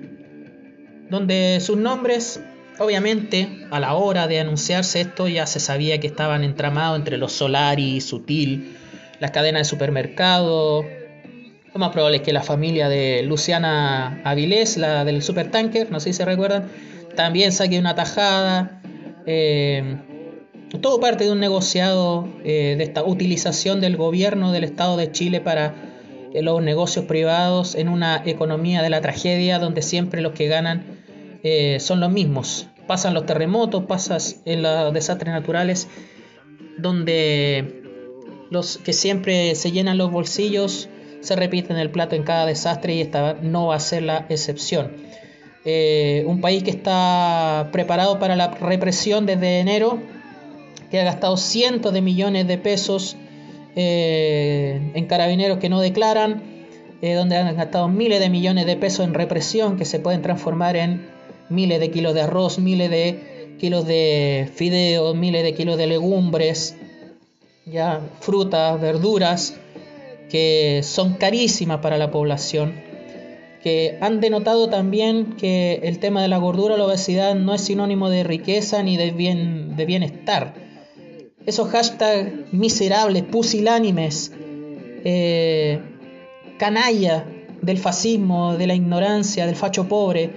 donde 1.09 1.59
sus 1.61 1.77
nombres, 1.77 2.41
obviamente, 2.79 3.65
a 3.71 3.79
la 3.79 3.95
hora 3.95 4.27
de 4.27 4.39
anunciarse 4.39 5.01
esto, 5.01 5.27
ya 5.27 5.47
se 5.47 5.59
sabía 5.59 5.99
que 5.99 6.07
estaban 6.07 6.43
entramados 6.43 6.97
entre 6.97 7.17
los 7.17 7.33
Solari, 7.33 8.01
Sutil, 8.01 8.75
las 9.19 9.31
cadenas 9.31 9.61
de 9.61 9.65
supermercado. 9.65 10.85
Lo 11.73 11.79
más 11.79 11.91
probable 11.91 12.17
es 12.17 12.23
que 12.23 12.33
la 12.33 12.43
familia 12.43 12.89
de 12.89 13.23
Luciana 13.23 14.21
Avilés, 14.23 14.77
la 14.77 15.05
del 15.05 15.21
supertanker, 15.21 15.91
no 15.91 15.99
sé 15.99 16.11
si 16.11 16.17
se 16.17 16.25
recuerdan, 16.25 16.69
también 17.15 17.51
saque 17.51 17.79
una 17.79 17.95
tajada. 17.95 18.81
Eh, 19.25 19.97
todo 20.81 20.99
parte 20.99 21.23
de 21.23 21.31
un 21.31 21.39
negociado 21.39 22.27
eh, 22.43 22.75
de 22.77 22.83
esta 22.83 23.03
utilización 23.03 23.79
del 23.79 23.95
gobierno 23.95 24.51
del 24.51 24.65
Estado 24.65 24.97
de 24.97 25.11
Chile 25.11 25.39
para 25.39 25.73
eh, 26.33 26.41
los 26.41 26.61
negocios 26.61 27.05
privados 27.05 27.75
en 27.75 27.89
una 27.89 28.23
economía 28.25 28.81
de 28.81 28.89
la 28.89 29.01
tragedia 29.01 29.59
donde 29.59 29.81
siempre 29.81 30.21
los 30.21 30.33
que 30.33 30.47
ganan 30.47 30.97
son 31.79 32.01
los 32.01 32.11
mismos. 32.11 32.67
Pasan 32.87 33.13
los 33.13 33.25
terremotos, 33.25 33.85
pasan 33.85 34.19
en 34.43 34.63
los 34.63 34.93
desastres 34.93 35.31
naturales, 35.31 35.87
donde 36.77 37.83
los 38.49 38.77
que 38.79 38.91
siempre 38.91 39.55
se 39.55 39.71
llenan 39.71 39.97
los 39.97 40.11
bolsillos 40.11 40.89
se 41.21 41.35
repiten 41.35 41.77
el 41.77 41.89
plato 41.89 42.15
en 42.15 42.23
cada 42.23 42.45
desastre 42.45 42.95
y 42.95 43.01
esta 43.01 43.33
no 43.41 43.67
va 43.67 43.75
a 43.75 43.79
ser 43.79 44.03
la 44.03 44.25
excepción. 44.29 44.93
Eh, 45.65 46.23
un 46.25 46.39
país 46.39 46.63
que 46.63 46.69
está 46.69 47.69
preparado 47.71 48.19
para 48.19 48.35
la 48.35 48.51
represión 48.51 49.25
desde 49.25 49.59
enero, 49.59 49.99
que 50.89 51.01
ha 51.01 51.03
gastado 51.03 51.35
cientos 51.35 51.91
de 51.91 52.01
millones 52.01 52.47
de 52.47 52.57
pesos 52.57 53.17
eh, 53.77 54.91
en 54.93 55.05
carabineros 55.05 55.59
que 55.59 55.69
no 55.69 55.79
declaran, 55.79 56.41
eh, 57.01 57.13
donde 57.13 57.37
han 57.37 57.55
gastado 57.55 57.87
miles 57.87 58.19
de 58.19 58.29
millones 58.29 58.65
de 58.65 58.75
pesos 58.75 59.05
en 59.05 59.13
represión 59.13 59.77
que 59.77 59.85
se 59.85 59.99
pueden 59.99 60.21
transformar 60.21 60.75
en 60.75 61.07
miles 61.49 61.79
de 61.79 61.91
kilos 61.91 62.13
de 62.13 62.21
arroz, 62.21 62.59
miles 62.59 62.89
de 62.89 63.55
kilos 63.59 63.85
de 63.85 64.49
fideos, 64.53 65.15
miles 65.15 65.43
de 65.43 65.53
kilos 65.53 65.77
de 65.77 65.87
legumbres, 65.87 66.75
ya 67.65 68.01
frutas, 68.19 68.81
verduras, 68.81 69.55
que 70.29 70.81
son 70.83 71.13
carísimas 71.13 71.79
para 71.79 71.97
la 71.97 72.11
población 72.11 72.87
que 73.67 73.97
han 74.01 74.21
denotado 74.21 74.69
también 74.69 75.35
que 75.35 75.81
el 75.83 75.99
tema 75.99 76.21
de 76.21 76.27
la 76.27 76.37
gordura 76.37 76.77
la 76.77 76.85
obesidad 76.85 77.35
no 77.35 77.53
es 77.53 77.61
sinónimo 77.61 78.09
de 78.09 78.23
riqueza 78.23 78.81
ni 78.81 78.95
de, 78.97 79.11
bien, 79.11 79.75
de 79.75 79.85
bienestar. 79.85 80.53
Esos 81.47 81.69
hashtags 81.69 82.53
miserables, 82.53 83.23
pusilánimes, 83.23 84.33
eh, 85.05 85.79
canalla 86.59 87.25
del 87.61 87.77
fascismo, 87.77 88.57
de 88.57 88.67
la 88.67 88.75
ignorancia, 88.75 89.45
del 89.45 89.55
facho 89.55 89.87
pobre, 89.87 90.29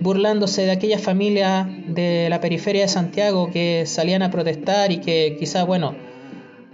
burlándose 0.00 0.66
de 0.66 0.72
aquellas 0.72 1.00
familias 1.00 1.66
de 1.88 2.28
la 2.28 2.42
periferia 2.42 2.82
de 2.82 2.88
Santiago 2.88 3.50
que 3.50 3.84
salían 3.86 4.20
a 4.22 4.30
protestar 4.30 4.92
y 4.92 4.98
que 4.98 5.36
quizás, 5.38 5.66
bueno, 5.66 5.94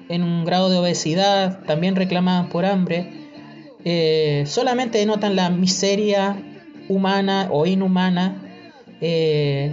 en 0.09 0.25
un 0.25 0.45
grado 0.45 0.69
de 0.69 0.79
obesidad, 0.79 1.61
también 1.65 1.95
reclamaban 1.95 2.49
por 2.49 2.65
hambre, 2.65 3.13
eh, 3.85 4.43
solamente 4.47 4.99
denotan 4.99 5.37
la 5.37 5.51
miseria 5.51 6.37
humana 6.89 7.49
o 7.53 7.65
inhumana, 7.65 8.43
eh, 9.01 9.73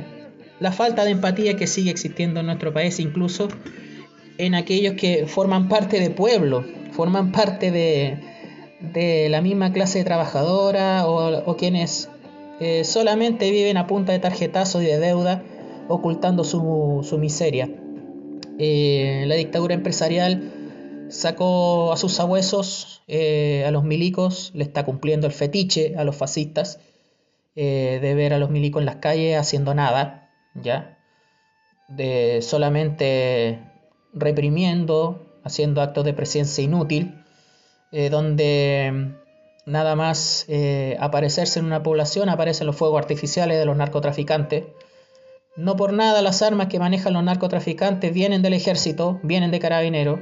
la 0.59 0.71
falta 0.71 1.05
de 1.05 1.11
empatía 1.11 1.55
que 1.55 1.67
sigue 1.67 1.91
existiendo 1.91 2.39
en 2.39 2.47
nuestro 2.47 2.73
país, 2.73 2.99
incluso 2.99 3.47
en 4.37 4.55
aquellos 4.55 4.93
que 4.95 5.25
forman 5.27 5.69
parte 5.69 5.99
de 5.99 6.09
pueblo, 6.09 6.63
forman 6.91 7.31
parte 7.31 7.71
de, 7.71 8.19
de 8.93 9.29
la 9.29 9.41
misma 9.41 9.73
clase 9.73 10.03
trabajadora 10.03 11.07
o, 11.07 11.55
quienes 11.57 12.09
eh, 12.59 12.83
solamente 12.83 13.51
viven 13.51 13.77
a 13.77 13.87
punta 13.87 14.11
de 14.11 14.19
tarjetazos 14.19 14.83
y 14.83 14.85
de 14.85 14.99
deuda, 14.99 15.43
ocultando 15.87 16.43
su, 16.43 17.05
su 17.07 17.17
miseria. 17.17 17.69
la 18.57 19.35
dictadura 19.35 19.73
empresarial 19.73 20.53
sacó 21.09 21.91
a 21.91 21.97
sus 21.97 22.13
sabuesos, 22.13 23.01
eh, 23.07 23.63
a 23.67 23.71
los 23.71 23.83
milicos, 23.83 24.51
le 24.53 24.63
está 24.63 24.85
cumpliendo 24.85 25.27
el 25.27 25.33
fetiche 25.33 25.95
a 25.97 26.03
los 26.03 26.15
fascistas 26.15 26.79
eh, 27.55 27.99
de 28.01 28.13
ver 28.13 28.33
a 28.33 28.37
los 28.37 28.49
milicos 28.49 28.81
en 28.81 28.85
las 28.85 28.97
calles 28.97 29.37
haciendo 29.37 29.73
nada, 29.73 30.18
¿ya? 30.55 30.97
De 31.87 32.41
solamente 32.41 33.59
reprimiendo, 34.13 35.39
haciendo 35.43 35.81
actos 35.81 36.05
de 36.05 36.13
presencia 36.13 36.63
inútil, 36.63 37.23
eh, 37.91 38.09
donde 38.09 39.15
nada 39.65 39.95
más 39.95 40.47
aparecerse 40.99 41.59
en 41.59 41.65
una 41.65 41.83
población 41.83 42.29
aparecen 42.29 42.67
los 42.67 42.75
fuegos 42.75 42.99
artificiales 42.99 43.57
de 43.57 43.65
los 43.65 43.77
narcotraficantes. 43.77 44.65
No 45.55 45.75
por 45.75 45.93
nada 45.93 46.21
las 46.21 46.41
armas 46.41 46.67
que 46.67 46.79
manejan 46.79 47.13
los 47.13 47.23
narcotraficantes 47.23 48.13
vienen 48.13 48.41
del 48.41 48.53
ejército, 48.53 49.19
vienen 49.23 49.51
de 49.51 49.59
carabineros 49.59 50.19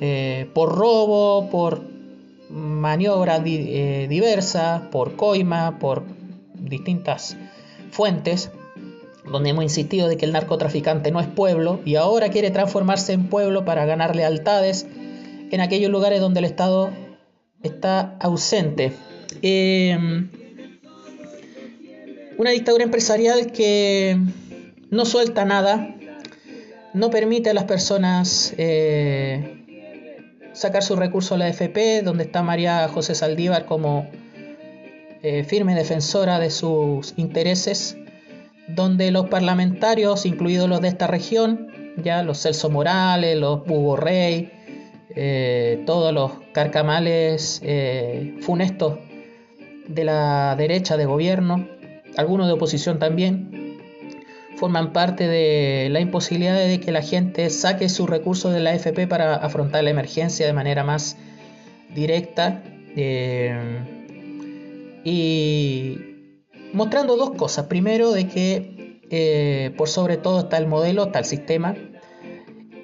eh, 0.00 0.50
por 0.52 0.76
robo, 0.76 1.48
por 1.50 1.82
maniobras 2.50 3.40
eh, 3.46 4.06
diversas, 4.08 4.82
por 4.88 5.16
coima, 5.16 5.78
por 5.78 6.04
distintas 6.54 7.36
fuentes, 7.90 8.50
donde 9.30 9.50
hemos 9.50 9.64
insistido 9.64 10.08
de 10.08 10.16
que 10.16 10.24
el 10.24 10.32
narcotraficante 10.32 11.10
no 11.10 11.20
es 11.20 11.26
pueblo 11.26 11.80
y 11.84 11.96
ahora 11.96 12.30
quiere 12.30 12.50
transformarse 12.50 13.12
en 13.12 13.28
pueblo 13.28 13.64
para 13.64 13.84
ganar 13.84 14.16
lealtades 14.16 14.86
en 15.50 15.60
aquellos 15.60 15.90
lugares 15.90 16.20
donde 16.20 16.40
el 16.40 16.46
Estado 16.46 16.90
está 17.62 18.16
ausente. 18.20 18.92
Em, 19.42 20.30
una 22.38 22.50
dictadura 22.50 22.84
empresarial 22.84 23.52
que 23.52 24.18
no 24.90 25.04
suelta 25.04 25.44
nada, 25.44 25.94
no 26.94 27.10
permite 27.10 27.50
a 27.50 27.54
las 27.54 27.64
personas 27.64 28.54
eh, 28.56 29.64
sacar 30.52 30.82
su 30.82 30.96
recurso 30.96 31.34
a 31.34 31.38
la 31.38 31.48
FP, 31.48 32.02
donde 32.02 32.24
está 32.24 32.42
María 32.42 32.88
José 32.88 33.14
Saldívar 33.14 33.66
como 33.66 34.08
eh, 35.22 35.44
firme 35.44 35.74
defensora 35.74 36.38
de 36.38 36.50
sus 36.50 37.14
intereses, 37.16 37.96
donde 38.68 39.10
los 39.10 39.28
parlamentarios, 39.28 40.26
incluidos 40.26 40.68
los 40.68 40.80
de 40.80 40.88
esta 40.88 41.06
región, 41.06 41.68
ya 42.02 42.22
los 42.22 42.42
Celso 42.42 42.70
Morales, 42.70 43.38
los 43.38 43.60
Hugo 43.66 43.96
Rey, 43.96 44.52
eh, 45.14 45.82
todos 45.86 46.12
los 46.12 46.32
carcamales 46.52 47.60
eh, 47.64 48.36
funestos 48.40 48.98
de 49.88 50.04
la 50.04 50.54
derecha 50.56 50.96
de 50.96 51.06
gobierno, 51.06 51.68
algunos 52.16 52.46
de 52.46 52.54
oposición 52.54 52.98
también, 52.98 53.78
forman 54.56 54.92
parte 54.92 55.28
de 55.28 55.88
la 55.90 56.00
imposibilidad 56.00 56.56
de 56.56 56.80
que 56.80 56.90
la 56.90 57.02
gente 57.02 57.50
saque 57.50 57.88
sus 57.88 58.08
recursos 58.08 58.52
de 58.52 58.60
la 58.60 58.70
AFP 58.70 59.06
para 59.06 59.36
afrontar 59.36 59.84
la 59.84 59.90
emergencia 59.90 60.46
de 60.46 60.52
manera 60.52 60.82
más 60.82 61.16
directa 61.94 62.62
eh, 62.96 63.80
y 65.04 66.15
mostrando 66.72 67.16
dos 67.16 67.30
cosas. 67.32 67.66
Primero, 67.66 68.12
de 68.12 68.28
que 68.28 69.00
eh, 69.10 69.72
por 69.76 69.88
sobre 69.88 70.16
todo 70.16 70.40
está 70.40 70.58
el 70.58 70.66
modelo, 70.66 71.04
está 71.04 71.20
el 71.20 71.24
sistema, 71.24 71.76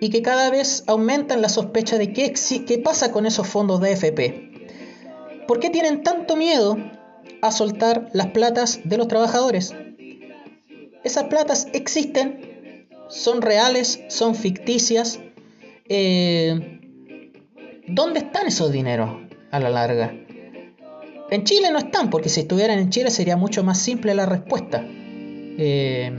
y 0.01 0.11
que 0.11 0.23
cada 0.23 0.51
vez 0.51 0.85
aumentan 0.87 1.43
la 1.43 1.49
sospecha 1.49 1.99
de 1.99 2.13
qué, 2.13 2.33
qué 2.67 2.79
pasa 2.79 3.13
con 3.13 3.27
esos 3.27 3.47
fondos 3.47 3.81
de 3.81 3.93
AFP. 3.93 5.47
¿Por 5.47 5.61
qué 5.61 5.71
tienen 5.71 6.03
tanto 6.03 6.37
miedo 6.37 6.77
a 7.41 7.51
soltar 7.51 8.09
las 8.13 8.29
platas 8.29 8.81
de 8.85 8.97
los 8.97 9.09
trabajadores? 9.09 9.75
Esas 11.05 11.25
platas 11.25 11.67
existen, 11.73 12.89
son 13.09 13.43
reales, 13.43 14.01
son 14.09 14.35
ficticias. 14.35 15.21
Eh, 15.89 16.81
¿Dónde 17.89 18.21
están 18.21 18.47
esos 18.47 18.71
dineros 18.71 19.11
a 19.51 19.59
la 19.59 19.71
larga? 19.71 20.15
En 21.33 21.45
Chile 21.45 21.71
no 21.73 21.79
están, 21.79 22.11
porque 22.11 22.29
si 22.29 22.41
estuvieran 22.41 22.79
en 22.79 22.91
Chile 22.91 23.11
sería 23.11 23.39
mucho 23.39 23.65
más 23.65 23.79
simple 23.79 24.15
la 24.15 24.27
respuesta. 24.27 24.85
Eh, 24.87 26.13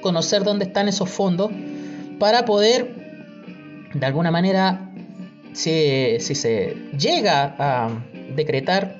conocer 0.00 0.42
dónde 0.42 0.64
están 0.64 0.88
esos 0.88 1.08
fondos 1.08 1.52
para 2.18 2.44
poder, 2.44 3.88
de 3.94 4.04
alguna 4.04 4.32
manera, 4.32 4.90
si, 5.52 6.18
si 6.18 6.34
se 6.34 6.74
llega 6.98 7.54
a 7.60 7.90
decretar 8.34 8.96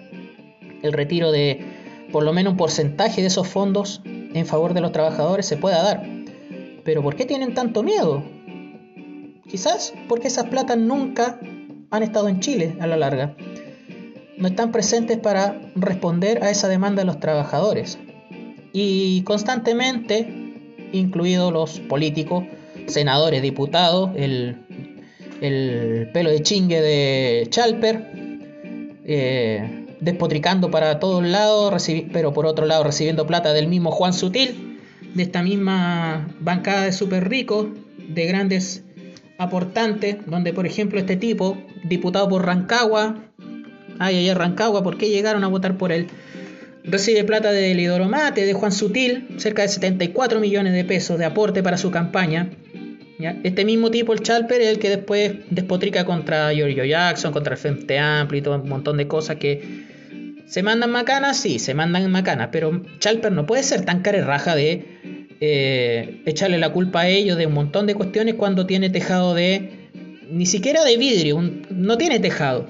el 0.84 0.92
retiro 0.92 1.32
de 1.32 1.66
por 2.12 2.22
lo 2.22 2.32
menos 2.32 2.52
un 2.52 2.56
porcentaje 2.56 3.20
de 3.20 3.26
esos 3.26 3.48
fondos 3.48 4.00
en 4.04 4.46
favor 4.46 4.72
de 4.72 4.82
los 4.82 4.92
trabajadores 4.92 5.46
se 5.46 5.56
pueda 5.56 5.82
dar. 5.82 6.06
Pero 6.84 7.02
¿por 7.02 7.16
qué 7.16 7.26
tienen 7.26 7.54
tanto 7.54 7.82
miedo? 7.82 8.22
Quizás 9.50 9.94
porque 10.08 10.28
esas 10.28 10.44
platas 10.44 10.78
nunca 10.78 11.40
han 11.90 12.04
estado 12.04 12.28
en 12.28 12.38
Chile 12.38 12.76
a 12.78 12.86
la 12.86 12.96
larga. 12.96 13.34
No 14.38 14.48
están 14.48 14.72
presentes 14.72 15.18
para 15.18 15.60
responder 15.74 16.42
a 16.44 16.50
esa 16.50 16.68
demanda 16.68 17.02
de 17.02 17.06
los 17.06 17.20
trabajadores. 17.20 17.98
Y 18.72 19.22
constantemente, 19.22 20.28
incluidos 20.92 21.52
los 21.52 21.80
políticos, 21.80 22.44
senadores, 22.86 23.42
diputados, 23.42 24.10
el, 24.16 24.56
pelo 26.12 26.30
de 26.30 26.42
chingue 26.42 26.80
de 26.80 27.46
Chalper, 27.50 28.04
eh, 29.04 29.86
despotricando 30.00 30.70
para 30.70 30.98
todos 30.98 31.24
lados, 31.24 31.86
pero 32.12 32.32
por 32.32 32.46
otro 32.46 32.66
lado 32.66 32.84
recibiendo 32.84 33.26
plata 33.26 33.52
del 33.52 33.68
mismo 33.68 33.90
Juan 33.90 34.12
Sutil, 34.12 34.80
de 35.14 35.22
esta 35.22 35.42
misma 35.42 36.28
bancada 36.40 36.82
de 36.84 36.92
super 36.92 37.28
ricos, 37.28 37.66
de 38.08 38.26
grandes 38.26 38.84
aportantes, 39.38 40.18
donde 40.26 40.52
por 40.52 40.66
ejemplo 40.66 40.98
este 40.98 41.16
tipo, 41.16 41.56
diputado 41.84 42.28
por 42.28 42.44
Rancagua, 42.44 43.24
ay, 43.98 44.16
ay, 44.16 44.34
Rancagua, 44.34 44.82
¿por 44.82 44.98
qué 44.98 45.08
llegaron 45.08 45.44
a 45.44 45.48
votar 45.48 45.76
por 45.76 45.92
él? 45.92 46.06
Recibe 46.84 47.24
plata 47.24 47.52
de 47.52 47.74
Lidoro 47.74 48.06
Mate, 48.06 48.46
de 48.46 48.52
Juan 48.52 48.72
Sutil, 48.72 49.28
cerca 49.36 49.62
de 49.62 49.68
74 49.68 50.40
millones 50.40 50.72
de 50.72 50.84
pesos 50.84 51.18
de 51.18 51.24
aporte 51.24 51.62
para 51.62 51.76
su 51.76 51.90
campaña. 51.90 52.50
Este 53.42 53.64
mismo 53.64 53.90
tipo, 53.90 54.12
el 54.12 54.20
Chalper, 54.22 54.60
es 54.60 54.68
el 54.68 54.78
que 54.78 54.90
después 54.90 55.32
despotrica 55.50 56.04
contra 56.04 56.52
Giorgio 56.52 56.84
Jackson, 56.84 57.32
contra 57.32 57.54
el 57.54 57.58
Frente 57.58 57.98
Amplio 57.98 58.38
y 58.38 58.42
todo 58.42 58.62
un 58.62 58.68
montón 58.68 58.96
de 58.96 59.08
cosas 59.08 59.36
que 59.36 59.88
¿Se 60.48 60.62
mandan 60.62 60.90
macanas? 60.90 61.36
Sí, 61.36 61.58
se 61.58 61.74
mandan 61.74 62.10
macanas, 62.10 62.48
pero 62.50 62.82
Chalper 63.00 63.32
no 63.32 63.44
puede 63.44 63.62
ser 63.62 63.84
tan 63.84 64.00
carerraja 64.00 64.54
de 64.54 64.82
eh, 65.40 66.22
echarle 66.24 66.56
la 66.56 66.72
culpa 66.72 67.02
a 67.02 67.08
ellos 67.08 67.36
de 67.36 67.46
un 67.46 67.52
montón 67.52 67.86
de 67.86 67.94
cuestiones 67.94 68.34
cuando 68.34 68.64
tiene 68.64 68.88
tejado 68.88 69.34
de... 69.34 69.90
ni 70.30 70.46
siquiera 70.46 70.84
de 70.84 70.96
vidrio, 70.96 71.38
no 71.68 71.98
tiene 71.98 72.18
tejado. 72.18 72.66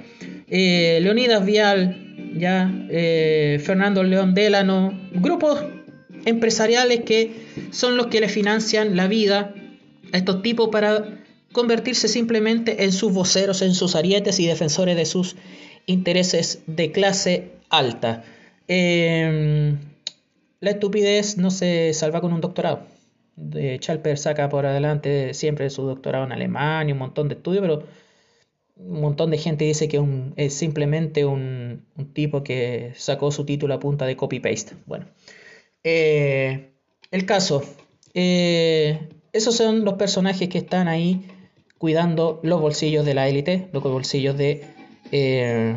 Eh, 0.50 0.98
Leonidas 1.02 1.44
Vial, 1.44 2.32
ya, 2.36 2.72
eh, 2.90 3.60
Fernando 3.64 4.02
León 4.02 4.34
Delano, 4.34 4.98
grupos 5.12 5.62
empresariales 6.24 7.00
que 7.00 7.32
son 7.70 7.96
los 7.96 8.06
que 8.06 8.20
le 8.20 8.28
financian 8.28 8.96
la 8.96 9.08
vida 9.08 9.54
a 10.12 10.16
estos 10.16 10.42
tipos 10.42 10.68
para 10.70 11.18
convertirse 11.52 12.08
simplemente 12.08 12.84
en 12.84 12.92
sus 12.92 13.12
voceros, 13.12 13.62
en 13.62 13.74
sus 13.74 13.94
arietes 13.94 14.38
y 14.40 14.46
defensores 14.46 14.96
de 14.96 15.06
sus 15.06 15.36
intereses 15.86 16.62
de 16.66 16.92
clase 16.92 17.52
alta. 17.70 18.24
Em, 18.68 19.78
la 20.60 20.70
estupidez 20.70 21.38
no 21.38 21.50
se 21.50 21.92
salva 21.94 22.20
con 22.20 22.32
un 22.32 22.40
doctorado. 22.40 22.86
De 23.36 23.78
Chalper 23.78 24.18
saca 24.18 24.48
por 24.48 24.66
adelante 24.66 25.32
siempre 25.32 25.70
su 25.70 25.82
doctorado 25.82 26.24
en 26.24 26.32
Alemania, 26.32 26.92
un 26.92 26.98
montón 26.98 27.28
de 27.28 27.36
estudios, 27.36 27.62
pero 27.62 27.84
un 28.78 29.00
montón 29.00 29.30
de 29.30 29.38
gente 29.38 29.64
dice 29.64 29.88
que 29.88 30.02
es 30.36 30.54
simplemente 30.54 31.24
un, 31.24 31.84
tipo 32.12 32.42
que 32.42 32.92
sacó 32.96 33.30
su 33.30 33.44
título 33.44 33.74
a 33.74 33.80
punta 33.80 34.06
de 34.06 34.16
copy-paste. 34.16 34.74
Bueno, 34.86 35.06
eh, 35.84 36.70
el 37.10 37.26
caso, 37.26 37.62
eh, 38.14 39.08
esos 39.32 39.56
son 39.56 39.84
los 39.84 39.94
personajes 39.94 40.48
que 40.48 40.58
están 40.58 40.88
ahí 40.88 41.26
cuidando 41.76 42.40
los 42.42 42.60
bolsillos 42.60 43.04
de 43.04 43.14
la 43.14 43.28
élite, 43.28 43.68
los 43.72 43.82
bolsillos 43.82 44.36
de, 44.36 44.64
eh, 45.12 45.74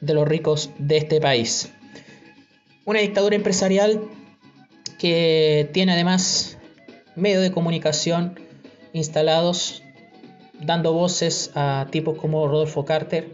de 0.00 0.14
los 0.14 0.26
ricos 0.26 0.70
de 0.78 0.96
este 0.96 1.20
país. 1.20 1.72
Una 2.84 3.00
dictadura 3.00 3.36
empresarial 3.36 4.00
que 4.98 5.68
tiene 5.72 5.92
además 5.92 6.58
medios 7.14 7.42
de 7.42 7.50
comunicación 7.50 8.38
instalados 8.92 9.82
dando 10.60 10.92
voces 10.92 11.50
a 11.54 11.86
tipos 11.90 12.18
como 12.18 12.46
Rodolfo 12.48 12.84
Carter, 12.84 13.28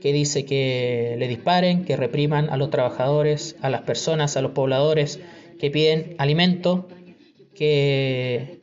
que 0.00 0.12
dice 0.12 0.44
que 0.44 1.16
le 1.18 1.28
disparen, 1.28 1.84
que 1.84 1.96
repriman 1.96 2.50
a 2.50 2.56
los 2.56 2.70
trabajadores, 2.70 3.56
a 3.60 3.70
las 3.70 3.82
personas, 3.82 4.36
a 4.36 4.42
los 4.42 4.52
pobladores 4.52 5.20
que 5.58 5.70
piden 5.70 6.14
alimento, 6.18 6.88
que 7.54 8.60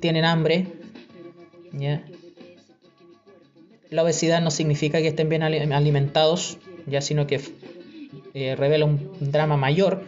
tienen 0.00 0.24
hambre. 0.24 0.66
La 3.90 4.02
obesidad 4.02 4.40
no 4.40 4.50
significa 4.50 5.00
que 5.00 5.08
estén 5.08 5.28
bien 5.28 5.42
alimentados, 5.42 6.58
ya 6.86 7.00
sino 7.00 7.26
que 7.26 7.40
eh, 8.34 8.54
revela 8.56 8.84
un 8.84 9.10
drama 9.20 9.56
mayor, 9.56 10.04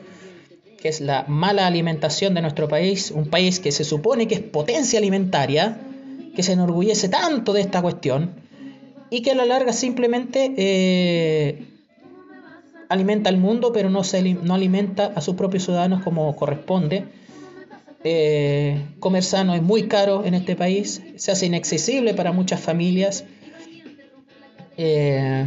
que 0.80 0.88
es 0.88 1.00
la 1.00 1.24
mala 1.28 1.66
alimentación 1.66 2.34
de 2.34 2.42
nuestro 2.42 2.68
país, 2.68 3.10
un 3.10 3.26
país 3.28 3.60
que 3.60 3.72
se 3.72 3.84
supone 3.84 4.28
que 4.28 4.34
es 4.34 4.40
potencia 4.40 4.98
alimentaria, 4.98 5.78
que 6.34 6.42
se 6.42 6.52
enorgullece 6.52 7.08
tanto 7.08 7.52
de 7.52 7.60
esta 7.60 7.82
cuestión 7.82 8.34
y 9.10 9.20
que 9.20 9.32
a 9.32 9.34
la 9.34 9.44
larga 9.44 9.72
simplemente 9.72 10.54
eh, 10.56 11.66
alimenta 12.88 13.28
al 13.28 13.36
mundo, 13.36 13.72
pero 13.72 13.90
no, 13.90 14.04
se, 14.04 14.22
no 14.22 14.54
alimenta 14.54 15.12
a 15.14 15.20
sus 15.20 15.34
propios 15.34 15.64
ciudadanos 15.64 16.02
como 16.02 16.34
corresponde. 16.34 17.04
Eh, 18.04 18.82
comer 19.00 19.22
sano 19.22 19.54
es 19.54 19.62
muy 19.62 19.86
caro 19.86 20.24
en 20.24 20.34
este 20.34 20.56
país, 20.56 21.02
se 21.16 21.30
hace 21.30 21.46
inaccesible 21.46 22.14
para 22.14 22.32
muchas 22.32 22.60
familias. 22.60 23.24
Eh, 24.78 25.46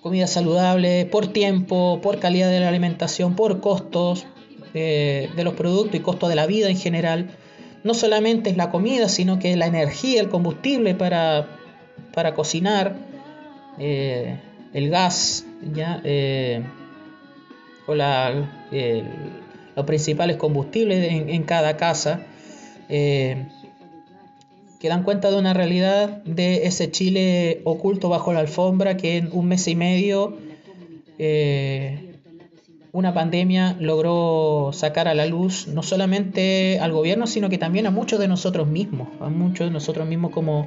comida 0.00 0.26
saludable 0.26 1.06
por 1.06 1.28
tiempo, 1.28 2.00
por 2.02 2.18
calidad 2.18 2.50
de 2.50 2.60
la 2.60 2.68
alimentación, 2.68 3.36
por 3.36 3.60
costos 3.60 4.26
de 4.74 5.42
los 5.42 5.54
productos 5.54 5.94
y 5.94 6.00
costos 6.00 6.28
de 6.28 6.36
la 6.36 6.46
vida 6.46 6.68
en 6.68 6.76
general 6.76 7.30
no 7.84 7.94
solamente 7.94 8.50
es 8.50 8.56
la 8.56 8.70
comida, 8.70 9.08
sino 9.08 9.38
que 9.38 9.52
es 9.52 9.56
la 9.56 9.66
energía, 9.66 10.20
el 10.20 10.28
combustible 10.28 10.94
para, 10.94 11.48
para 12.14 12.34
cocinar, 12.34 12.96
eh, 13.78 14.38
el 14.72 14.90
gas, 14.90 15.46
¿ya? 15.74 16.00
Eh, 16.04 16.62
o 17.86 17.94
los 17.94 19.86
principales 19.86 20.36
combustibles 20.36 21.10
en, 21.10 21.42
cada 21.44 21.76
casa, 21.76 22.26
eh, 22.88 23.46
que 24.78 24.88
dan 24.88 25.04
cuenta 25.04 25.30
de 25.30 25.38
una 25.38 25.54
realidad 25.54 26.22
de 26.24 26.66
ese 26.66 26.90
Chile 26.90 27.62
oculto 27.64 28.08
bajo 28.08 28.32
la 28.32 28.40
alfombra 28.40 28.96
que 28.96 29.16
en 29.16 29.30
un 29.32 29.46
mes 29.48 29.66
y 29.68 29.74
medio 29.74 30.36
una 32.98 33.14
pandemia 33.14 33.76
logró 33.78 34.70
sacar 34.72 35.06
a 35.06 35.14
la 35.14 35.24
luz 35.24 35.68
no 35.68 35.84
solamente 35.84 36.80
al 36.80 36.90
gobierno, 36.90 37.28
sino 37.28 37.48
que 37.48 37.56
también 37.56 37.86
a 37.86 37.92
muchos 37.92 38.18
de 38.18 38.26
nosotros 38.26 38.66
mismos, 38.66 39.06
a 39.20 39.28
muchos 39.28 39.68
de 39.68 39.72
nosotros 39.72 40.08
mismos 40.08 40.32
como, 40.32 40.66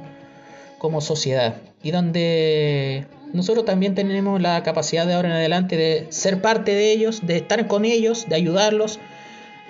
como 0.78 1.02
sociedad. 1.02 1.56
Y 1.82 1.90
donde 1.90 3.06
nosotros 3.34 3.66
también 3.66 3.94
tenemos 3.94 4.40
la 4.40 4.62
capacidad 4.62 5.06
de 5.06 5.12
ahora 5.12 5.28
en 5.28 5.34
adelante 5.34 5.76
de 5.76 6.06
ser 6.08 6.40
parte 6.40 6.74
de 6.74 6.92
ellos, 6.92 7.20
de 7.26 7.36
estar 7.36 7.66
con 7.66 7.84
ellos, 7.84 8.26
de 8.26 8.36
ayudarlos, 8.36 8.98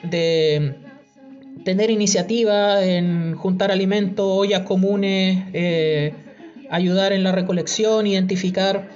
de 0.04 0.76
tener 1.64 1.90
iniciativa 1.90 2.84
en 2.84 3.34
juntar 3.34 3.72
alimentos, 3.72 4.24
ollas 4.28 4.60
comunes, 4.60 5.46
eh, 5.52 6.14
ayudar 6.70 7.12
en 7.12 7.24
la 7.24 7.32
recolección, 7.32 8.06
identificar 8.06 8.88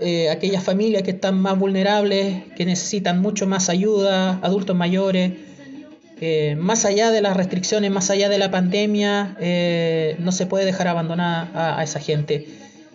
eh, 0.00 0.30
aquellas 0.30 0.62
familias 0.62 1.02
que 1.02 1.12
están 1.12 1.38
más 1.40 1.58
vulnerables, 1.58 2.44
que 2.56 2.64
necesitan 2.64 3.20
mucho 3.20 3.46
más 3.46 3.68
ayuda, 3.68 4.40
adultos 4.42 4.76
mayores. 4.76 5.32
Eh, 6.20 6.56
más 6.56 6.84
allá 6.84 7.10
de 7.10 7.20
las 7.20 7.36
restricciones, 7.36 7.90
más 7.90 8.10
allá 8.10 8.28
de 8.28 8.38
la 8.38 8.50
pandemia, 8.50 9.36
eh, 9.40 10.16
no 10.20 10.32
se 10.32 10.46
puede 10.46 10.64
dejar 10.64 10.88
abandonar 10.88 11.50
a, 11.54 11.82
esa 11.82 12.00
gente, 12.00 12.46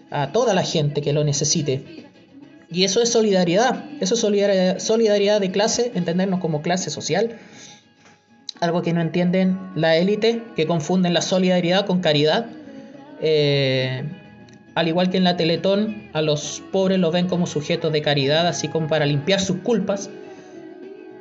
a 0.09 0.31
toda 0.31 0.53
la 0.53 0.63
gente 0.63 1.01
que 1.01 1.13
lo 1.13 1.23
necesite. 1.23 2.07
Y 2.71 2.83
eso 2.83 3.01
es 3.01 3.09
solidaridad, 3.09 3.85
eso 3.99 4.13
es 4.13 4.19
solidaridad, 4.19 4.79
solidaridad 4.79 5.41
de 5.41 5.51
clase, 5.51 5.91
entendernos 5.95 6.39
como 6.39 6.61
clase 6.61 6.89
social. 6.89 7.37
Algo 8.59 8.81
que 8.81 8.93
no 8.93 9.01
entienden 9.01 9.57
la 9.75 9.95
élite, 9.97 10.43
que 10.55 10.67
confunden 10.67 11.13
la 11.13 11.21
solidaridad 11.21 11.85
con 11.85 12.01
caridad. 12.01 12.47
Eh, 13.21 14.03
al 14.75 14.87
igual 14.87 15.09
que 15.09 15.17
en 15.17 15.23
la 15.23 15.37
Teletón, 15.37 16.09
a 16.13 16.21
los 16.21 16.63
pobres 16.71 16.99
los 16.99 17.11
ven 17.11 17.27
como 17.27 17.47
sujetos 17.47 17.91
de 17.91 18.01
caridad, 18.01 18.47
así 18.47 18.67
como 18.67 18.87
para 18.87 19.05
limpiar 19.05 19.39
sus 19.39 19.57
culpas, 19.57 20.09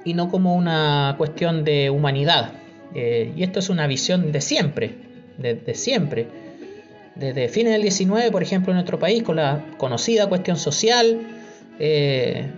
y 0.04 0.14
no 0.14 0.28
como 0.30 0.54
una 0.54 1.14
cuestión 1.18 1.64
de 1.64 1.90
humanidad. 1.90 2.52
Eh, 2.94 3.32
y 3.36 3.42
esto 3.42 3.58
es 3.58 3.68
una 3.68 3.86
visión 3.86 4.32
de 4.32 4.40
siempre, 4.40 4.94
de, 5.38 5.74
siempre. 5.74 6.26
Desde 7.14 7.48
fines 7.48 7.72
del 7.72 7.82
19, 7.82 8.30
por 8.30 8.42
ejemplo, 8.42 8.72
en 8.72 8.76
nuestro 8.76 8.98
país, 8.98 9.22
con 9.22 9.36
la 9.36 9.64
conocida 9.76 10.28
cuestión 10.28 10.56
social, 10.56 11.20
eh, 11.78 12.50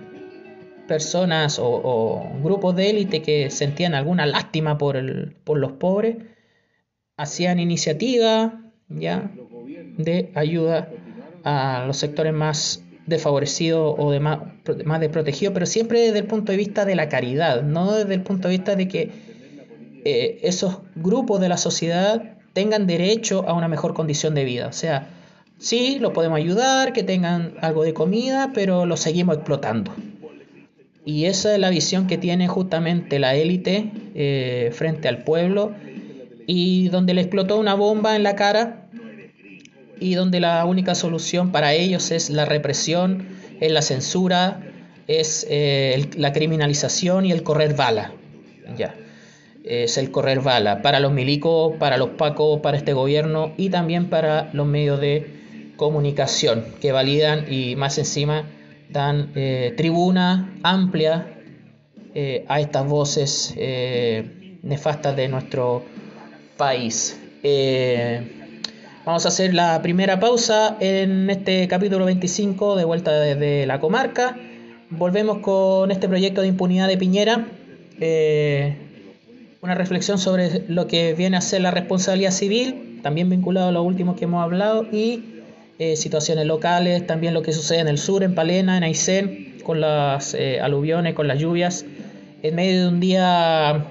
personas 0.87 1.59
o, 1.63 2.31
grupos 2.43 2.77
de 2.77 2.91
élite 2.91 3.23
que 3.23 3.51
sentían 3.51 3.95
alguna 3.95 4.27
lástima 4.27 4.77
por, 4.77 4.97
el, 4.97 5.37
por 5.45 5.59
los 5.59 5.73
pobres, 5.73 6.17
hacían 7.17 7.59
iniciativa, 7.59 8.61
¿ya? 8.89 9.31
De 9.97 10.31
ayuda 10.35 10.89
a 11.45 11.85
los 11.87 11.97
sectores 11.97 12.33
más 12.33 12.83
desfavorecidos 13.07 13.95
o 13.99 14.11
de 14.11 14.21
más, 14.21 14.41
más 14.85 15.01
desprotegidos, 15.01 15.53
pero 15.53 15.67
siempre 15.67 16.01
desde 16.01 16.19
el 16.19 16.27
punto 16.27 16.53
de 16.53 16.59
vista 16.59 16.85
de 16.85 16.95
la 16.95 17.09
caridad, 17.09 17.63
no 17.63 17.93
desde 17.93 18.15
el 18.15 18.23
punto 18.23 18.49
de 18.49 18.57
vista 18.57 18.77
de 18.77 18.89
que 18.89 19.11
eh, 20.05 20.41
esos 20.43 20.79
grupos 20.95 21.41
de 21.41 21.49
la 21.49 21.57
sociedad 21.57 22.39
tengan 22.53 22.87
derecho 22.87 23.45
a 23.49 23.53
una 23.53 23.69
mejor 23.69 23.95
condición 23.95 24.35
de 24.35 24.45
vida. 24.45 24.69
O 24.69 24.73
sea, 24.73 25.09
sí, 25.59 25.99
los 26.01 26.13
podemos 26.13 26.39
ayudar, 26.39 26.93
que 26.93 27.03
tengan 27.03 27.55
algo 27.61 27.85
de 27.85 27.95
comida, 27.95 28.51
pero 28.55 28.87
los 28.87 29.01
seguimos 29.01 29.37
explotando. 29.37 29.93
Y 31.05 31.25
esa 31.25 31.55
es 31.55 31.61
la 31.61 31.71
visión 31.71 32.07
que 32.07 32.19
tiene 32.19 32.47
justamente 32.49 33.19
la 33.19 33.35
élite 33.35 33.91
eh, 34.15 34.71
frente 34.73 35.09
al 35.09 35.25
pueblo 35.25 35.73
y 36.47 36.89
donde 36.89 37.15
le 37.15 37.23
explotó 37.23 37.59
una 37.59 37.75
bomba 37.75 38.17
en 38.17 38.23
la 38.23 38.37
cara 38.37 38.89
y 40.01 40.15
donde 40.15 40.41
la 40.41 40.65
única 40.65 40.95
solución 40.95 41.53
para 41.53 41.75
ellos 41.75 42.11
es 42.11 42.31
la 42.31 42.47
represión, 42.47 43.29
es 43.61 43.71
la 43.71 43.83
censura, 43.83 44.61
es 45.07 45.47
eh, 45.51 46.09
la 46.17 46.33
criminalización 46.33 47.27
y 47.27 47.33
el 47.33 47.43
correr 47.43 47.75
bala. 47.75 48.13
Ya. 48.77 48.95
Es 49.63 49.99
el 49.99 50.11
correr 50.11 50.41
bala 50.41 50.81
para 50.81 51.01
los 51.01 51.13
milicos, 51.13 51.77
para 51.79 51.99
los 51.99 52.11
pacos, 52.11 52.61
para 52.61 52.79
este 52.79 52.95
gobierno 52.95 53.53
y 53.59 53.69
también 53.69 54.09
para 54.09 54.49
los 54.55 54.67
medios 54.67 55.01
de 55.01 55.75
comunicación 55.77 56.65
que 56.81 56.93
validan 56.93 57.53
y 57.53 57.77
más 57.77 57.99
encima 57.99 58.47
dan 58.89 59.31
eh, 59.35 59.75
tribuna 59.77 60.55
amplia 60.63 61.27
eh, 62.15 62.45
a 62.49 62.61
estas 62.61 62.87
voces 62.87 63.55
nefastas 64.63 65.15
de 65.15 65.29
nuestro 65.29 65.85
país. 66.57 67.21
Vamos 69.07 69.25
a 69.25 69.29
hacer 69.29 69.55
la 69.55 69.81
primera 69.81 70.21
pausa 70.21 70.77
en 70.79 71.31
este 71.31 71.67
capítulo 71.69 72.05
25 72.05 72.77
de 72.77 72.85
vuelta 72.85 73.19
desde 73.19 73.65
la 73.65 73.81
comarca. 73.81 74.37
Volvemos 74.91 75.39
con 75.39 75.91
este 75.91 76.07
proyecto 76.07 76.43
de 76.43 76.49
impunidad 76.49 76.87
de 76.87 76.99
Piñera. 76.99 77.47
Eh, 77.99 78.77
una 79.63 79.75
reflexión 79.75 80.19
sobre 80.19 80.65
lo 80.69 80.87
que 80.87 81.15
viene 81.15 81.39
a 81.39 81.41
ser 81.41 81.63
la 81.63 81.71
responsabilidad 81.71 82.31
civil, 82.31 83.01
también 83.03 83.31
vinculado 83.31 83.69
a 83.69 83.73
lo 83.73 83.83
último 83.83 84.17
que 84.17 84.25
hemos 84.25 84.43
hablado, 84.43 84.85
y 84.93 85.25
eh, 85.79 85.97
situaciones 85.97 86.45
locales, 86.45 87.07
también 87.07 87.33
lo 87.33 87.41
que 87.41 87.55
sucede 87.55 87.79
en 87.79 87.89
el 87.89 87.97
sur, 87.97 88.23
en 88.23 88.35
Palena, 88.35 88.77
en 88.77 88.83
Aysén, 88.83 89.57
con 89.65 89.81
las 89.81 90.35
eh, 90.35 90.61
aluviones, 90.61 91.15
con 91.15 91.27
las 91.27 91.39
lluvias, 91.39 91.87
en 92.43 92.55
medio 92.55 92.83
de 92.83 92.89
un 92.89 93.01
día 93.01 93.87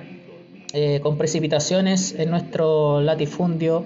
con 1.02 1.18
precipitaciones 1.18 2.14
en 2.20 2.30
nuestro 2.30 3.02
latifundio 3.02 3.86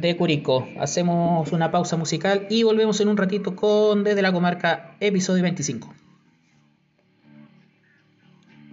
de 0.00 0.16
Curicó. 0.16 0.66
Hacemos 0.80 1.52
una 1.52 1.70
pausa 1.70 1.98
musical 1.98 2.46
y 2.48 2.62
volvemos 2.62 2.98
en 3.00 3.08
un 3.08 3.16
ratito 3.16 3.54
con 3.54 4.04
Desde 4.04 4.22
la 4.22 4.32
Comarca, 4.32 4.96
episodio 5.00 5.42
25. 5.42 5.92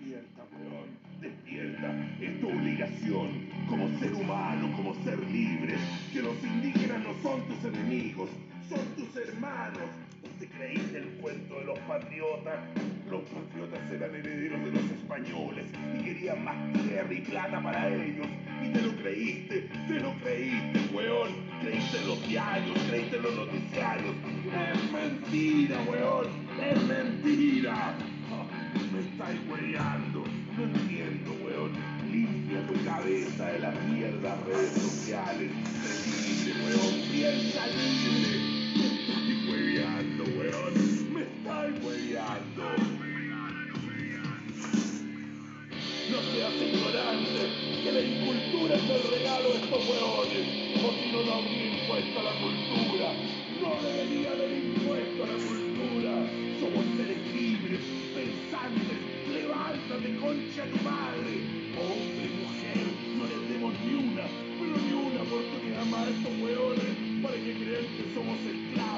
Despierta, 0.05 0.43
peón, 0.45 0.87
despierta. 1.19 1.93
Es 2.21 2.39
tu 2.39 2.47
obligación 2.47 3.49
como 3.67 3.99
ser 3.99 4.13
humano, 4.13 4.71
como 4.77 4.95
ser 5.03 5.19
libre, 5.29 5.75
que 6.13 6.21
los 6.21 6.41
indígenas 6.41 7.03
nos 7.03 7.21
son 7.21 7.41
tus 7.49 7.65
enemigos, 7.65 8.29
son 8.69 8.79
tus 8.95 9.21
hermanos. 9.21 9.89
¿Te 10.39 10.47
creíste 10.47 10.99
el 10.99 11.07
cuento 11.21 11.59
de 11.59 11.65
los 11.65 11.79
patriotas? 11.79 12.59
Los 13.11 13.23
patriotas 13.23 13.91
eran 13.91 14.15
herederos 14.15 14.63
de 14.63 14.71
los 14.71 14.83
españoles 14.83 15.65
y 15.99 16.03
querían 16.03 16.45
más 16.45 16.55
tierra 16.71 17.13
y 17.13 17.21
plata 17.21 17.61
para 17.61 17.89
ellos. 17.89 18.27
Y 18.63 18.69
te 18.69 18.81
lo 18.81 18.95
creíste, 18.97 19.69
te 19.87 19.99
lo 19.99 20.13
creíste, 20.19 20.79
weón. 20.93 21.29
Creíste 21.61 22.05
los 22.05 22.27
diarios, 22.27 22.77
creíste 22.89 23.19
los 23.19 23.35
noticiarios. 23.35 24.15
Es 24.45 24.91
mentira, 24.91 25.77
weón, 25.89 26.27
es 26.61 26.83
mentira. 26.83 27.95
Me 28.93 28.99
estáis 29.01 29.39
weyando, 29.49 30.23
no 30.57 30.63
entiendo, 30.63 31.31
weón. 31.43 31.71
Limpia 32.11 32.65
tu 32.67 32.73
cabeza 32.85 33.45
de 33.47 33.59
las 33.59 33.83
mierdas 33.85 34.45
redes 34.45 34.71
sociales. 34.71 35.51
Sé 35.83 36.53
libre, 36.53 36.65
weón, 36.65 37.11
piensa 37.11 37.67
libre. 37.67 38.59
Me 38.75 38.85
estáis 38.85 39.49
weyando, 39.49 40.23
weón. 40.23 41.13
Me 41.13 41.21
estáis 41.21 41.83
weyando. 41.83 42.98
No 46.19 46.25
ignorante, 46.35 47.47
que 47.81 47.91
la 47.93 48.01
incultura 48.01 48.75
es 48.75 48.83
el 48.91 49.03
regalo 49.07 49.53
de 49.55 49.55
estos 49.55 49.79
hueones. 49.87 50.43
O 50.83 50.91
si 50.91 51.11
no, 51.15 51.23
no 51.23 51.31
habría 51.31 51.79
impuesto 51.79 52.19
a 52.19 52.23
la 52.23 52.35
cultura. 52.43 53.07
No 53.63 53.71
debería 53.87 54.31
haber 54.35 54.51
impuesto 54.51 55.23
a 55.23 55.27
la 55.31 55.39
cultura. 55.39 56.11
Somos 56.59 56.83
seres 56.99 57.23
libres, 57.31 57.79
pensantes. 58.11 58.99
Levántate, 59.31 60.15
concha 60.19 60.67
tu 60.67 60.79
madre. 60.83 61.39
Hombre, 61.79 62.25
mujer, 62.35 62.83
no 63.15 63.23
les 63.23 63.41
demos 63.55 63.73
ni 63.87 63.93
una, 63.95 64.27
pero 64.59 64.75
ni 64.75 64.91
una 64.91 65.23
oportunidad 65.23 65.85
más 65.87 66.03
a 66.03 66.11
estos 66.11 66.33
hueones 66.35 66.91
para 67.23 67.35
que 67.39 67.53
crean 67.63 67.87
que 67.95 68.03
somos 68.11 68.35
esclavos. 68.43 68.88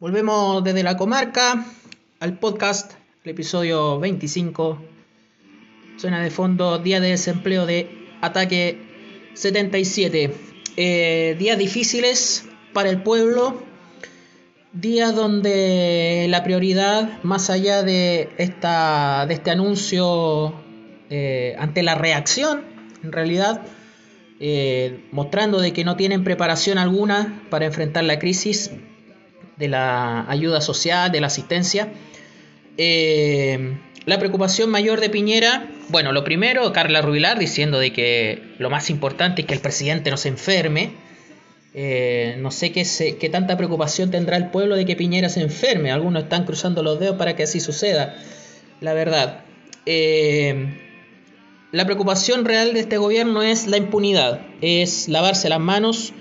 Volvemos 0.00 0.62
desde 0.62 0.84
la 0.84 0.96
comarca 0.96 1.66
al 2.20 2.38
podcast, 2.38 2.92
el 3.24 3.32
episodio 3.32 3.98
25. 3.98 4.80
Suena 5.96 6.22
de 6.22 6.30
fondo 6.30 6.78
Día 6.78 7.00
de 7.00 7.08
Desempleo 7.08 7.66
de 7.66 8.06
Ataque 8.20 8.78
77. 9.34 10.32
Eh, 10.76 11.34
días 11.36 11.58
difíciles 11.58 12.44
para 12.72 12.90
el 12.90 13.02
pueblo. 13.02 13.60
Días 14.72 15.16
donde 15.16 16.26
la 16.28 16.44
prioridad, 16.44 17.20
más 17.24 17.50
allá 17.50 17.82
de, 17.82 18.28
esta, 18.38 19.26
de 19.26 19.34
este 19.34 19.50
anuncio 19.50 20.54
eh, 21.10 21.56
ante 21.58 21.82
la 21.82 21.96
reacción, 21.96 22.62
en 23.02 23.10
realidad, 23.10 23.62
eh, 24.38 25.08
mostrando 25.10 25.60
de 25.60 25.72
que 25.72 25.82
no 25.82 25.96
tienen 25.96 26.22
preparación 26.22 26.78
alguna 26.78 27.42
para 27.50 27.66
enfrentar 27.66 28.04
la 28.04 28.20
crisis, 28.20 28.70
de 29.58 29.68
la 29.68 30.28
ayuda 30.30 30.60
social, 30.60 31.10
de 31.12 31.20
la 31.20 31.26
asistencia. 31.28 31.88
Eh, 32.76 33.76
la 34.06 34.18
preocupación 34.18 34.70
mayor 34.70 35.00
de 35.00 35.10
Piñera, 35.10 35.66
bueno, 35.88 36.12
lo 36.12 36.24
primero, 36.24 36.72
Carla 36.72 37.02
Rubilar 37.02 37.38
diciendo 37.38 37.78
de 37.78 37.92
que 37.92 38.42
lo 38.58 38.70
más 38.70 38.88
importante 38.90 39.42
es 39.42 39.46
que 39.48 39.54
el 39.54 39.60
presidente 39.60 40.10
no 40.10 40.16
se 40.16 40.28
enferme. 40.28 40.92
Eh, 41.74 42.36
no 42.38 42.50
sé 42.50 42.72
qué, 42.72 42.84
se- 42.84 43.12
tanta 43.12 43.56
preocupación 43.56 44.10
tendrá 44.10 44.36
el 44.36 44.50
pueblo 44.50 44.76
de 44.76 44.86
que 44.86 44.96
Piñera 44.96 45.28
se 45.28 45.42
enferme. 45.42 45.90
Algunos 45.90 46.22
están 46.24 46.44
cruzando 46.44 46.82
los 46.82 46.98
dedos 46.98 47.16
para 47.16 47.36
que 47.36 47.42
así 47.42 47.60
suceda, 47.60 48.16
la 48.80 48.94
verdad. 48.94 49.40
Eh, 49.84 50.84
la 51.72 51.84
preocupación 51.84 52.44
real 52.46 52.72
de 52.72 52.80
este 52.80 52.96
gobierno 52.96 53.42
es 53.42 53.66
la 53.66 53.76
impunidad, 53.76 54.40
es 54.62 55.08
lavarse 55.08 55.50
las 55.50 55.60
manos, 55.60 56.14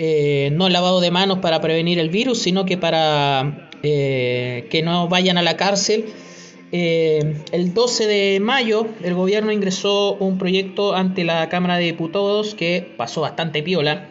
eh, 0.00 0.50
no 0.52 0.68
lavado 0.68 1.00
de 1.00 1.10
manos 1.10 1.40
para 1.40 1.60
prevenir 1.60 1.98
el 1.98 2.08
virus, 2.08 2.38
sino 2.38 2.64
que 2.64 2.78
para 2.78 3.68
eh, 3.82 4.68
que 4.70 4.80
no 4.80 5.08
vayan 5.08 5.38
a 5.38 5.42
la 5.42 5.56
cárcel. 5.56 6.04
Eh, 6.70 7.42
el 7.50 7.74
12 7.74 8.06
de 8.06 8.38
mayo 8.40 8.86
el 9.02 9.14
gobierno 9.14 9.50
ingresó 9.50 10.14
un 10.14 10.38
proyecto 10.38 10.94
ante 10.94 11.24
la 11.24 11.48
Cámara 11.48 11.78
de 11.78 11.86
Diputados 11.86 12.54
que 12.54 12.94
pasó 12.96 13.22
bastante 13.22 13.60
piola, 13.64 14.08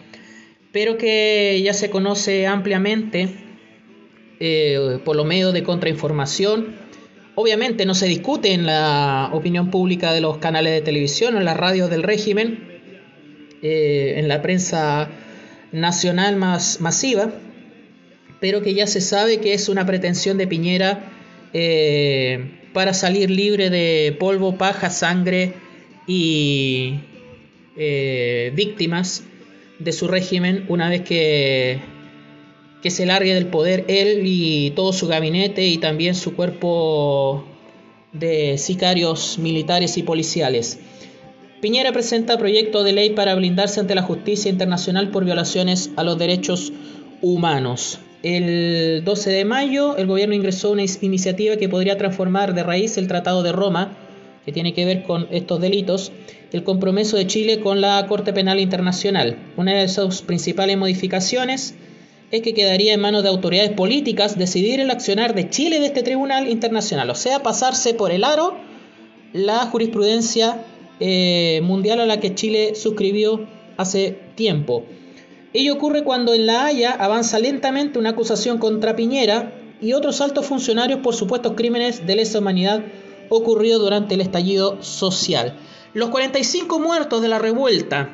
pero 0.73 0.97
que 0.97 1.61
ya 1.63 1.73
se 1.73 1.89
conoce 1.89 2.47
ampliamente 2.47 3.29
por 5.05 5.15
los 5.15 5.25
medios 5.25 5.53
de 5.53 5.63
contrainformación. 5.63 6.75
Obviamente 7.35 7.85
no 7.85 7.95
se 7.95 8.07
discute 8.07 8.51
en 8.51 8.65
la 8.65 9.29
opinión 9.31 9.71
pública 9.71 10.11
de 10.11 10.19
los 10.19 10.39
canales 10.39 10.73
de 10.73 10.81
televisión 10.81 11.37
en 11.37 11.45
las 11.45 11.55
radios 11.55 11.89
del 11.89 12.03
régimen, 12.03 12.81
en 13.61 14.27
la 14.27 14.41
prensa 14.41 15.09
nacional 15.71 16.35
más 16.35 16.81
masiva, 16.81 17.31
pero 18.39 18.61
que 18.61 18.73
ya 18.73 18.87
se 18.87 19.01
sabe 19.01 19.39
que 19.39 19.53
es 19.53 19.69
una 19.69 19.85
pretensión 19.85 20.37
de 20.37 20.47
Piñera 20.47 21.11
eh, 21.53 22.69
para 22.73 22.93
salir 22.93 23.31
libre 23.31 23.69
de 23.69 24.15
polvo, 24.19 24.57
paja, 24.57 24.89
sangre 24.89 25.53
y 26.05 26.99
eh, 27.75 28.51
víctimas 28.55 29.23
de 29.79 29.91
su 29.91 30.07
régimen 30.07 30.65
una 30.67 30.89
vez 30.89 31.01
que, 31.01 31.79
que 32.81 32.91
se 32.91 33.05
largue 33.05 33.33
del 33.33 33.47
poder 33.47 33.85
él 33.87 34.21
y 34.25 34.71
todo 34.71 34.93
su 34.93 35.07
gabinete 35.07 35.65
y 35.67 35.77
también 35.77 36.15
su 36.15 36.35
cuerpo 36.35 37.45
de 38.13 38.57
sicarios 38.57 39.37
militares 39.37 39.97
y 39.97 40.03
policiales. 40.03 40.79
Piñera 41.61 41.91
presenta 41.91 42.37
proyecto 42.37 42.83
de 42.83 42.93
ley 42.93 43.09
para 43.11 43.33
blindarse 43.33 43.79
ante 43.79 43.95
la 43.95 44.03
justicia 44.03 44.51
internacional 44.51 45.09
por 45.09 45.25
violaciones 45.25 45.89
a 45.95 46.03
los 46.03 46.19
derechos 46.19 46.71
humanos. 47.23 47.97
El 48.21 49.03
12 49.03 49.31
de 49.31 49.43
mayo 49.43 49.97
el 49.97 50.05
gobierno 50.05 50.35
ingresó 50.35 50.69
una 50.69 50.83
iniciativa 51.01 51.57
que 51.57 51.67
podría 51.67 51.97
transformar 51.97 52.53
de 52.53 52.61
raíz 52.61 52.99
el 52.99 53.07
Tratado 53.07 53.41
de 53.41 53.53
Roma, 53.53 53.97
que 54.45 54.51
tiene 54.51 54.75
que 54.75 54.85
ver 54.85 55.01
con 55.01 55.27
estos 55.31 55.59
delitos, 55.59 56.11
el 56.51 56.63
compromiso 56.63 57.17
de 57.17 57.25
Chile 57.25 57.59
con 57.59 57.81
la 57.81 58.05
Corte 58.07 58.33
Penal 58.33 58.59
Internacional. 58.59 59.37
Una 59.57 59.73
de 59.73 59.87
sus 59.87 60.21
principales 60.21 60.77
modificaciones 60.77 61.73
es 62.29 62.41
que 62.43 62.53
quedaría 62.53 62.93
en 62.93 62.99
manos 62.99 63.23
de 63.23 63.29
autoridades 63.29 63.71
políticas 63.71 64.37
decidir 64.37 64.79
el 64.79 64.91
accionar 64.91 65.33
de 65.33 65.49
Chile 65.49 65.79
de 65.79 65.87
este 65.87 66.03
tribunal 66.03 66.49
internacional, 66.49 67.09
o 67.09 67.15
sea, 67.15 67.41
pasarse 67.41 67.95
por 67.95 68.11
el 68.11 68.23
aro 68.23 68.55
la 69.33 69.65
jurisprudencia 69.65 70.63
eh, 70.99 71.61
mundial 71.63 71.99
a 71.99 72.05
la 72.05 72.19
que 72.19 72.35
Chile 72.35 72.75
suscribió 72.75 73.47
hace 73.77 74.17
tiempo. 74.35 74.85
Ello 75.53 75.73
ocurre 75.73 76.03
cuando 76.03 76.33
en 76.33 76.45
La 76.45 76.65
Haya 76.65 76.91
avanza 76.91 77.39
lentamente 77.39 77.99
una 77.99 78.09
acusación 78.09 78.57
contra 78.57 78.95
Piñera 78.95 79.53
y 79.81 79.93
otros 79.93 80.21
altos 80.21 80.45
funcionarios 80.45 80.99
por 80.99 81.15
supuestos 81.15 81.53
crímenes 81.55 82.05
de 82.05 82.15
lesa 82.15 82.39
humanidad 82.39 82.83
ocurridos 83.29 83.81
durante 83.81 84.15
el 84.15 84.21
estallido 84.21 84.81
social. 84.83 85.57
Los 85.93 86.09
45 86.09 86.79
muertos 86.79 87.21
de 87.21 87.27
la 87.27 87.39
revuelta, 87.39 88.09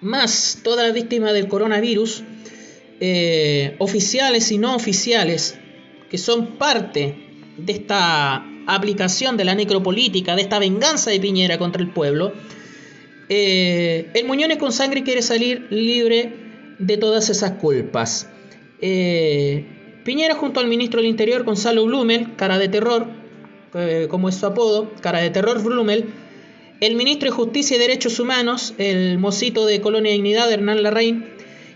más 0.00 0.60
todas 0.62 0.86
las 0.86 0.94
víctimas 0.94 1.32
del 1.32 1.48
coronavirus, 1.48 2.24
eh, 3.00 3.76
oficiales 3.78 4.50
y 4.52 4.58
no 4.58 4.74
oficiales, 4.74 5.58
que 6.10 6.18
son 6.18 6.58
parte 6.58 7.16
de 7.56 7.72
esta 7.72 8.44
aplicación 8.74 9.36
de 9.36 9.44
la 9.44 9.54
necropolítica, 9.54 10.36
de 10.36 10.42
esta 10.42 10.58
venganza 10.58 11.10
de 11.10 11.20
Piñera 11.20 11.58
contra 11.58 11.82
el 11.82 11.90
pueblo, 11.90 12.32
eh, 13.32 14.10
el 14.14 14.26
Muñones 14.26 14.58
con 14.58 14.72
sangre 14.72 15.04
quiere 15.04 15.22
salir 15.22 15.68
libre 15.70 16.32
de 16.80 16.96
todas 16.96 17.30
esas 17.30 17.52
culpas. 17.52 18.28
Eh, 18.80 19.64
Piñera 20.04 20.34
junto 20.34 20.58
al 20.58 20.66
ministro 20.66 21.00
del 21.00 21.08
Interior, 21.08 21.44
Gonzalo 21.44 21.84
Blumel, 21.84 22.34
cara 22.34 22.58
de 22.58 22.68
terror, 22.68 23.06
eh, 23.74 24.08
como 24.10 24.28
es 24.28 24.34
su 24.34 24.46
apodo, 24.46 24.90
cara 25.00 25.20
de 25.20 25.30
terror 25.30 25.62
Blumel, 25.62 26.06
el 26.80 26.96
ministro 26.96 27.30
de 27.30 27.36
Justicia 27.36 27.76
y 27.76 27.78
Derechos 27.78 28.18
Humanos, 28.18 28.74
el 28.78 29.18
mocito 29.18 29.64
de 29.64 29.80
Colonia 29.80 30.10
Dignidad, 30.10 30.50
Hernán 30.50 30.82
Larraín, 30.82 31.26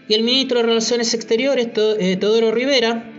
y 0.08 0.14
el 0.14 0.24
ministro 0.24 0.58
de 0.58 0.66
Relaciones 0.66 1.14
Exteriores, 1.14 1.72
Teodoro 1.72 2.50
Rivera, 2.50 3.13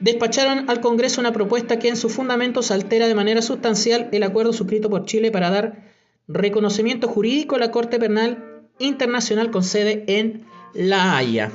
despacharon 0.00 0.68
al 0.70 0.80
Congreso 0.80 1.20
una 1.20 1.32
propuesta 1.32 1.78
que 1.78 1.88
en 1.88 1.96
sus 1.96 2.12
fundamentos 2.12 2.70
altera 2.70 3.08
de 3.08 3.14
manera 3.14 3.42
sustancial 3.42 4.08
el 4.12 4.22
acuerdo 4.22 4.52
suscrito 4.52 4.90
por 4.90 5.04
Chile 5.04 5.30
para 5.30 5.50
dar 5.50 5.88
reconocimiento 6.28 7.08
jurídico 7.08 7.56
a 7.56 7.58
la 7.58 7.70
Corte 7.70 7.98
Penal 7.98 8.62
Internacional 8.78 9.50
con 9.50 9.64
sede 9.64 10.04
en 10.06 10.44
La 10.74 11.16
Haya. 11.16 11.50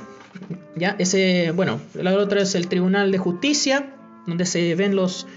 Ya, 0.76 0.96
ese, 1.00 1.52
bueno, 1.52 1.80
la 1.94 2.18
otra 2.18 2.42
es 2.42 2.56
el 2.56 2.68
Tribunal 2.68 3.12
de 3.12 3.18
Justicia, 3.20 3.96
donde 4.26 4.46
se 4.46 4.74
ven 4.76 4.96
los, 4.96 5.28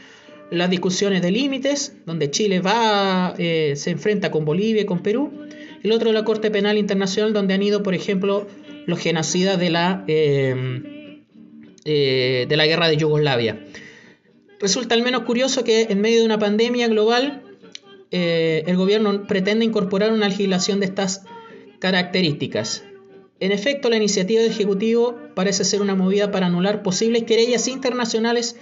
las 0.50 0.70
discusiones 0.70 1.22
de 1.22 1.30
límites, 1.30 1.94
donde 2.07 2.30
Chile 2.30 2.61
va, 2.61 3.34
eh, 3.38 3.74
se 3.76 3.90
enfrenta 3.90 4.30
con 4.30 4.44
Bolivia 4.44 4.82
y 4.82 4.86
con 4.86 5.02
Perú. 5.02 5.32
El 5.82 5.92
otro 5.92 6.09
es 6.09 6.14
la 6.14 6.24
Corte 6.24 6.50
Penal 6.50 6.78
Internacional, 6.78 7.32
donde 7.32 7.54
han 7.54 7.62
ido, 7.62 7.82
por 7.82 7.94
ejemplo, 7.94 8.46
los 8.86 8.98
genocidas 8.98 9.59
de 9.59 9.70
la, 9.70 10.04
eh, 10.09 10.95
eh, 11.89 12.47
de 12.49 12.57
la 12.57 12.66
guerra 12.66 12.89
de 12.89 12.97
Yugoslavia. 12.97 13.64
Resulta 14.59 14.97
al 14.97 15.03
menos 15.03 15.22
curioso 15.22 15.62
que 15.62 15.82
en 15.82 16.01
medio 16.01 16.18
de 16.18 16.26
una 16.26 16.39
pandemia 16.39 16.89
global 16.89 17.45
eh, 18.11 18.64
el 18.66 18.76
gobierno 18.76 19.26
pretende 19.28 19.64
incorporar 19.64 20.12
una 20.12 20.28
legislación 20.28 20.80
de 20.80 20.87
estas 20.87 21.22
características. 21.78 22.82
En 23.39 23.53
efecto, 23.53 23.89
la 23.89 23.99
iniciativa 23.99 24.43
del 24.43 24.51
Ejecutivo 24.51 25.16
parece 25.34 25.62
ser 25.62 25.80
una 25.80 25.95
movida 25.95 26.32
para 26.32 26.47
anular 26.47 26.82
posibles 26.82 27.22
querellas 27.22 27.68
internacionales 27.68 28.57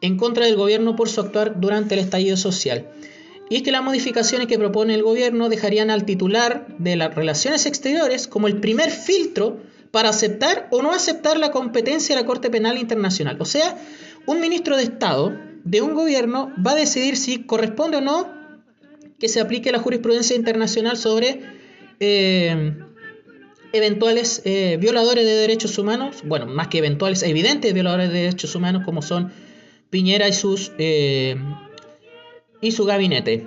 en 0.00 0.16
contra 0.16 0.46
del 0.46 0.56
gobierno 0.56 0.96
por 0.96 1.10
su 1.10 1.20
actuar 1.20 1.60
durante 1.60 1.94
el 1.94 2.00
estallido 2.00 2.38
social. 2.38 2.88
Y 3.50 3.56
es 3.56 3.62
que 3.62 3.72
las 3.72 3.82
modificaciones 3.82 4.46
que 4.46 4.58
propone 4.58 4.94
el 4.94 5.02
gobierno 5.02 5.50
dejarían 5.50 5.90
al 5.90 6.06
titular 6.06 6.66
de 6.78 6.96
las 6.96 7.14
relaciones 7.14 7.66
exteriores 7.66 8.26
como 8.26 8.46
el 8.46 8.58
primer 8.58 8.90
filtro 8.90 9.58
para 9.90 10.10
aceptar 10.10 10.68
o 10.70 10.82
no 10.82 10.92
aceptar 10.92 11.38
la 11.38 11.50
competencia 11.50 12.14
de 12.14 12.22
la 12.22 12.26
Corte 12.26 12.50
Penal 12.50 12.78
Internacional. 12.78 13.36
O 13.40 13.44
sea, 13.44 13.76
un 14.26 14.40
ministro 14.40 14.76
de 14.76 14.84
Estado 14.84 15.36
de 15.64 15.82
un 15.82 15.94
gobierno 15.94 16.52
va 16.64 16.72
a 16.72 16.76
decidir 16.76 17.16
si 17.16 17.44
corresponde 17.44 17.98
o 17.98 18.00
no 18.00 18.28
que 19.18 19.28
se 19.28 19.40
aplique 19.40 19.70
la 19.70 19.78
jurisprudencia 19.78 20.34
internacional 20.34 20.96
sobre 20.96 21.42
eh, 22.00 22.74
eventuales 23.72 24.40
eh, 24.44 24.78
violadores 24.80 25.24
de 25.24 25.32
derechos 25.32 25.76
humanos, 25.78 26.22
bueno, 26.24 26.46
más 26.46 26.68
que 26.68 26.78
eventuales, 26.78 27.22
evidentes 27.22 27.74
violadores 27.74 28.10
de 28.10 28.20
derechos 28.20 28.54
humanos 28.54 28.82
como 28.84 29.02
son 29.02 29.30
Piñera 29.90 30.28
y 30.28 30.32
sus 30.32 30.72
eh, 30.78 31.36
y 32.62 32.72
su 32.72 32.84
gabinete, 32.84 33.46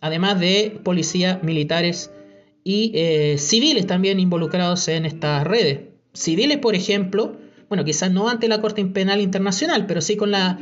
además 0.00 0.38
de 0.38 0.78
policías, 0.84 1.42
militares 1.42 2.10
y 2.70 3.38
civiles 3.38 3.86
también 3.86 4.20
involucrados 4.20 4.88
en 4.88 5.06
estas 5.06 5.46
redes. 5.46 5.80
Civiles, 6.12 6.58
por 6.58 6.74
ejemplo, 6.74 7.38
bueno, 7.68 7.82
quizás 7.82 8.12
no 8.12 8.28
ante 8.28 8.46
la 8.46 8.60
Corte 8.60 8.84
Penal 8.84 9.22
Internacional, 9.22 9.86
pero 9.86 10.02
sí 10.02 10.16
con 10.16 10.30
la 10.30 10.58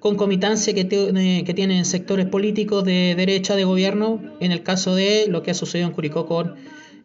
concomitancia 0.00 0.74
que, 0.74 0.86
que 0.86 1.54
tienen 1.54 1.86
sectores 1.86 2.26
políticos 2.26 2.84
de 2.84 3.14
derecha 3.16 3.56
de 3.56 3.64
gobierno, 3.64 4.20
en 4.40 4.52
el 4.52 4.62
caso 4.62 4.94
de 4.94 5.28
lo 5.28 5.42
que 5.42 5.50
ha 5.50 5.54
sucedido 5.54 5.88
en 5.88 5.94
Curicó 5.94 6.26
con 6.26 6.56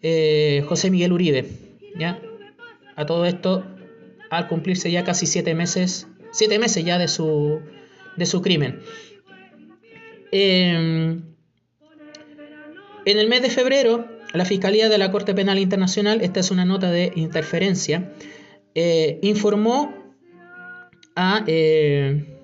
eh, 0.02 0.66
José 0.68 0.92
Miguel 0.92 1.14
Uribe. 1.14 1.48
¿ya? 1.98 2.22
A 2.98 3.06
todo 3.06 3.26
esto, 3.26 3.64
al 4.30 4.50
cumplirse 4.50 4.92
ya 4.92 5.06
casi 5.06 5.28
siete 5.28 5.56
meses, 5.56 6.08
siete 6.32 6.60
meses 6.60 6.84
ya 6.84 6.98
de 6.98 7.08
su, 7.08 7.62
de 8.18 8.26
su 8.26 8.42
crimen. 8.42 8.82
Em, 10.34 11.22
en 13.06 13.18
el 13.18 13.30
mes 13.30 13.42
de 13.42 13.50
febrero, 13.50 14.11
la 14.34 14.46
Fiscalía 14.46 14.90
de 14.90 14.98
la 14.98 15.12
Corte 15.12 15.34
Penal 15.34 15.60
Internacional, 15.60 16.22
esta 16.22 16.40
es 16.40 16.52
una 16.52 16.66
nota 16.66 16.92
de 16.92 17.12
interferencia, 17.16 18.14
eh, 18.76 19.20
informó 19.22 19.94
a 21.16 21.44
eh, 21.48 22.38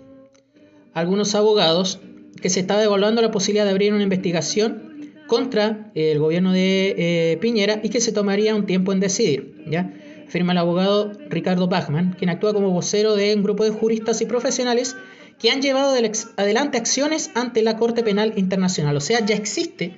algunos 0.93 1.35
abogados 1.35 1.99
que 2.41 2.49
se 2.49 2.59
estaba 2.59 2.83
evaluando 2.83 3.21
la 3.21 3.31
posibilidad 3.31 3.65
de 3.65 3.71
abrir 3.71 3.93
una 3.93 4.03
investigación 4.03 5.13
contra 5.27 5.91
el 5.95 6.19
gobierno 6.19 6.51
de 6.51 6.95
eh, 6.97 7.37
Piñera 7.37 7.79
y 7.83 7.89
que 7.89 8.01
se 8.01 8.11
tomaría 8.11 8.55
un 8.55 8.65
tiempo 8.65 8.91
en 8.91 8.99
decidir. 8.99 9.63
¿ya? 9.67 9.93
Firma 10.27 10.51
el 10.51 10.57
abogado 10.57 11.11
Ricardo 11.29 11.67
Bachman, 11.67 12.15
quien 12.17 12.29
actúa 12.29 12.53
como 12.53 12.71
vocero 12.71 13.15
de 13.15 13.33
un 13.35 13.43
grupo 13.43 13.63
de 13.63 13.71
juristas 13.71 14.21
y 14.21 14.25
profesionales 14.25 14.95
que 15.39 15.51
han 15.51 15.61
llevado 15.61 15.95
adelante 16.37 16.77
acciones 16.77 17.31
ante 17.35 17.61
la 17.61 17.77
Corte 17.77 18.03
Penal 18.03 18.33
Internacional. 18.37 18.97
O 18.97 19.01
sea, 19.01 19.23
ya 19.25 19.35
existe 19.35 19.97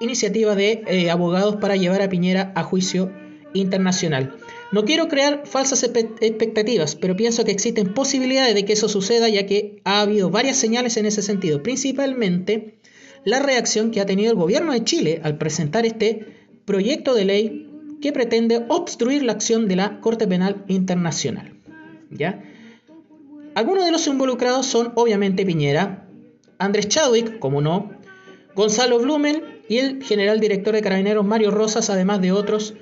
iniciativa 0.00 0.54
de 0.54 0.82
eh, 0.86 1.10
abogados 1.10 1.56
para 1.56 1.76
llevar 1.76 2.02
a 2.02 2.08
Piñera 2.08 2.52
a 2.54 2.62
juicio 2.62 3.12
internacional. 3.54 4.34
No 4.72 4.84
quiero 4.84 5.08
crear 5.08 5.42
falsas 5.46 5.82
expectativas, 5.84 6.96
pero 6.96 7.16
pienso 7.16 7.44
que 7.44 7.52
existen 7.52 7.94
posibilidades 7.94 8.54
de 8.54 8.64
que 8.64 8.72
eso 8.72 8.88
suceda 8.88 9.28
ya 9.28 9.46
que 9.46 9.80
ha 9.84 10.00
habido 10.00 10.30
varias 10.30 10.56
señales 10.56 10.96
en 10.96 11.06
ese 11.06 11.22
sentido, 11.22 11.62
principalmente 11.62 12.74
la 13.24 13.38
reacción 13.38 13.90
que 13.90 14.00
ha 14.00 14.06
tenido 14.06 14.32
el 14.32 14.38
gobierno 14.38 14.72
de 14.72 14.84
Chile 14.84 15.20
al 15.22 15.38
presentar 15.38 15.86
este 15.86 16.26
proyecto 16.64 17.14
de 17.14 17.24
ley 17.24 17.70
que 18.00 18.12
pretende 18.12 18.64
obstruir 18.68 19.22
la 19.22 19.32
acción 19.32 19.68
de 19.68 19.76
la 19.76 20.00
Corte 20.00 20.26
Penal 20.26 20.64
Internacional. 20.68 21.54
¿Ya? 22.10 22.42
Algunos 23.54 23.84
de 23.84 23.92
los 23.92 24.06
involucrados 24.06 24.66
son 24.66 24.92
obviamente 24.96 25.46
Piñera, 25.46 26.06
Andrés 26.58 26.88
Chadwick, 26.88 27.38
como 27.38 27.60
no, 27.60 27.92
Gonzalo 28.54 28.98
Blumel 28.98 29.55
y 29.68 29.78
el 29.78 30.02
general 30.02 30.40
director 30.40 30.74
de 30.74 30.82
Carabineros 30.82 31.24
Mario 31.24 31.50
Rosas, 31.50 31.90
además 31.90 32.20
de 32.20 32.32
otros 32.32 32.74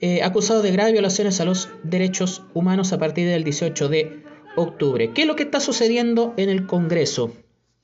eh, 0.00 0.22
acusado 0.22 0.62
de 0.62 0.72
graves 0.72 0.92
violaciones 0.92 1.40
a 1.40 1.44
los 1.44 1.68
derechos 1.84 2.42
humanos 2.54 2.92
a 2.92 2.98
partir 2.98 3.28
del 3.28 3.44
18 3.44 3.88
de 3.88 4.22
octubre. 4.56 5.12
¿Qué 5.14 5.22
es 5.22 5.28
lo 5.28 5.36
que 5.36 5.44
está 5.44 5.60
sucediendo 5.60 6.34
en 6.36 6.48
el 6.48 6.66
Congreso? 6.66 7.32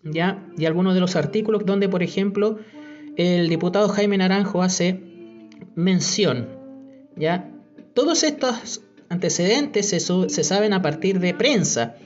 ¿Ya? 0.03 0.45
Y 0.57 0.65
algunos 0.65 0.95
de 0.95 1.01
los 1.01 1.15
artículos 1.15 1.65
donde, 1.65 1.89
por 1.89 2.03
ejemplo, 2.03 2.59
el 3.17 3.49
diputado 3.49 3.89
Jaime 3.89 4.19
Naranjo 4.19 4.63
hace 4.63 5.01
mención. 5.77 6.49
¿Ya? 7.17 7.53
Todos 7.95 8.25
estos 8.25 8.83
antecedentes 9.09 9.89
se, 9.89 10.01
se 10.01 10.45
saben 10.45 10.73
a 10.73 10.83
partir 10.83 11.21
de 11.21 11.35
prensa. 11.35 11.97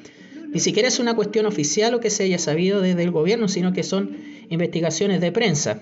Ni 0.48 0.61
siquiera 0.61 0.88
es 0.88 0.98
una 0.98 1.16
cuestión 1.16 1.46
oficial 1.46 1.94
o 1.94 2.00
que 2.00 2.11
se 2.11 2.24
haya 2.24 2.38
sabido 2.38 2.82
desde 2.82 3.03
el 3.03 3.11
gobierno, 3.11 3.48
sino 3.48 3.72
que 3.72 3.82
son 3.82 4.18
investigaciones 4.50 5.22
de 5.22 5.32
prensa. 5.32 5.80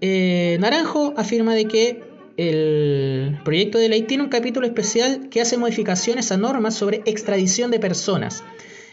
Eh, 0.00 0.56
Naranjo 0.60 1.14
afirma 1.16 1.54
de 1.54 1.66
que 1.66 2.02
el 2.36 3.38
proyecto 3.44 3.78
de 3.78 3.88
ley 3.88 4.02
tiene 4.02 4.24
un 4.24 4.28
capítulo 4.28 4.66
especial 4.66 5.28
que 5.28 5.40
hace 5.40 5.56
modificaciones 5.56 6.32
a 6.32 6.36
normas 6.36 6.74
sobre 6.74 7.02
extradición 7.06 7.70
de 7.70 7.78
personas. 7.78 8.42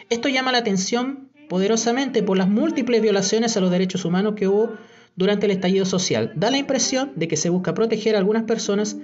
Esto 0.09 0.29
llama 0.29 0.51
la 0.51 0.59
atención 0.59 1.29
poderosamente 1.49 2.23
por 2.23 2.37
las 2.37 2.47
múltiples 2.47 3.01
violaciones 3.01 3.57
a 3.57 3.61
los 3.61 3.71
derechos 3.71 4.05
humanos 4.05 4.35
que 4.35 4.47
hubo 4.47 4.73
durante 5.15 5.45
el 5.47 5.51
estallido 5.51 5.85
social. 5.85 6.31
Da 6.35 6.51
la 6.51 6.57
impresión 6.57 7.13
de 7.15 7.27
que 7.27 7.37
se 7.37 7.49
busca 7.49 7.73
proteger 7.73 8.15
a 8.15 8.19
algunas 8.19 8.43
personas 8.43 8.97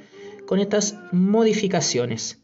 con 0.46 0.60
estas 0.60 0.96
modificaciones. 1.12 2.40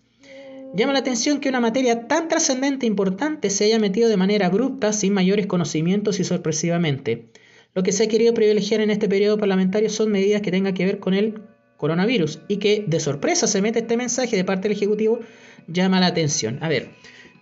Llama 0.75 0.93
la 0.93 0.99
atención 0.99 1.39
que 1.39 1.49
una 1.49 1.59
materia 1.59 2.07
tan 2.07 2.27
trascendente 2.27 2.85
e 2.85 2.89
importante 2.89 3.49
se 3.49 3.65
haya 3.65 3.79
metido 3.79 4.09
de 4.09 4.17
manera 4.17 4.47
abrupta, 4.47 4.91
sin 4.91 5.13
mayores 5.13 5.45
conocimientos 5.45 6.19
y 6.19 6.23
sorpresivamente. 6.23 7.29
Lo 7.76 7.84
que 7.84 7.91
se 7.91 8.03
ha 8.03 8.07
querido 8.07 8.34
privilegiar 8.34 8.82
en 8.82 8.91
este 8.91 9.09
periodo 9.09 9.38
parlamentario 9.38 9.89
son 9.89 10.11
medidas 10.11 10.41
que 10.41 10.51
tengan 10.51 10.74
que 10.74 10.86
ver 10.86 10.99
con 10.99 11.13
el 11.13 11.41
coronavirus 11.78 12.39
y 12.47 12.57
que 12.57 12.84
de 12.88 12.99
sorpresa 12.99 13.47
se 13.47 13.61
mete 13.61 13.80
este 13.80 13.97
mensaje 13.97 14.36
de 14.36 14.43
parte 14.43 14.69
del 14.69 14.78
Ejecutivo 14.78 15.19
llama 15.67 15.99
la 15.99 16.07
atención. 16.07 16.59
A 16.61 16.69
ver, 16.69 16.89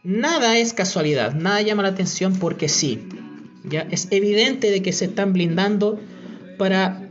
nada 0.04 0.58
es 0.58 0.74
casualidad, 0.74 1.34
nada 1.34 1.62
llama 1.62 1.84
la 1.84 1.90
atención 1.90 2.38
porque 2.40 2.70
sí. 2.70 3.00
Ya 3.64 3.88
es 3.92 4.08
evidente 4.12 4.72
de 4.72 4.82
que 4.82 4.94
se 4.94 5.06
están 5.06 5.34
blindando 5.34 6.00
para 6.58 7.08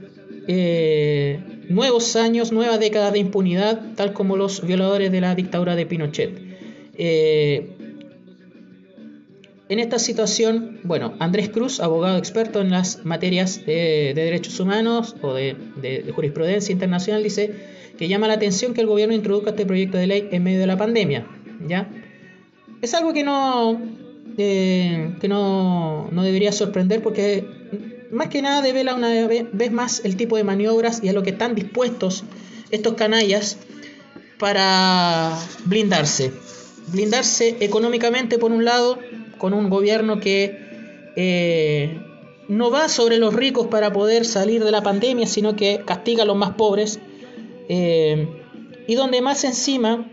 eh, 0.49 1.41
nuevos 1.69 2.17
años, 2.17 2.51
nueva 2.51 2.79
década 2.79 3.13
de 3.13 3.21
impunidad, 3.21 3.95
tal 3.95 4.13
como 4.13 4.37
los 4.37 4.67
violadores 4.67 5.13
de 5.13 5.21
la 5.21 5.35
dictadura 5.35 5.77
de 5.77 5.87
Pinochet. 5.87 6.33
Eh, 6.95 7.77
en 9.71 9.79
esta 9.79 10.01
situación, 10.01 10.81
bueno, 10.83 11.15
Andrés 11.21 11.49
Cruz, 11.49 11.79
abogado 11.79 12.19
experto 12.19 12.61
en 12.61 12.71
las 12.71 13.05
materias 13.05 13.65
de, 13.65 14.13
derechos 14.17 14.59
humanos 14.59 15.15
o 15.23 15.33
de, 15.33 16.13
jurisprudencia 16.13 16.73
internacional, 16.73 17.23
dice 17.23 17.55
que 17.97 18.09
llama 18.09 18.27
la 18.27 18.35
atención 18.35 18.75
que 18.75 18.81
el 18.81 18.89
gobierno 18.89 19.15
introduzca 19.15 19.51
este 19.51 19.65
proyecto 19.65 19.97
de 19.97 20.09
ley 20.09 20.29
en 20.33 20.43
medio 20.43 20.59
de 20.59 20.67
la 20.67 20.77
pandemia. 20.77 21.25
¿ya? 21.69 21.89
Es 22.83 22.95
algo 22.95 23.13
que 23.13 23.23
no, 23.23 23.81
eh, 24.39 25.15
que 25.21 25.29
no, 25.29 26.09
no, 26.11 26.23
debería 26.25 26.51
sorprender 26.51 27.01
porque 27.01 27.45
más 28.11 28.27
que 28.27 28.43
nada 28.43 28.63
devela 28.63 28.97
una 28.97 29.29
vez 29.29 29.71
más 29.71 30.05
el 30.05 30.17
tipo 30.17 30.37
de 30.37 30.43
maniobras 30.43 31.01
y 31.05 31.09
a 31.11 31.13
lo 31.13 31.23
que 31.23 31.31
están 31.31 31.55
dispuestos 31.55 32.25
estos 32.73 32.95
canallas 32.95 33.57
para 34.37 35.39
blindarse. 35.67 36.33
Blindarse 36.89 37.57
económicamente 37.61 38.37
por 38.37 38.51
un 38.51 38.65
lado, 38.65 38.99
con 39.41 39.55
un 39.55 39.71
gobierno 39.71 40.21
que 40.21 41.13
eh, 41.17 41.99
no 42.49 42.71
va 42.71 42.89
sobre 42.89 43.19
los 43.19 43.35
ricos 43.35 43.67
para 43.69 43.93
poder 43.93 44.25
salir 44.25 44.63
de 44.63 44.71
la 44.71 44.83
pandemia, 44.83 45.27
sino 45.27 45.57
que 45.57 45.83
castiga 45.85 46.23
a 46.23 46.27
los 46.27 46.37
más 46.37 46.51
pobres. 46.53 47.01
Eh, 47.69 48.29
y 48.87 48.95
donde 48.97 49.23
más 49.23 49.45
encima 49.45 50.11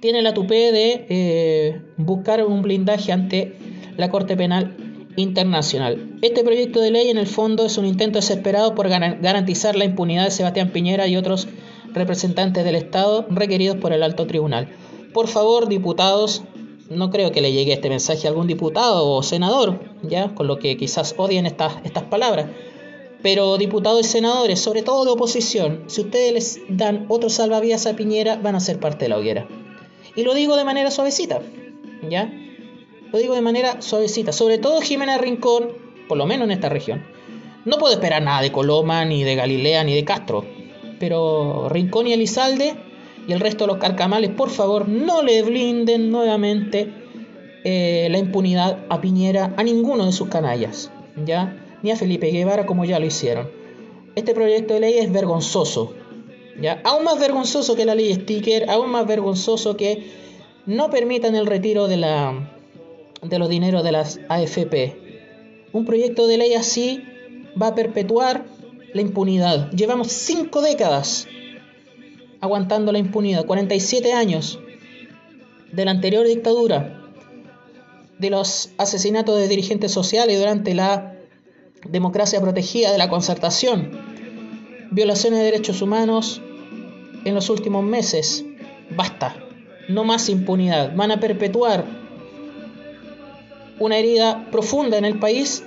tiene 0.00 0.22
la 0.22 0.32
tupé 0.34 0.72
de 0.72 1.06
eh, 1.08 1.82
buscar 1.96 2.44
un 2.44 2.62
blindaje 2.62 3.12
ante 3.12 3.54
la 3.96 4.08
Corte 4.10 4.36
Penal 4.36 4.76
Internacional. 5.16 6.18
Este 6.22 6.44
proyecto 6.44 6.80
de 6.80 6.90
ley 6.92 7.10
en 7.10 7.18
el 7.18 7.26
fondo 7.26 7.66
es 7.66 7.76
un 7.76 7.86
intento 7.86 8.18
desesperado 8.18 8.74
por 8.74 8.88
garantizar 8.88 9.76
la 9.76 9.84
impunidad 9.84 10.24
de 10.24 10.30
Sebastián 10.30 10.70
Piñera 10.70 11.06
y 11.06 11.16
otros 11.16 11.48
representantes 11.92 12.64
del 12.64 12.76
Estado 12.76 13.26
requeridos 13.30 13.78
por 13.78 13.92
el 13.92 14.02
alto 14.02 14.26
tribunal. 14.26 14.68
Por 15.12 15.28
favor, 15.28 15.68
diputados, 15.68 16.44
no 16.90 17.10
creo 17.10 17.32
que 17.32 17.40
le 17.40 17.52
llegue 17.52 17.72
este 17.72 17.88
mensaje 17.88 18.26
a 18.26 18.30
algún 18.30 18.46
diputado 18.46 19.08
o 19.08 19.22
senador, 19.22 19.80
ya, 20.02 20.34
con 20.34 20.46
lo 20.46 20.58
que 20.58 20.76
quizás 20.76 21.14
odien 21.16 21.46
estas, 21.46 21.74
estas 21.84 22.04
palabras. 22.04 22.46
Pero 23.22 23.56
diputados 23.58 24.00
y 24.00 24.04
senadores, 24.04 24.60
sobre 24.60 24.82
todo 24.82 25.04
de 25.04 25.10
oposición, 25.10 25.84
si 25.86 26.02
ustedes 26.02 26.32
les 26.32 26.60
dan 26.68 27.06
otro 27.08 27.28
salvavidas 27.28 27.86
a 27.86 27.96
Piñera, 27.96 28.36
van 28.36 28.54
a 28.54 28.60
ser 28.60 28.78
parte 28.78 29.06
de 29.06 29.08
la 29.08 29.18
hoguera. 29.18 29.48
Y 30.14 30.22
lo 30.22 30.34
digo 30.34 30.56
de 30.56 30.64
manera 30.64 30.90
suavecita, 30.90 31.40
¿ya? 32.08 32.32
Lo 33.12 33.18
digo 33.18 33.34
de 33.34 33.40
manera 33.40 33.82
suavecita. 33.82 34.32
Sobre 34.32 34.58
todo 34.58 34.80
Jimena 34.80 35.18
Rincón, 35.18 35.68
por 36.08 36.18
lo 36.18 36.26
menos 36.26 36.46
en 36.46 36.52
esta 36.52 36.68
región. 36.68 37.04
No 37.64 37.78
puedo 37.78 37.94
esperar 37.94 38.22
nada 38.22 38.42
de 38.42 38.52
Coloma, 38.52 39.04
ni 39.04 39.24
de 39.24 39.34
Galilea, 39.34 39.82
ni 39.82 39.94
de 39.94 40.04
Castro. 40.04 40.44
Pero 41.00 41.68
Rincón 41.68 42.06
y 42.06 42.12
Elizalde 42.12 42.76
y 43.26 43.32
el 43.32 43.40
resto 43.40 43.64
de 43.64 43.72
los 43.72 43.78
carcamales, 43.78 44.30
por 44.30 44.50
favor, 44.50 44.88
no 44.88 45.22
le 45.22 45.42
blinden 45.42 46.10
nuevamente 46.10 46.92
eh, 47.64 48.06
la 48.10 48.18
impunidad 48.18 48.84
a 48.88 49.00
Piñera, 49.00 49.52
a 49.56 49.62
ninguno 49.64 50.06
de 50.06 50.12
sus 50.12 50.28
canallas, 50.28 50.90
¿ya? 51.24 51.56
Ni 51.82 51.90
a 51.90 51.96
Felipe 51.96 52.30
Guevara 52.30 52.66
como 52.66 52.84
ya 52.84 53.00
lo 53.00 53.06
hicieron. 53.06 53.50
Este 54.14 54.34
proyecto 54.34 54.74
de 54.74 54.80
ley 54.80 54.98
es 54.98 55.12
vergonzoso, 55.12 55.94
¿ya? 56.60 56.80
Aún 56.84 57.04
más 57.04 57.18
vergonzoso 57.18 57.74
que 57.74 57.84
la 57.84 57.94
ley 57.94 58.14
Sticker, 58.14 58.70
aún 58.70 58.90
más 58.90 59.06
vergonzoso 59.06 59.76
que 59.76 60.04
no 60.66 60.90
permitan 60.90 61.34
el 61.34 61.46
retiro 61.46 61.88
de, 61.88 61.96
la, 61.96 62.50
de 63.22 63.38
los 63.38 63.48
dineros 63.48 63.82
de 63.82 63.92
las 63.92 64.20
AFP. 64.28 64.96
Un 65.72 65.84
proyecto 65.84 66.28
de 66.28 66.38
ley 66.38 66.54
así 66.54 67.02
va 67.60 67.68
a 67.68 67.74
perpetuar 67.74 68.44
la 68.94 69.00
impunidad. 69.00 69.70
Llevamos 69.72 70.12
cinco 70.12 70.62
décadas 70.62 71.26
aguantando 72.46 72.92
la 72.92 72.98
impunidad, 72.98 73.44
47 73.44 74.12
años 74.12 74.58
de 75.72 75.84
la 75.84 75.90
anterior 75.90 76.26
dictadura, 76.26 77.02
de 78.18 78.30
los 78.30 78.70
asesinatos 78.78 79.38
de 79.38 79.48
dirigentes 79.48 79.92
sociales 79.92 80.38
durante 80.38 80.74
la 80.74 81.16
democracia 81.88 82.40
protegida 82.40 82.90
de 82.90 82.98
la 82.98 83.08
concertación, 83.08 83.90
violaciones 84.90 85.40
de 85.40 85.44
derechos 85.44 85.82
humanos 85.82 86.40
en 87.24 87.34
los 87.34 87.50
últimos 87.50 87.84
meses. 87.84 88.44
Basta, 88.90 89.36
no 89.88 90.04
más 90.04 90.28
impunidad. 90.28 90.94
Van 90.94 91.10
a 91.10 91.20
perpetuar 91.20 91.84
una 93.78 93.98
herida 93.98 94.46
profunda 94.50 94.96
en 94.96 95.04
el 95.04 95.18
país 95.18 95.64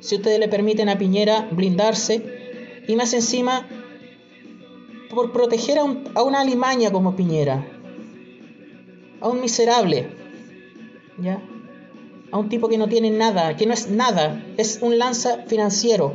si 0.00 0.16
ustedes 0.16 0.38
le 0.38 0.48
permiten 0.48 0.88
a 0.88 0.98
Piñera 0.98 1.48
blindarse 1.50 2.22
y 2.86 2.96
más 2.96 3.12
encima 3.12 3.66
por 5.14 5.32
proteger 5.32 5.78
a, 5.78 6.22
una 6.22 6.40
alimaña 6.40 6.90
como 6.90 7.16
Piñera, 7.16 7.66
a 9.20 9.28
un 9.28 9.40
miserable, 9.40 10.08
¿ya? 11.18 11.42
A 12.30 12.38
un 12.38 12.48
tipo 12.48 12.68
que 12.68 12.78
no 12.78 12.88
tiene 12.88 13.10
nada, 13.10 13.56
que 13.56 13.66
no 13.66 13.72
es 13.72 13.90
nada, 13.90 14.44
es 14.56 14.80
un 14.82 14.98
lanza 14.98 15.44
financiero, 15.46 16.14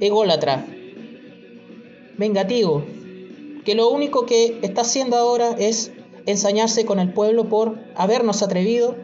ególatra, 0.00 0.64
vengativo, 2.16 2.84
que 3.64 3.74
lo 3.74 3.90
único 3.90 4.26
que 4.26 4.58
está 4.62 4.82
haciendo 4.82 5.16
ahora 5.16 5.56
es 5.58 5.92
ensañarse 6.26 6.84
con 6.84 7.00
el 7.00 7.12
pueblo 7.12 7.48
por 7.48 7.78
habernos 7.96 8.42
atrevido 8.42 8.96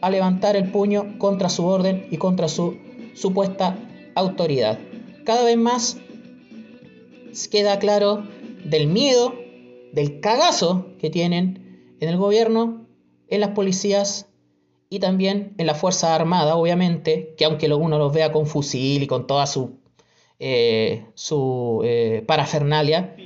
a 0.00 0.10
levantar 0.10 0.56
el 0.56 0.70
puño 0.70 1.18
contra 1.18 1.48
su 1.48 1.66
orden 1.66 2.06
y 2.10 2.16
contra 2.16 2.48
su 2.48 2.76
supuesta 3.14 3.76
autoridad. 4.14 4.78
Cada 5.24 5.44
vez 5.44 5.56
más 5.56 5.98
queda 7.50 7.78
claro 7.78 8.24
del 8.68 8.86
miedo, 8.86 9.34
del 9.92 10.20
cagazo 10.20 10.86
que 10.98 11.10
tienen 11.10 11.96
en 12.00 12.08
el 12.08 12.16
gobierno, 12.16 12.86
en 13.28 13.40
las 13.40 13.50
policías 13.50 14.26
y 14.90 15.00
también 15.00 15.54
en 15.58 15.66
la 15.66 15.74
Fuerza 15.74 16.14
Armada, 16.14 16.56
obviamente, 16.56 17.34
que 17.36 17.44
aunque 17.44 17.72
uno 17.72 17.98
los 17.98 18.12
vea 18.12 18.32
con 18.32 18.46
fusil 18.46 19.02
y 19.02 19.06
con 19.06 19.26
toda 19.26 19.46
su, 19.46 19.78
eh, 20.38 21.04
su 21.14 21.82
eh, 21.84 22.24
parafernalia, 22.26 23.16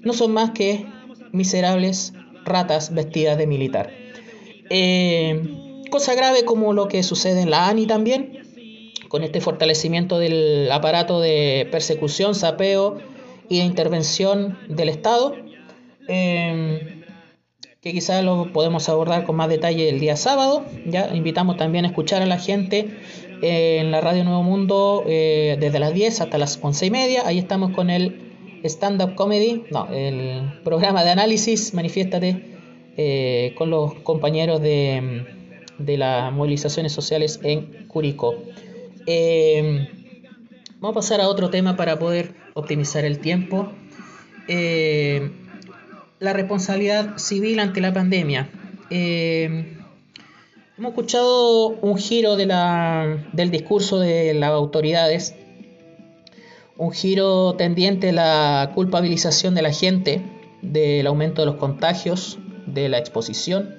no 0.00 0.12
son 0.12 0.32
más 0.32 0.50
que 0.50 0.86
miserables 1.32 2.12
ratas 2.44 2.94
vestidas 2.94 3.38
de 3.38 3.46
militar. 3.46 3.90
Eh, 4.70 5.84
cosa 5.90 6.14
grave 6.14 6.44
como 6.44 6.72
lo 6.72 6.88
que 6.88 7.02
sucede 7.02 7.40
en 7.40 7.50
la 7.50 7.68
ANI 7.68 7.86
también, 7.86 8.40
con 9.08 9.22
este 9.24 9.40
fortalecimiento 9.40 10.18
del 10.18 10.70
aparato 10.70 11.20
de 11.20 11.68
persecución, 11.70 12.34
sapeo, 12.34 12.98
y 13.48 13.58
de 13.58 13.64
intervención 13.64 14.58
del 14.68 14.88
Estado, 14.88 15.34
em, 16.08 17.02
que 17.80 17.92
quizás 17.92 18.24
lo 18.24 18.52
podemos 18.52 18.88
abordar 18.88 19.24
con 19.24 19.36
más 19.36 19.48
detalle 19.48 19.88
el 19.88 20.00
día 20.00 20.16
sábado. 20.16 20.64
Ya 20.86 21.14
invitamos 21.14 21.56
también 21.56 21.84
a 21.84 21.88
escuchar 21.88 22.22
a 22.22 22.26
la 22.26 22.38
gente 22.38 22.88
eh, 23.42 23.78
en 23.80 23.90
la 23.90 24.00
Radio 24.00 24.24
Nuevo 24.24 24.42
Mundo 24.42 25.04
eh, 25.06 25.56
desde 25.60 25.78
las 25.78 25.92
10 25.92 26.22
hasta 26.22 26.38
las 26.38 26.58
11 26.60 26.86
y 26.86 26.90
media. 26.90 27.22
Ahí 27.26 27.38
estamos 27.38 27.72
con 27.72 27.90
el 27.90 28.32
stand-up 28.64 29.14
comedy, 29.14 29.64
no, 29.70 29.86
el 29.92 30.60
programa 30.64 31.04
de 31.04 31.10
análisis, 31.10 31.74
manifiéstate 31.74 32.54
eh, 32.96 33.54
con 33.58 33.68
los 33.68 33.94
compañeros 33.96 34.62
de, 34.62 35.26
de 35.78 35.98
las 35.98 36.32
movilizaciones 36.32 36.92
sociales 36.92 37.40
en 37.42 37.86
Curicó. 37.86 38.34
Em, 39.06 39.86
vamos 40.84 40.98
a 40.98 41.00
pasar 41.00 41.22
a 41.22 41.30
otro 41.30 41.48
tema 41.48 41.76
para 41.76 41.98
poder 41.98 42.34
optimizar 42.52 43.06
el 43.06 43.18
tiempo. 43.18 43.72
Eh, 44.48 45.30
la 46.18 46.34
responsabilidad 46.34 47.16
civil 47.16 47.58
ante 47.58 47.80
la 47.80 47.94
pandemia. 47.94 48.50
Eh, 48.90 49.78
hemos 50.76 50.90
escuchado 50.90 51.68
un 51.68 51.96
giro 51.96 52.36
del 52.36 53.50
discurso 53.50 53.98
de 53.98 54.34
las 54.34 54.50
autoridades, 54.50 55.34
un 56.76 56.92
giro 56.92 57.54
tendiente 57.54 58.10
a 58.10 58.12
la 58.12 58.72
culpabilización 58.74 59.54
de 59.54 59.62
la 59.62 59.72
gente 59.72 60.20
del 60.60 61.06
aumento 61.06 61.40
de 61.40 61.46
los 61.46 61.56
contagios, 61.56 62.38
de 62.66 62.90
la 62.90 62.98
exposición. 62.98 63.74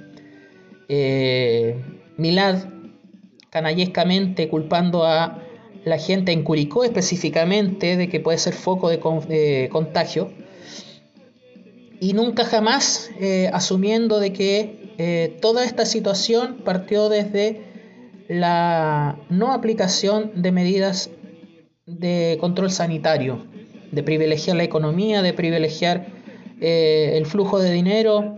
Eh, 0.89 1.79
Milad 2.17 2.63
canallescamente 3.51 4.49
culpando 4.49 5.05
a 5.05 5.44
la 5.85 5.99
gente 5.99 6.31
en 6.31 6.43
Curicó 6.43 6.83
específicamente 6.83 7.95
de 7.95 8.09
que 8.09 8.19
puede 8.19 8.39
ser 8.39 8.53
foco 8.53 8.89
de, 8.89 9.69
contagio 9.71 10.31
y 12.01 12.13
nunca 12.13 12.43
jamás 12.43 13.11
eh, 13.19 13.49
asumiendo 13.53 14.19
de 14.19 14.33
que 14.33 14.93
eh, 14.97 15.37
toda 15.41 15.63
esta 15.63 15.85
situación 15.85 16.57
partió 16.65 17.07
desde 17.07 17.61
la 18.27 19.19
no 19.29 19.53
aplicación 19.53 20.31
de 20.41 20.51
medidas 20.51 21.11
de 21.85 22.37
control 22.41 22.71
sanitario, 22.71 23.45
de 23.91 24.01
privilegiar 24.01 24.57
la 24.57 24.63
economía, 24.63 25.21
de 25.21 25.33
privilegiar 25.33 26.07
eh, 26.59 27.11
el 27.13 27.27
flujo 27.27 27.59
de 27.59 27.71
dinero, 27.71 28.37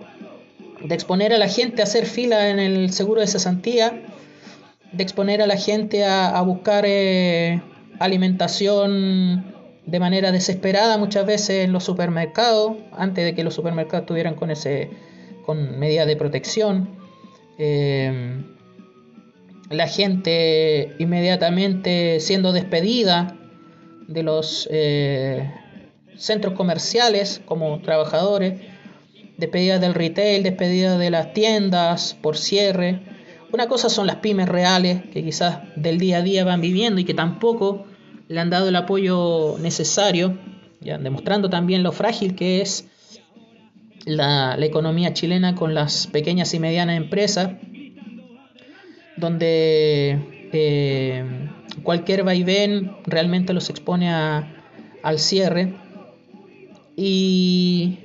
de 0.84 0.94
exponer 0.94 1.34
a 1.34 1.38
la 1.38 1.48
gente 1.48 1.82
a 1.82 1.86
hacer 1.86 2.06
fila 2.06 2.50
en 2.50 2.60
el 2.60 2.92
seguro 2.92 3.22
de 3.22 3.28
cesantía 3.28 4.04
de 4.92 5.04
exponer 5.04 5.42
a 5.42 5.48
la 5.48 5.58
gente 5.58 6.06
a, 6.06 6.42
buscar 6.42 6.86
eh, 6.88 7.62
alimentación 8.00 9.54
de 9.86 10.00
manera 10.00 10.32
desesperada 10.32 10.98
muchas 10.98 11.26
veces 11.26 11.66
en 11.66 11.72
los 11.72 11.84
supermercados, 11.84 12.78
antes 12.92 13.26
de 13.26 13.36
que 13.36 13.44
los 13.44 13.54
supermercados 13.54 14.06
tuvieran 14.06 14.36
con, 14.36 14.52
ese, 14.52 14.90
con 15.46 15.80
medidas 15.80 16.08
de 16.08 16.16
protección. 16.16 16.90
Eh, 17.58 18.44
la 19.70 19.88
gente 19.88 20.96
inmediatamente 21.00 22.20
siendo 22.20 22.54
despedida 22.54 23.36
de 24.08 24.24
los 24.24 24.68
eh, 24.72 25.52
centros 26.16 26.54
comerciales 26.54 27.42
como 27.46 27.82
trabajadores, 27.82 28.62
despedida 29.38 29.80
del 29.80 29.94
retail, 29.94 30.44
despedida 30.44 30.98
de 30.98 31.10
las 31.10 31.34
tiendas 31.34 32.16
por 32.22 32.38
cierre 32.38 33.17
Una 33.52 33.68
cosa 33.68 33.90
son 33.90 34.08
las 34.08 34.18
pymes 34.18 34.50
reales, 34.50 35.04
que 35.12 35.24
quizás 35.24 35.60
del 35.76 36.00
día 36.00 36.18
a 36.18 36.22
día 36.22 36.44
van 36.44 36.62
viviendo 36.62 37.00
y 37.00 37.06
que 37.06 37.14
tampoco 37.14 37.86
le 38.28 38.40
han 38.40 38.50
dado 38.50 38.68
el 38.68 38.76
apoyo 38.76 39.58
necesario, 39.60 40.38
ya, 40.82 40.98
demostrando 40.98 41.50
también 41.50 41.82
lo 41.82 41.92
frágil 41.92 42.36
que 42.36 42.62
es 42.62 42.88
la, 44.06 44.58
economía 44.60 45.14
chilena 45.14 45.56
con 45.56 45.74
las 45.74 46.08
pequeñas 46.08 46.54
y 46.54 46.60
medianas 46.60 46.98
empresas, 46.98 47.52
donde 49.16 50.50
eh, 50.54 51.26
cualquier 51.84 52.24
vaivén 52.24 52.98
realmente 53.06 53.54
los 53.54 53.70
expone 53.70 54.10
al 54.12 55.20
cierre. 55.20 55.74
Y 56.96 58.00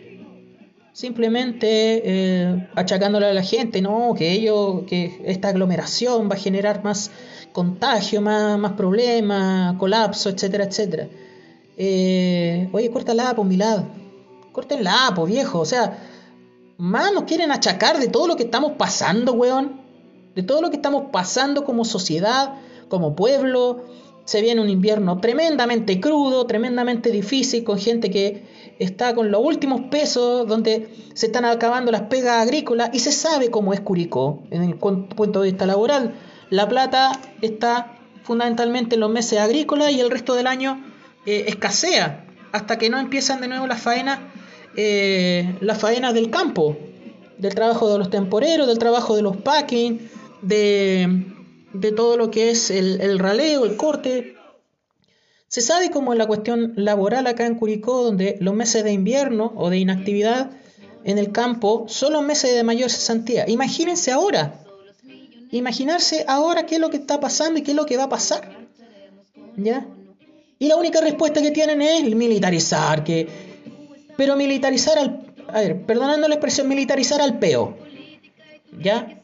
simplemente 1.03 1.67
eh, 2.05 2.69
achacándole 2.77 3.27
a 3.27 3.35
la 3.35 3.43
gente, 3.43 3.83
no, 3.83 4.15
que 4.17 4.31
ello, 4.31 4.87
que 4.87 5.21
esta 5.27 5.49
aglomeración 5.49 6.31
va 6.31 6.35
a 6.37 6.39
generar 6.39 6.85
más 6.85 7.11
contagio, 7.51 8.21
más, 8.21 8.73
problemas, 8.75 9.77
colapso, 9.79 10.31
etcétera, 10.31 10.63
etcétera. 10.63 11.09
Eh, 11.77 12.69
oye, 12.73 12.89
córtala, 12.93 13.35
pues, 13.35 13.59
lado 13.59 13.89
Córtenla, 14.53 15.13
pues, 15.17 15.33
viejo. 15.33 15.59
O 15.59 15.65
sea, 15.65 15.99
más 16.79 17.13
nos 17.13 17.25
quieren 17.25 17.51
achacar 17.51 17.99
de 17.99 18.07
todo 18.07 18.29
lo 18.29 18.37
que 18.37 18.45
estamos 18.45 18.75
pasando, 18.79 19.33
weón. 19.33 19.81
De 20.37 20.45
todo 20.45 20.63
lo 20.63 20.71
que 20.71 20.77
estamos 20.77 21.07
pasando 21.11 21.65
como 21.65 21.85
sociedad, 21.85 22.55
como 22.89 23.17
pueblo. 23.17 23.83
Se 24.25 24.41
viene 24.41 24.61
un 24.61 24.69
invierno 24.69 25.19
tremendamente 25.19 26.01
crudo, 26.01 26.47
tremendamente 26.47 27.11
difícil, 27.11 27.65
con 27.65 27.79
gente 27.79 28.11
que 28.11 28.45
está 28.79 29.15
con 29.15 29.31
los 29.31 29.45
últimos 29.45 29.83
pesos, 29.91 30.47
donde 30.47 30.89
se 31.15 31.27
están 31.27 31.45
acabando 31.45 31.91
las 31.93 32.03
pegas 32.03 32.43
agrícolas 32.43 32.91
y 32.93 33.01
se 33.01 33.13
sabe 33.13 33.51
cómo 33.51 33.73
es 33.73 33.81
Curicó 33.81 34.43
en 34.51 34.63
el 34.63 34.77
punto 34.77 35.41
de 35.41 35.51
vista 35.51 35.67
laboral. 35.67 36.15
La 36.51 36.69
plata 36.69 37.19
está 37.41 37.99
fundamentalmente 38.23 38.95
en 38.95 39.01
los 39.01 39.11
meses 39.11 39.39
agrícolas 39.39 39.93
y 39.93 40.01
el 40.01 40.11
resto 40.11 40.35
del 40.35 40.47
año 40.47 40.85
eh, 41.27 41.45
escasea 41.49 42.27
hasta 42.53 42.79
que 42.79 42.91
no 42.91 42.99
empiezan 42.99 43.41
de 43.41 43.49
nuevo 43.49 43.67
las 43.67 43.81
faenas, 43.81 44.21
eh, 44.77 45.57
las 45.61 45.79
faenas 45.79 46.15
del 46.15 46.31
campo, 46.31 46.77
del 47.39 47.55
trabajo 47.55 47.91
de 47.91 47.99
los 47.99 48.11
temporeros, 48.11 48.67
del 48.67 48.79
trabajo 48.79 49.17
de 49.17 49.23
los 49.23 49.37
packing, 49.39 50.09
de, 50.43 51.32
de 51.73 51.93
todo 51.93 52.17
lo 52.17 52.31
que 52.31 52.51
es 52.51 52.71
el, 52.71 53.19
raleo, 53.19 53.65
el 53.65 53.77
corte. 53.77 54.37
Se 55.49 55.61
sabe 55.61 55.91
cómo 55.91 56.13
es 56.13 56.19
la 56.19 56.27
cuestión 56.27 56.73
laboral 56.77 57.27
acá 57.27 57.47
en 57.47 57.57
Curicó, 57.57 58.03
donde 58.03 58.37
los 58.41 58.55
meses 58.55 58.85
de 58.85 58.93
invierno 58.93 59.53
o 59.57 59.71
de 59.71 59.79
inactividad 59.79 60.51
en 61.05 61.19
el 61.19 61.33
campo 61.33 61.87
son 61.89 62.15
los 62.15 62.23
meses 62.23 62.55
de 62.55 62.63
mayor 62.63 62.91
cesantía. 62.91 63.49
Imagínense 63.49 64.13
ahora, 64.13 64.65
imaginarse 65.51 66.25
ahora 66.29 66.65
qué 66.67 66.77
es 66.77 66.81
lo 66.81 66.91
que 66.91 66.97
está 66.97 67.21
pasando 67.21 67.59
y 67.59 67.63
qué 67.63 67.73
es 67.73 67.77
lo 67.77 67.87
que 67.87 67.97
va 67.97 68.05
a 68.05 68.09
pasar. 68.09 68.67
¿Ya? 69.57 69.87
Y 70.59 70.69
la 70.69 70.77
única 70.77 71.01
respuesta 71.01 71.43
que 71.43 71.51
tienen 71.51 71.83
es 71.83 72.03
militarizar, 72.15 73.05
que... 73.05 73.29
Pero 74.17 74.37
militarizar 74.37 74.99
al... 74.99 75.35
A 75.49 75.61
ver, 75.61 75.83
perdonando 75.85 76.29
la 76.29 76.35
expresión, 76.35 76.69
militarizar 76.69 77.21
al 77.21 77.39
peo. 77.39 77.77
¿Ya? 78.81 79.22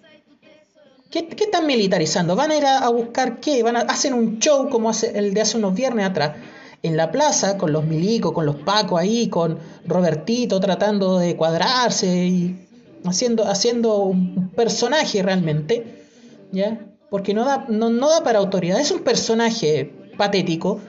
¿Qué, 1.11 1.27
están 1.39 1.67
militarizando? 1.67 2.37
¿Van 2.37 2.51
a 2.51 2.57
ir 2.57 2.67
a, 2.67 2.89
buscar 2.91 3.41
qué? 3.41 3.63
¿Van 3.63 3.77
a 3.77 3.81
hacen 3.81 4.13
un 4.13 4.39
show 4.39 4.69
como 4.69 4.91
hace 4.91 5.19
el 5.19 5.33
de 5.33 5.41
hace 5.41 5.57
unos 5.57 5.75
viernes 5.75 6.07
atrás? 6.07 6.37
En 6.83 6.97
la 6.97 7.11
plaza, 7.11 7.57
con 7.57 7.73
los 7.73 7.85
milicos, 7.85 8.33
con 8.33 8.47
los 8.47 8.57
pacos 8.57 9.01
ahí, 9.01 9.29
con 9.29 9.59
Robertito 9.87 10.61
tratando 10.61 11.19
de 11.19 11.35
cuadrarse 11.35 12.07
y 12.07 12.69
haciendo, 13.05 13.47
haciendo 13.49 13.97
un 13.97 14.51
personaje 14.51 15.23
realmente. 15.23 16.07
¿ya? 16.53 16.87
Porque 17.11 17.35
no 17.35 17.45
da, 17.45 17.65
no, 17.69 17.91
da 18.09 18.23
para 18.23 18.39
autoridad, 18.39 18.79
es 18.79 18.91
un 18.91 19.01
personaje 19.01 19.93
patético. 20.17 20.81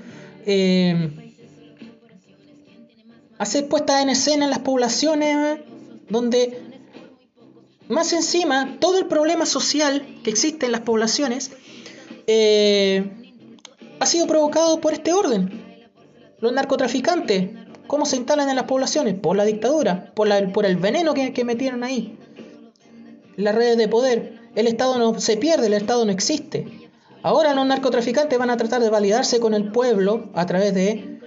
Eh, 0.46 1.34
hacer 3.38 3.68
puestas 3.70 4.04
en 4.04 4.10
escena 4.10 4.46
en 4.46 4.52
las 4.52 4.60
poblaciones 4.60 5.60
donde 6.10 6.69
más 7.90 8.14
encima 8.14 8.78
todo 8.80 8.98
el 9.00 9.08
problema 9.08 9.46
social 9.46 10.06
que 10.24 10.30
existe 10.30 10.68
en 10.68 10.72
las 10.72 10.82
poblaciones 10.82 11.52
eh, 12.28 13.36
ha 14.00 14.06
sido 14.06 14.28
provocado 14.28 14.80
por 14.80 14.94
este 14.94 15.12
orden. 15.12 15.84
Los 16.40 16.54
narcotraficantes, 16.54 17.50
¿cómo 17.88 18.06
se 18.06 18.16
instalan 18.16 18.48
en 18.50 18.56
las 18.56 18.66
poblaciones? 18.66 19.16
Por 19.16 19.36
la 19.36 19.44
dictadura, 19.44 20.12
por, 20.14 20.28
la, 20.28 20.54
por 20.54 20.66
el 20.66 20.78
veneno 20.78 21.14
que, 21.16 21.44
metieron 21.44 21.84
ahí. 21.84 22.18
Las 23.36 23.56
redes 23.56 23.78
de 23.78 23.88
poder, 23.88 24.40
el 24.56 24.68
Estado 24.68 24.98
no 25.00 25.20
se 25.20 25.38
pierde, 25.38 25.68
el 25.68 25.74
Estado 25.74 26.06
no 26.06 26.12
existe. 26.12 26.90
Ahora 27.24 27.56
los 27.56 27.66
narcotraficantes 27.66 28.38
van 28.38 28.52
a 28.52 28.58
tratar 28.58 28.82
de 28.82 28.90
validarse 28.90 29.40
con 29.40 29.56
el 29.56 29.72
pueblo 29.72 30.30
a 30.36 30.46
través 30.46 30.76
de 30.76 31.20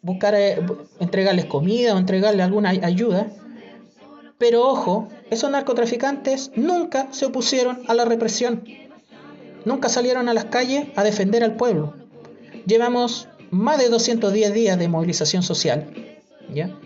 buscar 0.00 0.34
eh, 0.34 0.64
entregarles 1.00 1.44
comida 1.44 1.94
o 1.94 1.98
entregarles 1.98 2.46
alguna 2.46 2.70
ayuda. 2.70 3.30
Pero 4.38 4.66
ojo, 4.66 5.08
esos 5.30 5.50
narcotraficantes 5.50 6.52
nunca 6.56 7.08
se 7.12 7.26
opusieron 7.26 7.80
a 7.88 7.94
la 7.94 8.04
represión. 8.04 8.64
Nunca 9.64 9.88
salieron 9.88 10.28
a 10.28 10.34
las 10.34 10.46
calles 10.46 10.88
a 10.96 11.02
defender 11.02 11.42
al 11.42 11.56
pueblo. 11.56 11.94
Llevamos 12.66 13.28
más 13.50 13.78
de 13.78 13.88
210 13.88 14.54
días 14.54 14.78
de 14.78 14.88
movilización 14.88 15.42
social. 15.42 15.92
¿ya? 16.52 16.76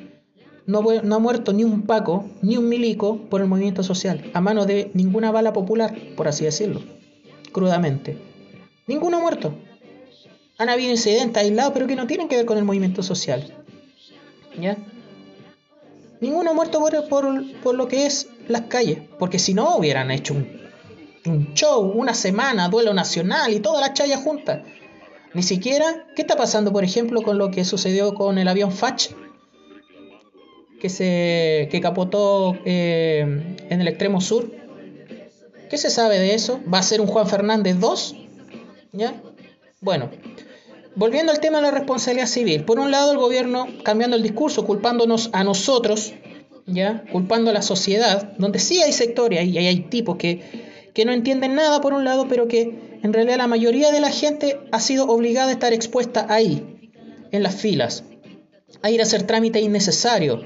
no, 0.70 1.16
ha 1.16 1.18
muerto 1.18 1.53
ni 1.53 1.64
un 1.64 1.82
Paco, 1.82 2.30
ni 2.43 2.57
un 2.57 2.68
milico 2.68 3.18
por 3.28 3.41
el 3.41 3.49
movimiento 3.49 3.82
social, 3.82 4.30
a 4.34 4.41
mano 4.41 4.66
de 4.66 4.91
ninguna 4.95 5.30
bala 5.30 5.53
popular, 5.53 5.95
por 6.16 6.28
así 6.28 6.45
decirlo, 6.45 6.80
crudamente. 7.53 8.18
Ninguno 8.86 9.18
ha 9.18 9.20
muerto. 9.20 9.55
Han 10.59 10.68
habido 10.68 10.91
incidentes 10.91 11.43
aislados, 11.43 11.72
pero 11.72 11.86
que 11.86 11.97
no 11.97 12.07
tienen 12.07 12.28
que 12.28 12.36
ver 12.36 12.47
con 12.47 12.59
el 12.59 12.64
movimiento 12.64 13.03
social. 13.03 13.55
¿Ya? 14.61 14.76
Ninguno 16.21 16.51
ha 16.51 16.55
muerto 16.55 16.81
por, 17.09 17.75
lo 17.75 17.89
que 17.89 18.07
es 18.07 18.29
las 18.49 18.62
calles, 18.62 18.99
porque 19.18 19.39
si 19.39 19.55
no 19.55 19.77
hubieran 19.77 20.11
hecho 20.11 20.35
un, 20.35 20.61
un 21.27 21.55
show, 21.55 21.81
una 21.83 22.14
semana, 22.14 22.68
duelo 22.68 22.93
nacional 22.93 23.53
y 23.53 23.61
toda 23.61 23.81
la 23.81 23.95
chaya 23.95 24.18
junta. 24.18 24.62
Ni 25.33 25.43
siquiera, 25.43 26.07
¿qué 26.16 26.23
está 26.23 26.37
pasando, 26.37 26.73
por 26.73 26.85
ejemplo, 26.85 27.23
con 27.23 27.39
lo 27.39 27.51
que 27.51 27.64
sucedió 27.64 28.14
con 28.14 28.39
el 28.39 28.49
avión 28.49 28.73
Fach 28.73 29.11
que 30.81 30.89
se 30.89 31.68
que 31.71 31.81
capotó 31.81 32.57
eh, 32.64 33.57
en 33.68 33.81
el 33.81 33.87
extremo 33.87 34.21
sur. 34.21 34.51
¿Qué 35.68 35.79
se 35.79 35.91
sabe 35.91 36.18
de 36.18 36.35
eso? 36.35 36.61
¿Va 36.73 36.79
a 36.79 36.83
ser 36.83 37.01
un 37.01 37.07
Juan 37.07 37.29
Fernández 37.29 37.79
2? 37.79 38.16
¿Ya? 38.93 39.23
Bueno, 39.81 40.11
volviendo 40.95 41.32
al 41.32 41.41
tema 41.41 41.59
de 41.59 41.64
la 41.64 41.70
responsabilidad 41.70 42.26
civil. 42.26 42.64
Por 42.64 42.78
un 42.78 42.91
lado, 42.91 43.12
el 43.12 43.18
gobierno 43.18 43.66
cambiando 43.82 44.16
el 44.16 44.22
discurso, 44.22 44.64
culpándonos 44.64 45.30
a 45.32 45.45
nosotros, 45.45 46.12
¿ya? 46.66 47.05
Culpando 47.12 47.51
a 47.51 47.55
la 47.55 47.62
sociedad, 47.62 48.32
donde 48.38 48.59
sí 48.59 48.80
hay 48.82 48.93
sectores 48.93 49.47
y 49.47 49.59
hay 49.59 49.80
tipos 49.82 50.16
que, 50.16 50.91
que 50.95 51.05
no 51.05 51.12
entienden 51.12 51.55
nada 51.55 51.80
por 51.80 51.93
un 51.93 52.05
lado, 52.05 52.26
pero 52.28 52.49
que 52.49 52.99
en 53.03 53.12
realidad 53.12 53.38
la 53.38 53.47
mayoría 53.47 53.93
de 53.93 54.01
la 54.01 54.11
gente 54.11 54.59
ha 54.72 54.80
sido 54.80 55.07
obligada 55.07 55.49
a 55.49 55.53
estar 55.53 55.72
expuesta 55.72 56.26
ahí, 56.28 56.91
en 57.32 57.43
las 57.43 57.55
filas, 57.55 58.05
a 58.82 58.91
ir 58.91 59.01
a 59.01 59.05
hacer 59.05 59.22
trámites 59.22 59.62
innecesarios 59.62 60.41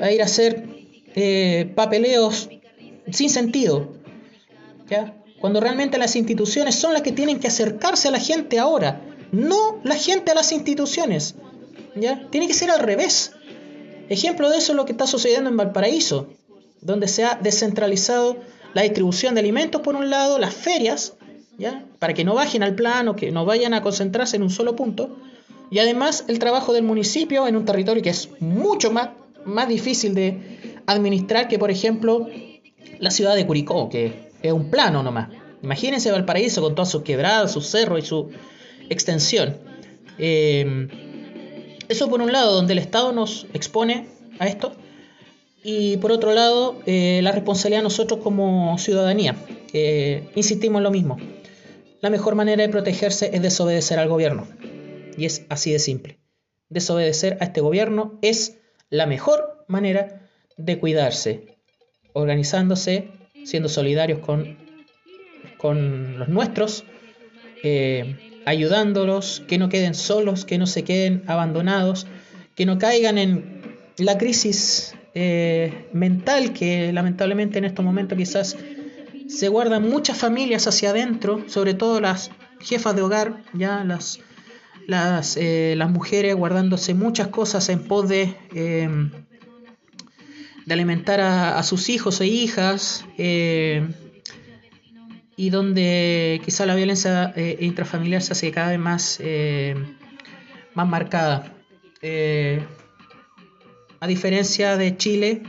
a 0.00 0.10
ir 0.10 0.22
a 0.22 0.26
hacer 0.26 0.64
eh, 1.14 1.72
papeleos 1.74 2.48
sin 3.10 3.30
sentido. 3.30 3.94
¿ya? 4.88 5.16
Cuando 5.40 5.60
realmente 5.60 5.98
las 5.98 6.16
instituciones 6.16 6.74
son 6.74 6.92
las 6.92 7.02
que 7.02 7.12
tienen 7.12 7.38
que 7.38 7.48
acercarse 7.48 8.08
a 8.08 8.10
la 8.10 8.20
gente 8.20 8.58
ahora, 8.58 9.00
no 9.36 9.80
la 9.84 9.96
gente 9.96 10.32
a 10.32 10.34
las 10.34 10.52
instituciones. 10.52 11.34
¿ya? 11.94 12.28
Tiene 12.30 12.46
que 12.46 12.54
ser 12.54 12.70
al 12.70 12.80
revés. 12.80 13.32
Ejemplo 14.08 14.50
de 14.50 14.58
eso 14.58 14.72
es 14.72 14.76
lo 14.76 14.84
que 14.84 14.92
está 14.92 15.06
sucediendo 15.06 15.50
en 15.50 15.56
Valparaíso, 15.56 16.28
donde 16.80 17.08
se 17.08 17.24
ha 17.24 17.38
descentralizado 17.42 18.36
la 18.74 18.82
distribución 18.82 19.34
de 19.34 19.40
alimentos 19.40 19.80
por 19.80 19.96
un 19.96 20.10
lado, 20.10 20.38
las 20.38 20.54
ferias, 20.54 21.14
¿ya? 21.58 21.84
para 21.98 22.14
que 22.14 22.24
no 22.24 22.34
bajen 22.34 22.62
al 22.62 22.74
plano, 22.74 23.16
que 23.16 23.32
no 23.32 23.44
vayan 23.44 23.74
a 23.74 23.82
concentrarse 23.82 24.36
en 24.36 24.42
un 24.42 24.50
solo 24.50 24.76
punto, 24.76 25.16
y 25.70 25.80
además 25.80 26.24
el 26.28 26.38
trabajo 26.38 26.72
del 26.72 26.84
municipio 26.84 27.48
en 27.48 27.56
un 27.56 27.64
territorio 27.64 28.02
que 28.02 28.10
es 28.10 28.28
mucho 28.40 28.92
más 28.92 29.08
más 29.46 29.68
difícil 29.68 30.14
de 30.14 30.82
administrar 30.86 31.48
que, 31.48 31.58
por 31.58 31.70
ejemplo, 31.70 32.28
la 32.98 33.10
ciudad 33.10 33.34
de 33.34 33.46
Curicó, 33.46 33.88
que 33.88 34.30
es 34.42 34.52
un 34.52 34.70
plano 34.70 35.02
nomás. 35.02 35.30
Imagínense 35.62 36.10
Valparaíso 36.10 36.60
con 36.60 36.74
todas 36.74 36.90
sus 36.90 37.02
quebradas, 37.02 37.52
sus 37.52 37.66
cerros 37.66 38.00
y 38.00 38.02
su 38.02 38.28
extensión. 38.88 39.56
Eh, 40.18 40.88
eso 41.88 42.08
por 42.08 42.20
un 42.20 42.32
lado, 42.32 42.54
donde 42.54 42.72
el 42.72 42.78
Estado 42.78 43.12
nos 43.12 43.46
expone 43.52 44.08
a 44.38 44.46
esto, 44.46 44.74
y 45.62 45.96
por 45.96 46.12
otro 46.12 46.32
lado, 46.32 46.80
eh, 46.86 47.20
la 47.22 47.32
responsabilidad 47.32 47.80
de 47.80 47.84
nosotros 47.84 48.20
como 48.22 48.76
ciudadanía. 48.78 49.36
insistimos 50.34 50.80
en 50.80 50.84
lo 50.84 50.90
mismo. 50.90 51.16
La 52.00 52.10
mejor 52.10 52.34
manera 52.34 52.62
de 52.62 52.68
protegerse 52.68 53.30
es 53.34 53.42
desobedecer 53.42 53.98
al 53.98 54.08
gobierno. 54.08 54.46
Y 55.18 55.24
es 55.24 55.44
así 55.48 55.72
de 55.72 55.78
simple. 55.78 56.18
Desobedecer 56.68 57.36
a 57.40 57.44
este 57.44 57.60
gobierno 57.60 58.18
es 58.22 58.58
la 58.90 59.06
mejor 59.06 59.64
manera 59.66 60.28
de 60.56 60.78
cuidarse, 60.78 61.56
organizándose, 62.12 63.10
siendo 63.44 63.68
solidarios 63.68 64.20
con 64.20 64.56
con 65.56 66.18
los 66.18 66.28
nuestros, 66.28 66.84
eh, 67.62 68.16
ayudándolos, 68.46 69.42
que 69.46 69.58
no 69.58 69.68
queden 69.68 69.94
solos, 69.94 70.46
que 70.46 70.56
no 70.56 70.66
se 70.66 70.84
queden 70.84 71.22
abandonados, 71.26 72.06
que 72.54 72.64
no 72.64 72.78
caigan 72.78 73.18
en 73.18 73.60
la 73.98 74.16
crisis 74.16 74.94
eh, 75.14 75.88
mental 75.92 76.52
que 76.52 76.92
lamentablemente 76.92 77.58
en 77.58 77.64
estos 77.64 77.84
momentos 77.84 78.16
quizás 78.16 78.56
se 79.28 79.48
guardan 79.48 79.88
muchas 79.88 80.16
familias 80.16 80.66
hacia 80.66 80.90
adentro, 80.90 81.44
sobre 81.48 81.74
todo 81.74 82.00
las 82.00 82.30
jefas 82.60 82.94
de 82.94 83.02
hogar, 83.02 83.42
ya 83.52 83.82
las, 83.82 84.20
las, 84.86 85.36
eh, 85.36 85.74
las 85.76 85.90
mujeres 85.90 86.36
guardándose 86.36 86.94
muchas 86.94 87.28
cosas 87.28 87.68
en 87.68 87.82
pos 87.84 88.08
de, 88.08 88.36
em, 88.54 89.10
de 90.66 90.74
alimentar 90.74 91.20
a, 91.20 91.62
sus 91.62 91.88
hijos 91.88 92.20
e 92.20 92.26
hijas, 92.26 93.04
eh, 93.18 93.88
y 95.36 95.50
donde 95.50 96.40
quizá 96.44 96.66
la 96.66 96.74
violencia 96.74 97.32
eh, 97.36 97.58
intrafamiliar 97.60 98.22
se 98.22 98.32
hace 98.32 98.50
cada 98.50 98.70
vez 98.70 98.78
más, 98.78 99.20
más 100.74 100.88
marcada. 100.88 101.52
a 104.00 104.06
diferencia 104.06 104.76
de 104.76 104.96
Chile, 104.96 105.42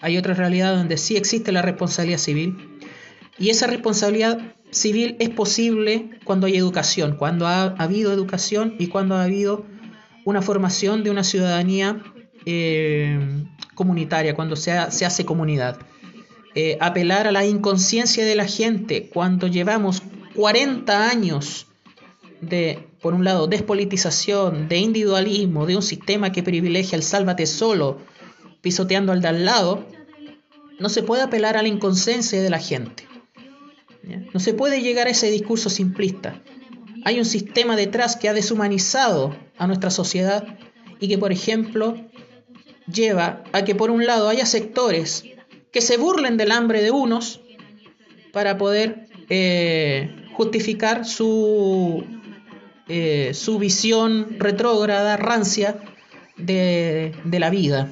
hay 0.00 0.18
otra 0.18 0.34
realidad 0.34 0.76
donde 0.76 0.96
sí 0.96 1.16
existe 1.16 1.52
la 1.52 1.62
responsabilidad 1.62 2.18
civil, 2.18 2.78
y 3.38 3.48
esa 3.48 3.66
responsabilidad 3.66 4.54
civil 4.70 5.16
es 5.18 5.30
posible 5.30 6.10
cuando 6.24 6.46
hay 6.46 6.56
educación, 6.56 7.16
cuando 7.16 7.46
ha, 7.46 7.74
habido 7.78 8.12
educación 8.12 8.74
y 8.78 8.88
cuando 8.88 9.16
ha 9.16 9.24
habido 9.24 9.64
una 10.24 10.42
formación 10.42 11.02
de 11.02 11.10
una 11.10 11.24
ciudadanía 11.24 12.02
eh, 12.46 13.18
comunitaria, 13.74 14.34
cuando 14.34 14.56
se, 14.56 14.72
hace 14.72 15.24
comunidad. 15.24 15.78
Eh, 16.54 16.76
apelar 16.80 17.28
a 17.28 17.32
la 17.32 17.46
inconsciencia 17.46 18.24
de 18.24 18.34
la 18.34 18.44
gente 18.44 19.08
cuando 19.08 19.46
llevamos 19.46 20.02
40 20.34 21.08
años 21.08 21.68
de, 22.40 22.88
por 23.00 23.14
un 23.14 23.22
lado, 23.24 23.46
despolitización, 23.46 24.68
de 24.68 24.78
individualismo, 24.78 25.66
de 25.66 25.76
un 25.76 25.82
sistema 25.82 26.32
que 26.32 26.42
privilegia 26.42 26.96
el 26.96 27.04
sálvate 27.04 27.46
solo, 27.46 27.98
pisoteando 28.62 29.12
al 29.12 29.20
de 29.20 29.28
al 29.28 29.44
lado, 29.44 29.86
no 30.80 30.88
se 30.88 31.04
puede 31.04 31.22
apelar 31.22 31.56
a 31.56 31.62
la 31.62 31.68
inconsciencia 31.68 32.42
de 32.42 32.50
la 32.50 32.58
gente. 32.58 33.06
No 34.34 34.40
se 34.40 34.52
puede 34.52 34.80
llegar 34.82 35.06
a 35.06 35.10
ese 35.10 35.30
discurso 35.30 35.70
simplista. 35.70 36.42
Hay 37.04 37.18
un 37.18 37.24
sistema 37.24 37.76
detrás 37.76 38.16
que 38.16 38.28
ha 38.28 38.34
deshumanizado 38.34 39.36
a 39.56 39.68
nuestra 39.68 39.90
sociedad 39.90 40.58
y 40.98 41.08
que, 41.08 41.18
por 41.18 41.30
ejemplo, 41.30 41.96
lleva 42.92 43.44
a 43.52 43.62
que 43.62 43.74
por 43.76 43.90
un 43.90 44.04
lado 44.04 44.28
haya 44.28 44.46
sectores 44.46 45.24
que 45.72 45.80
se 45.80 45.96
burlen 45.96 46.36
del 46.36 46.52
hambre 46.52 46.82
de 46.82 46.90
unos 46.90 47.40
para 48.32 48.58
poder 48.58 49.06
eh, 49.28 50.10
justificar 50.34 51.04
su, 51.04 52.04
eh, 52.88 53.32
su 53.34 53.58
visión 53.58 54.36
retrógrada, 54.38 55.16
rancia 55.16 55.80
de, 56.36 57.12
la 57.24 57.50
vida, 57.50 57.90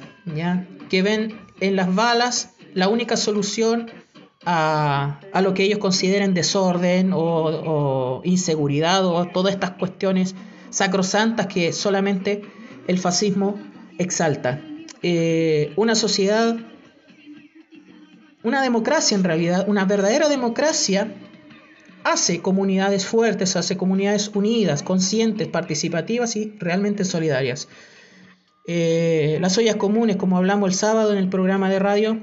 que 0.89 1.01
ven 1.01 1.39
en 1.59 1.75
las 1.75 1.93
balas 1.93 2.55
la 2.73 2.87
única 2.87 3.17
solución 3.17 3.91
a, 4.45 5.19
lo 5.41 5.53
que 5.53 5.63
ellos 5.63 5.79
consideren 5.79 6.33
desorden 6.33 7.11
o, 7.13 8.21
inseguridad 8.23 9.05
o 9.05 9.25
todas 9.27 9.53
estas 9.53 9.71
cuestiones 9.71 10.35
sacrosantas 10.69 11.47
que 11.47 11.73
solamente 11.73 12.41
el 12.87 12.97
fascismo 12.97 13.59
exalta. 13.97 14.61
Eh, 15.01 15.73
una 15.75 15.95
sociedad, 15.95 16.57
una 18.43 18.61
democracia 18.61 19.15
en 19.15 19.23
realidad, 19.23 19.65
una 19.67 19.85
verdadera 19.85 20.29
democracia 20.29 21.13
hace 22.03 22.41
comunidades 22.41 23.05
fuertes, 23.05 23.55
hace 23.55 23.77
comunidades 23.77 24.31
unidas, 24.33 24.83
conscientes, 24.83 25.47
participativas 25.47 26.35
y 26.35 26.55
realmente 26.59 27.05
solidarias. 27.05 27.67
Eh, 28.67 29.37
las 29.41 29.57
ollas 29.57 29.75
comunes, 29.75 30.15
como 30.15 30.37
hablamos 30.37 30.69
el 30.69 30.75
sábado 30.75 31.11
en 31.11 31.17
el 31.17 31.29
programa 31.29 31.69
de 31.69 31.79
radio, 31.79 32.19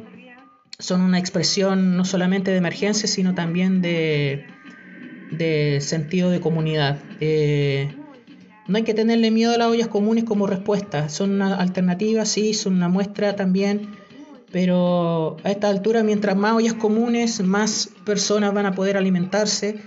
son 0.79 1.01
una 1.01 1.19
expresión 1.19 1.97
no 1.97 2.05
solamente 2.05 2.51
de 2.51 2.59
emergencia, 2.59 3.09
sino 3.09 3.35
también 3.35 3.83
de, 3.83 4.47
de 5.31 5.79
sentido 5.81 6.31
de 6.31 6.41
comunidad. 6.41 6.99
Eh, 7.21 7.95
no 8.69 8.77
hay 8.77 8.85
que 8.85 8.95
tenerle 8.95 9.31
miedo 9.31 9.55
a 9.55 9.59
las 9.59 9.69
ollas 9.69 9.89
comunes 9.89 10.25
como 10.25 10.47
respuesta, 10.47 11.09
son 11.09 11.33
una 11.33 11.57
alternativa, 11.57 12.25
sí, 12.25 12.53
son 12.55 12.75
una 12.75 12.89
muestra 12.89 13.37
también, 13.37 13.97
pero 14.57 15.37
a 15.45 15.51
esta 15.51 15.69
altura, 15.69 16.03
mientras 16.03 16.35
más 16.35 16.55
ollas 16.55 16.73
comunes, 16.73 17.43
más 17.43 17.91
personas 18.07 18.55
van 18.55 18.65
a 18.65 18.73
poder 18.73 18.97
alimentarse 18.97 19.83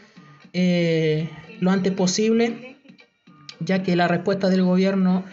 eh, 0.53 1.28
lo 1.59 1.72
antes 1.72 1.91
posible, 1.91 2.78
ya 3.59 3.82
que 3.82 3.95
la 3.95 4.07
respuesta 4.07 4.47
del 4.47 4.61
gobierno 4.61 5.26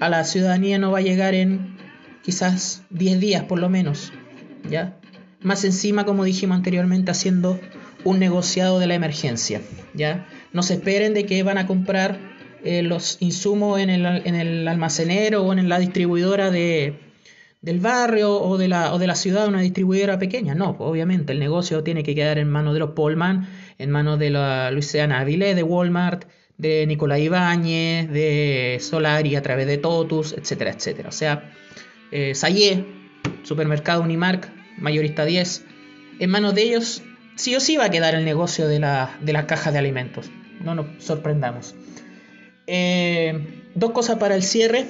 a 0.00 0.08
la 0.08 0.24
ciudadanía 0.24 0.78
no 0.78 0.90
va 0.90 1.00
a 1.00 1.02
llegar 1.02 1.34
en 1.34 1.76
quizás 2.22 2.82
10 2.88 3.20
días 3.20 3.44
por 3.44 3.58
lo 3.58 3.68
menos. 3.68 4.10
¿ya? 4.70 4.98
Más 5.42 5.62
encima, 5.64 6.06
como 6.06 6.24
dijimos 6.24 6.56
anteriormente, 6.56 7.10
haciendo 7.10 7.60
un 8.04 8.18
negociado 8.18 8.78
de 8.78 8.86
la 8.86 8.94
emergencia, 8.94 9.60
¿ya? 9.92 10.26
No 10.54 10.62
se 10.62 10.72
esperen 10.72 11.12
de 11.12 11.26
que 11.26 11.42
van 11.42 11.58
a 11.58 11.66
comprar 11.66 12.18
eh, 12.64 12.82
los 12.82 13.18
insumos 13.20 13.80
en 13.80 13.90
el, 13.90 14.06
en 14.06 14.34
el, 14.34 14.66
almacenero 14.66 15.42
o 15.42 15.52
en 15.52 15.68
la 15.68 15.78
distribuidora 15.78 16.50
de, 16.50 17.05
del 17.60 17.80
barrio 17.80 18.40
o 18.40 18.58
de, 18.58 18.68
la, 18.68 18.94
o 18.94 18.98
de 18.98 19.06
la 19.06 19.14
ciudad, 19.14 19.48
una 19.48 19.60
distribuidora 19.60 20.18
pequeña. 20.18 20.54
No, 20.54 20.76
pues, 20.76 20.88
obviamente 20.88 21.32
el 21.32 21.38
negocio 21.38 21.82
tiene 21.82 22.02
que 22.02 22.14
quedar 22.14 22.38
en 22.38 22.48
manos 22.48 22.74
de 22.74 22.80
los 22.80 22.90
Polman, 22.90 23.48
en 23.78 23.90
manos 23.90 24.18
de 24.18 24.30
la 24.30 24.70
Luisiana 24.70 25.20
Avilés, 25.20 25.56
de 25.56 25.62
Walmart, 25.62 26.24
de 26.58 26.86
Nicolás 26.86 27.20
Ibáñez, 27.20 28.10
de 28.10 28.78
Solari 28.80 29.36
a 29.36 29.42
través 29.42 29.66
de 29.66 29.78
Totus, 29.78 30.32
etcétera, 30.32 30.70
etcétera. 30.70 31.08
O 31.08 31.12
sea, 31.12 31.52
eh, 32.12 32.34
Sayé, 32.34 32.84
Supermercado 33.42 34.02
Unimark, 34.02 34.50
mayorista 34.78 35.24
10, 35.24 35.64
en 36.18 36.30
manos 36.30 36.54
de 36.54 36.62
ellos 36.62 37.02
sí 37.36 37.54
o 37.54 37.60
sí 37.60 37.76
va 37.76 37.86
a 37.86 37.90
quedar 37.90 38.14
el 38.14 38.24
negocio 38.24 38.68
de 38.68 38.80
la, 38.80 39.16
de 39.20 39.32
caja 39.46 39.72
de 39.72 39.78
alimentos. 39.78 40.30
No 40.62 40.74
nos 40.74 40.86
sorprendamos. 40.98 41.74
Eh, 42.66 43.62
dos 43.74 43.92
cosas 43.92 44.18
para 44.18 44.34
el 44.34 44.42
cierre. 44.42 44.86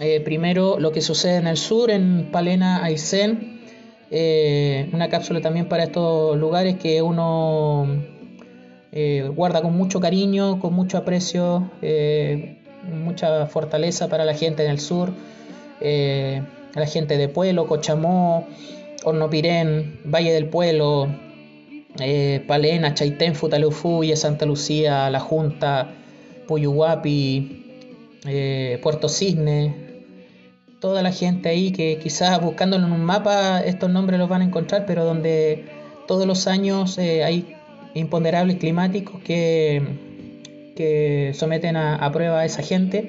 Eh, 0.00 0.20
primero, 0.20 0.78
lo 0.78 0.92
que 0.92 1.00
sucede 1.00 1.36
en 1.36 1.46
el 1.46 1.56
sur, 1.56 1.90
en 1.90 2.30
Palena, 2.32 2.84
Aysén. 2.84 3.60
Eh, 4.10 4.90
una 4.92 5.08
cápsula 5.08 5.40
también 5.40 5.68
para 5.68 5.84
estos 5.84 6.36
lugares 6.36 6.76
que 6.76 7.02
uno 7.02 7.86
guarda 9.34 9.60
con 9.60 9.76
mucho 9.76 9.98
cariño, 9.98 10.60
con 10.60 10.72
mucho 10.72 10.98
aprecio, 10.98 11.68
mucha 12.92 13.46
fortaleza 13.46 14.08
para 14.08 14.24
la 14.24 14.34
gente 14.34 14.64
en 14.64 14.70
el 14.70 14.78
sur, 14.78 15.12
la 15.80 16.86
gente 16.86 17.16
de 17.16 17.28
Pueblo, 17.28 17.66
Cochamó, 17.66 18.46
Hornopirén, 19.04 20.00
Valle 20.04 20.32
del 20.32 20.48
Pueblo, 20.48 21.08
eh, 22.00 22.42
Palena, 22.46 22.94
Chaitén, 22.94 23.34
Futaleufúye, 23.34 24.16
Santa 24.16 24.46
Lucía, 24.46 25.08
La 25.10 25.20
Junta, 25.20 25.94
Puyuhuapi, 26.48 27.64
eh, 28.26 28.80
Puerto 28.82 29.08
Cisne, 29.08 29.83
toda 30.84 31.02
la 31.02 31.12
gente 31.12 31.48
ahí 31.48 31.72
que 31.72 31.96
quizás 31.96 32.38
buscándolo 32.42 32.84
en 32.84 32.92
un 32.92 33.02
mapa 33.02 33.60
estos 33.60 33.88
nombres 33.88 34.20
los 34.20 34.28
van 34.28 34.42
a 34.42 34.44
encontrar, 34.44 34.84
pero 34.84 35.06
donde 35.06 35.64
todos 36.06 36.26
los 36.26 36.46
años 36.46 36.98
eh, 36.98 37.24
hay 37.24 37.56
imponderables 37.94 38.56
climáticos 38.56 39.18
que, 39.22 39.80
que 40.76 41.32
someten 41.32 41.78
a, 41.78 42.12
prueba 42.12 42.40
a 42.40 42.44
esa 42.44 42.62
gente. 42.62 43.00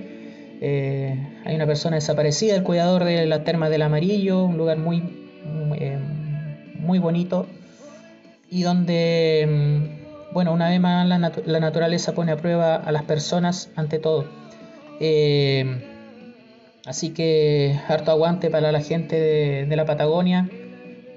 hay 1.44 1.54
una 1.54 1.66
persona 1.66 1.98
desaparecida, 1.98 2.56
el 2.56 2.64
cuidador 2.64 3.04
de 3.04 3.26
la 3.26 3.44
terma 3.44 3.70
del 3.70 3.82
amarillo, 3.82 4.46
un 4.46 4.56
lugar 4.56 4.78
muy 4.78 5.04
eh, 5.78 6.00
muy 6.80 7.00
bonito 7.00 7.48
y 8.50 8.64
donde, 8.64 9.46
mm, 9.50 10.34
bueno, 10.34 10.54
una 10.54 10.70
vez 10.70 10.80
más 10.80 11.06
la, 11.06 11.60
naturaleza 11.60 12.14
pone 12.14 12.32
a 12.32 12.38
prueba 12.38 12.76
a 12.78 12.92
las 12.94 13.04
personas 13.04 13.70
ante 13.76 14.00
todo. 14.00 14.24
Eh, 15.02 15.95
así 16.86 17.12
que 17.12 17.80
harto 17.88 18.12
aguante 18.12 18.50
para 18.50 18.72
la 18.72 18.82
gente 18.82 19.20
de, 19.66 19.76
la 19.76 19.86
Patagonia. 19.86 20.50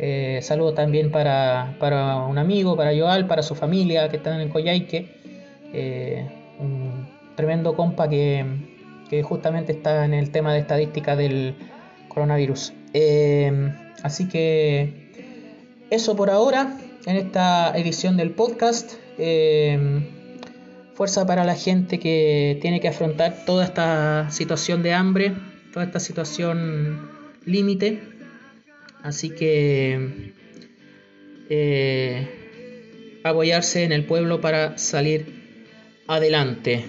Eh, 0.00 0.40
saludo 0.42 0.74
también 0.74 1.10
para, 1.10 1.74
un 2.28 2.38
amigo, 2.38 2.76
para 2.76 2.96
Joal, 2.96 3.26
para 3.26 3.42
su 3.42 3.54
familia 3.54 4.08
que 4.08 4.16
están 4.16 4.40
en 4.40 4.48
Coyhaique. 4.48 5.08
un 6.60 7.08
tremendo 7.36 7.74
compa 7.74 8.08
que, 8.08 8.44
justamente 9.22 9.72
está 9.72 10.04
en 10.04 10.14
el 10.14 10.30
tema 10.30 10.52
de 10.52 10.60
estadística 10.60 11.16
del 11.16 11.54
coronavirus. 12.08 12.72
Así 14.02 14.28
que 14.28 15.08
eso 15.90 16.16
por 16.16 16.30
ahora 16.30 16.76
en 17.06 17.16
esta 17.16 17.76
edición 17.76 18.16
del 18.16 18.32
podcast. 18.32 18.92
Em, 19.18 20.06
fuerza 20.94 21.26
para 21.26 21.44
la 21.44 21.54
gente 21.54 21.98
que 22.00 22.58
tiene 22.60 22.80
que 22.80 22.88
afrontar 22.88 23.44
toda 23.46 23.64
esta 23.64 24.30
situación 24.30 24.82
de 24.82 24.94
hambre, 24.94 25.32
esta 25.84 26.00
situación 26.00 27.08
límite. 27.44 28.00
Así 29.02 29.30
que 29.30 30.32
eh, 31.48 32.28
apoyarse 33.24 33.84
en 33.84 33.92
el 33.92 34.04
pueblo 34.04 34.40
para 34.40 34.78
salir 34.78 35.26
adelante. 36.06 36.84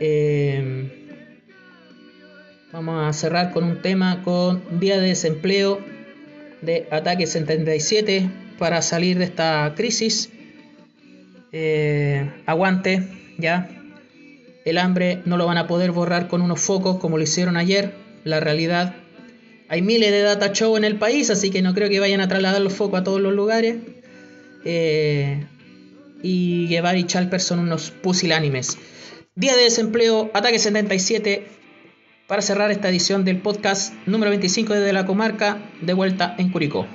Eh, 0.00 1.18
vamos 2.72 3.08
a 3.08 3.12
cerrar 3.12 3.52
con 3.52 3.64
un 3.64 3.82
tema 3.82 4.22
con 4.22 4.62
vía 4.80 4.98
de 4.98 5.08
desempleo 5.08 5.80
de 6.62 6.88
Ataque 6.90 7.26
77 7.26 8.30
para 8.58 8.82
salir 8.82 9.18
de 9.18 9.24
esta 9.24 9.72
crisis. 9.76 10.30
Eh, 11.52 12.30
aguante, 12.46 13.34
ya. 13.38 13.68
El 14.64 14.78
hambre 14.78 15.20
no 15.24 15.36
lo 15.36 15.46
van 15.46 15.58
a 15.58 15.66
poder 15.66 15.90
borrar 15.90 16.28
con 16.28 16.40
unos 16.40 16.60
focos 16.60 16.98
como 16.98 17.18
lo 17.18 17.24
hicieron 17.24 17.56
ayer. 17.56 18.01
La 18.24 18.40
realidad. 18.40 18.94
Hay 19.68 19.82
miles 19.82 20.10
de 20.10 20.22
data 20.22 20.52
show 20.52 20.76
en 20.76 20.84
el 20.84 20.96
país, 20.96 21.30
así 21.30 21.50
que 21.50 21.62
no 21.62 21.74
creo 21.74 21.88
que 21.88 22.00
vayan 22.00 22.20
a 22.20 22.28
trasladar 22.28 22.60
los 22.60 22.74
focos 22.74 23.00
a 23.00 23.04
todos 23.04 23.20
los 23.20 23.32
lugares. 23.32 23.76
Eh, 24.64 25.44
y 26.22 26.68
Guevara 26.68 26.98
y 26.98 27.04
Chalper 27.04 27.40
son 27.40 27.58
unos 27.58 27.90
pusilánimes. 27.90 28.78
Día 29.34 29.56
de 29.56 29.62
desempleo, 29.62 30.30
ataque 30.34 30.58
77. 30.58 31.46
Para 32.26 32.42
cerrar 32.42 32.70
esta 32.70 32.88
edición 32.88 33.24
del 33.24 33.38
podcast 33.38 33.94
número 34.06 34.30
25 34.30 34.74
desde 34.74 34.92
la 34.92 35.06
comarca, 35.06 35.58
de 35.80 35.94
vuelta 35.94 36.34
en 36.38 36.50
Curicó. 36.50 36.86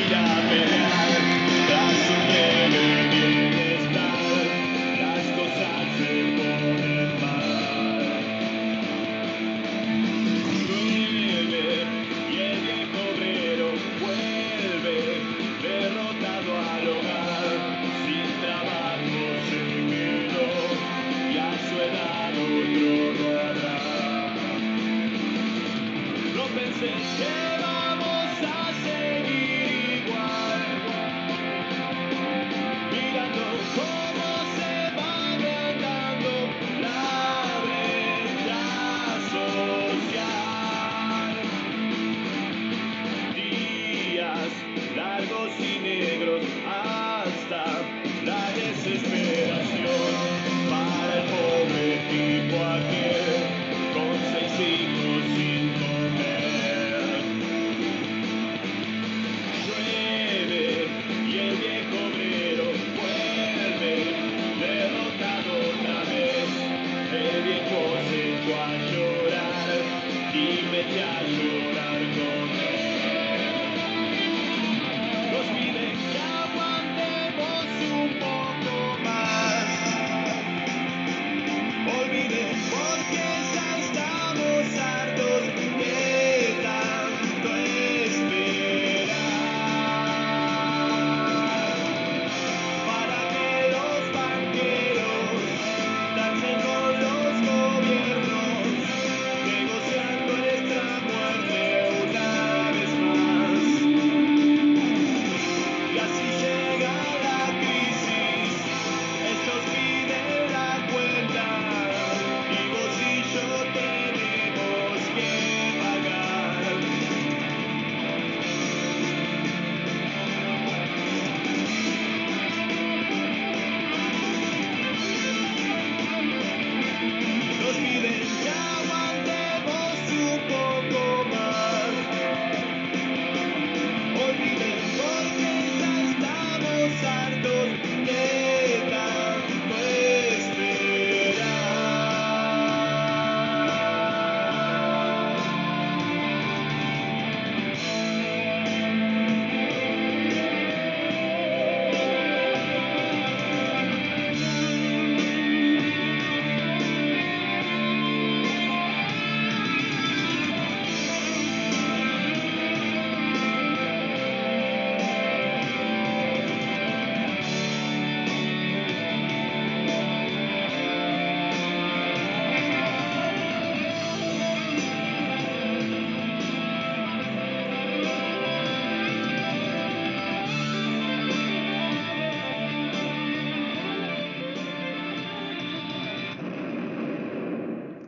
Yeah. 70.87 71.74